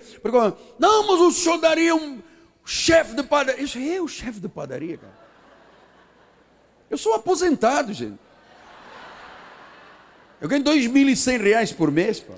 Não, 0.78 1.08
mas 1.08 1.22
o 1.22 1.32
senhor 1.32 1.58
daria 1.58 1.96
um 1.96 2.20
chefe 2.66 3.16
de 3.16 3.24
padaria. 3.24 3.64
Isso 3.64 3.78
é 3.78 4.02
o 4.02 4.08
chefe 4.08 4.40
de 4.40 4.50
padaria, 4.50 4.98
cara. 4.98 5.28
Eu 6.90 6.98
sou 6.98 7.14
aposentado, 7.14 7.94
gente. 7.94 8.26
Eu 10.40 10.48
ganho 10.48 10.64
2.100 10.64 11.42
reais 11.42 11.72
por 11.72 11.92
mês, 11.92 12.20
pô. 12.20 12.34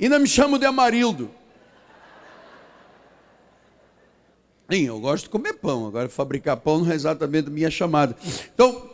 Ainda 0.00 0.18
me 0.18 0.26
chamo 0.26 0.58
de 0.58 0.66
Amarildo. 0.66 1.30
Sim, 4.70 4.82
eu 4.82 5.00
gosto 5.00 5.24
de 5.24 5.30
comer 5.30 5.54
pão, 5.54 5.86
agora 5.86 6.08
fabricar 6.08 6.56
pão 6.58 6.80
não 6.80 6.92
é 6.92 6.94
exatamente 6.94 7.48
a 7.48 7.50
minha 7.50 7.70
chamada. 7.70 8.14
Então, 8.54 8.90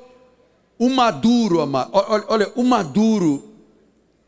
o 0.78 0.88
maduro, 0.88 1.58
olha, 1.58 2.24
olha, 2.28 2.52
o 2.54 2.62
maduro 2.62 3.52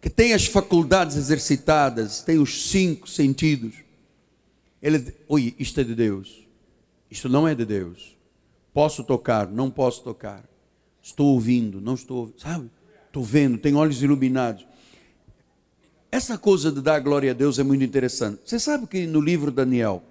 que 0.00 0.10
tem 0.10 0.34
as 0.34 0.46
faculdades 0.46 1.16
exercitadas, 1.16 2.20
tem 2.20 2.38
os 2.38 2.68
cinco 2.68 3.08
sentidos, 3.08 3.74
ele, 4.82 5.14
oi, 5.28 5.54
isto 5.58 5.80
é 5.80 5.84
de 5.84 5.94
Deus, 5.94 6.46
isto 7.10 7.28
não 7.28 7.46
é 7.46 7.54
de 7.54 7.64
Deus. 7.64 8.16
Posso 8.72 9.02
tocar, 9.02 9.48
não 9.48 9.70
posso 9.70 10.02
tocar. 10.02 10.44
Estou 11.06 11.34
ouvindo, 11.34 11.80
não 11.80 11.94
estou 11.94 12.34
sabe? 12.36 12.68
Estou 13.06 13.22
vendo, 13.22 13.58
tenho 13.58 13.76
olhos 13.76 14.02
iluminados. 14.02 14.66
Essa 16.10 16.36
coisa 16.36 16.72
de 16.72 16.80
dar 16.80 16.98
glória 16.98 17.30
a 17.30 17.34
Deus 17.34 17.60
é 17.60 17.62
muito 17.62 17.84
interessante. 17.84 18.40
Você 18.44 18.58
sabe 18.58 18.88
que 18.88 19.06
no 19.06 19.20
livro 19.20 19.52
Daniel, 19.52 20.02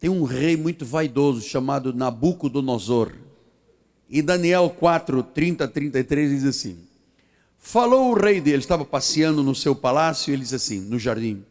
tem 0.00 0.10
um 0.10 0.24
rei 0.24 0.56
muito 0.56 0.84
vaidoso 0.84 1.40
chamado 1.40 1.94
Nabucodonosor. 1.94 3.12
E 4.08 4.20
Daniel 4.20 4.70
4, 4.70 5.22
30 5.22 5.68
33 5.68 6.30
diz 6.30 6.44
assim: 6.44 6.76
Falou 7.56 8.10
o 8.10 8.14
rei 8.14 8.40
dele, 8.40 8.58
estava 8.58 8.84
passeando 8.84 9.40
no 9.40 9.54
seu 9.54 9.76
palácio, 9.76 10.32
e 10.32 10.34
ele 10.34 10.42
diz 10.42 10.52
assim, 10.52 10.80
no 10.80 10.98
jardim: 10.98 11.44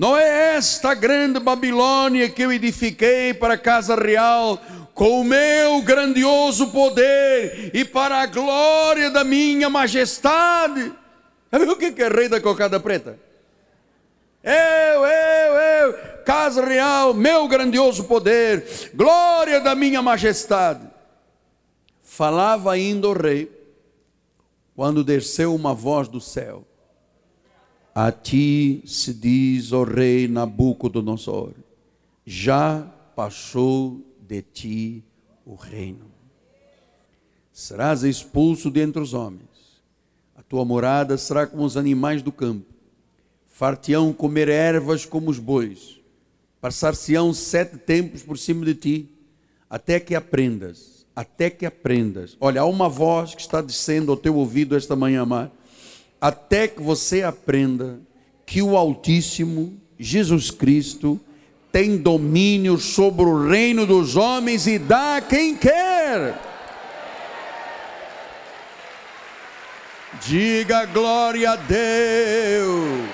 Não 0.00 0.16
é 0.16 0.56
esta 0.56 0.94
grande 0.94 1.38
Babilônia 1.38 2.26
que 2.30 2.40
eu 2.40 2.50
edifiquei 2.50 3.34
para 3.34 3.52
a 3.52 3.58
casa 3.58 3.94
real, 3.94 4.58
com 4.94 5.20
o 5.20 5.24
meu 5.24 5.82
grandioso 5.82 6.68
poder 6.68 7.70
e 7.74 7.84
para 7.84 8.22
a 8.22 8.24
glória 8.24 9.10
da 9.10 9.22
minha 9.22 9.68
majestade. 9.68 10.90
Sabe 11.50 11.64
o 11.66 11.76
que 11.76 12.02
é 12.02 12.08
rei 12.08 12.30
da 12.30 12.40
cocada 12.40 12.80
preta? 12.80 13.18
Eu, 14.42 15.04
eu, 15.04 15.54
eu, 15.54 15.92
casa 16.24 16.64
real, 16.64 17.12
meu 17.12 17.46
grandioso 17.46 18.04
poder, 18.04 18.64
glória 18.94 19.60
da 19.60 19.74
minha 19.74 20.00
majestade. 20.00 20.88
Falava 22.02 22.72
ainda 22.72 23.06
o 23.06 23.12
rei, 23.12 23.52
quando 24.74 25.04
desceu 25.04 25.54
uma 25.54 25.74
voz 25.74 26.08
do 26.08 26.22
céu: 26.22 26.64
A 28.02 28.10
ti 28.10 28.82
se 28.86 29.12
diz, 29.12 29.74
ó 29.74 29.84
rei 29.84 30.26
Nabucodonosor, 30.26 31.52
já 32.24 32.80
passou 33.14 34.00
de 34.26 34.40
ti 34.40 35.04
o 35.44 35.54
reino. 35.54 36.10
serás 37.52 38.02
expulso 38.02 38.70
dentre 38.70 39.02
os 39.02 39.12
homens. 39.12 39.82
A 40.34 40.40
tua 40.42 40.64
morada 40.64 41.18
será 41.18 41.46
como 41.46 41.62
os 41.62 41.76
animais 41.76 42.22
do 42.22 42.32
campo. 42.32 42.72
Farteão 43.46 44.14
comer 44.14 44.48
ervas 44.48 45.04
como 45.04 45.30
os 45.30 45.38
bois. 45.38 46.00
Passar-se-ão 46.58 47.34
sete 47.34 47.76
tempos 47.76 48.22
por 48.22 48.38
cima 48.38 48.64
de 48.64 48.76
ti, 48.76 49.10
até 49.68 50.00
que 50.00 50.14
aprendas, 50.14 51.04
até 51.14 51.50
que 51.50 51.66
aprendas. 51.66 52.34
Olha, 52.40 52.62
há 52.62 52.64
uma 52.64 52.88
voz 52.88 53.34
que 53.34 53.42
está 53.42 53.60
descendo 53.60 54.10
ao 54.10 54.16
teu 54.16 54.36
ouvido 54.36 54.74
esta 54.74 54.96
manhã, 54.96 55.20
amar. 55.20 55.59
Até 56.20 56.68
que 56.68 56.82
você 56.82 57.22
aprenda 57.22 58.00
que 58.44 58.60
o 58.60 58.76
Altíssimo, 58.76 59.80
Jesus 59.98 60.50
Cristo, 60.50 61.18
tem 61.72 61.96
domínio 61.96 62.78
sobre 62.78 63.24
o 63.24 63.48
reino 63.48 63.86
dos 63.86 64.16
homens 64.16 64.66
e 64.66 64.78
dá 64.78 65.16
a 65.16 65.20
quem 65.20 65.56
quer. 65.56 66.38
Diga 70.26 70.84
glória 70.86 71.52
a 71.52 71.56
Deus. 71.56 73.08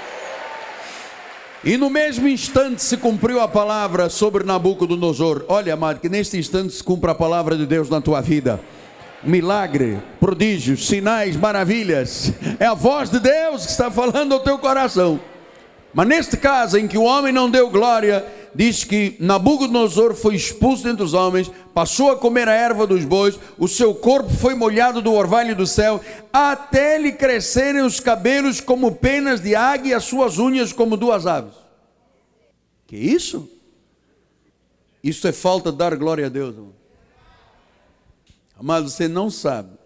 E 1.62 1.76
no 1.76 1.90
mesmo 1.90 2.28
instante 2.28 2.82
se 2.82 2.96
cumpriu 2.96 3.40
a 3.40 3.48
palavra 3.48 4.08
sobre 4.08 4.44
Nabucodonosor. 4.44 5.44
Olha, 5.48 5.74
amado, 5.74 6.00
que 6.00 6.08
neste 6.08 6.38
instante 6.38 6.72
se 6.72 6.82
cumpra 6.82 7.12
a 7.12 7.14
palavra 7.14 7.56
de 7.56 7.66
Deus 7.66 7.90
na 7.90 8.00
tua 8.00 8.20
vida. 8.20 8.60
Milagre, 9.22 10.00
prodígios, 10.20 10.86
sinais, 10.86 11.36
maravilhas. 11.36 12.32
É 12.60 12.66
a 12.66 12.74
voz 12.74 13.10
de 13.10 13.18
Deus 13.18 13.64
que 13.64 13.72
está 13.72 13.90
falando 13.90 14.32
ao 14.32 14.40
teu 14.40 14.58
coração. 14.58 15.20
Mas 15.92 16.06
neste 16.06 16.36
caso 16.36 16.76
em 16.76 16.86
que 16.86 16.98
o 16.98 17.04
homem 17.04 17.32
não 17.32 17.50
deu 17.50 17.70
glória, 17.70 18.24
diz 18.54 18.84
que 18.84 19.16
Nabucodonosor 19.18 20.14
foi 20.14 20.34
expulso 20.34 20.86
entre 20.86 21.02
os 21.02 21.14
homens, 21.14 21.50
passou 21.72 22.10
a 22.10 22.16
comer 22.16 22.48
a 22.48 22.52
erva 22.52 22.86
dos 22.86 23.04
bois, 23.04 23.38
o 23.58 23.66
seu 23.66 23.94
corpo 23.94 24.28
foi 24.28 24.54
molhado 24.54 25.00
do 25.00 25.12
orvalho 25.12 25.56
do 25.56 25.66
céu, 25.66 26.00
até 26.30 26.98
lhe 26.98 27.12
crescerem 27.12 27.80
os 27.80 27.98
cabelos 27.98 28.60
como 28.60 28.96
penas 28.96 29.40
de 29.40 29.54
águia 29.54 29.92
e 29.92 29.94
as 29.94 30.04
suas 30.04 30.38
unhas 30.38 30.70
como 30.70 30.96
duas 30.98 31.26
aves. 31.26 31.54
Que 32.86 32.96
isso? 32.96 33.50
Isso 35.02 35.26
é 35.26 35.32
falta 35.32 35.72
de 35.72 35.78
dar 35.78 35.96
glória 35.96 36.26
a 36.26 36.28
Deus. 36.28 36.54
Irmão. 36.54 36.75
Amado, 38.56 38.88
você 38.88 39.06
não 39.06 39.30
sabe 39.30 39.76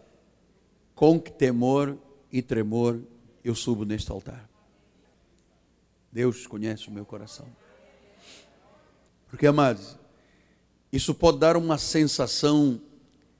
com 0.94 1.20
que 1.20 1.32
temor 1.32 1.98
e 2.30 2.40
tremor 2.40 3.00
eu 3.42 3.54
subo 3.54 3.84
neste 3.84 4.12
altar. 4.12 4.48
Deus 6.12 6.46
conhece 6.46 6.88
o 6.88 6.92
meu 6.92 7.04
coração. 7.04 7.46
Porque, 9.28 9.46
amados, 9.46 9.98
isso 10.92 11.14
pode 11.14 11.38
dar 11.38 11.56
uma 11.56 11.78
sensação 11.78 12.80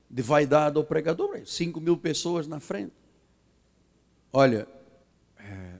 de 0.09 0.21
vaidade 0.21 0.77
ao 0.77 0.83
pregador. 0.83 1.45
Cinco 1.45 1.79
mil 1.79 1.97
pessoas 1.97 2.47
na 2.47 2.59
frente. 2.59 2.93
Olha, 4.33 4.67
é, 5.37 5.75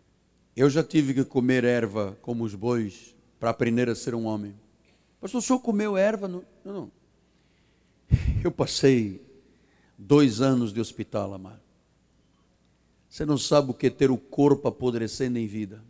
eu 0.55 0.69
já 0.69 0.83
tive 0.83 1.13
que 1.13 1.25
comer 1.25 1.63
erva 1.65 2.17
como 2.21 2.43
os 2.45 2.55
bois 2.55 3.15
para 3.39 3.49
aprender 3.49 3.89
a 3.89 3.95
ser 3.95 4.15
um 4.15 4.25
homem. 4.25 4.53
Pastor, 5.19 5.39
o 5.39 5.41
senhor 5.41 5.59
comeu 5.59 5.97
erva? 5.97 6.27
Não, 6.27 6.43
não. 6.63 6.91
Eu 8.43 8.51
passei 8.51 9.21
dois 10.01 10.41
anos 10.41 10.73
de 10.73 10.81
hospital, 10.81 11.33
amado. 11.33 11.61
Você 13.07 13.25
não 13.25 13.37
sabe 13.37 13.71
o 13.71 13.73
que 13.73 13.87
é 13.87 13.89
ter 13.89 14.09
o 14.09 14.17
corpo 14.17 14.67
apodrecendo 14.67 15.37
em 15.37 15.45
vida. 15.45 15.83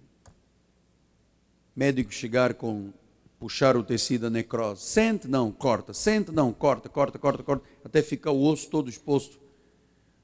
Médico 1.76 2.12
chegar 2.12 2.56
com 2.56 2.92
puxar 3.40 3.78
o 3.78 3.84
tecido 3.84 4.28
a 4.28 4.30
necrose. 4.30 4.82
Sente, 4.82 5.28
não, 5.28 5.52
corta. 5.52 5.94
Sente, 5.94 6.32
não, 6.32 6.52
corta, 6.52 6.90
corta, 6.90 7.18
corta, 7.18 7.44
corta, 7.44 7.66
até 7.84 8.02
ficar 8.02 8.32
o 8.32 8.44
osso 8.44 8.70
todo 8.70 8.90
exposto 8.90 9.40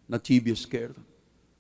na 0.08 0.20
tíbia 0.20 0.54
esquerda. 0.54 1.00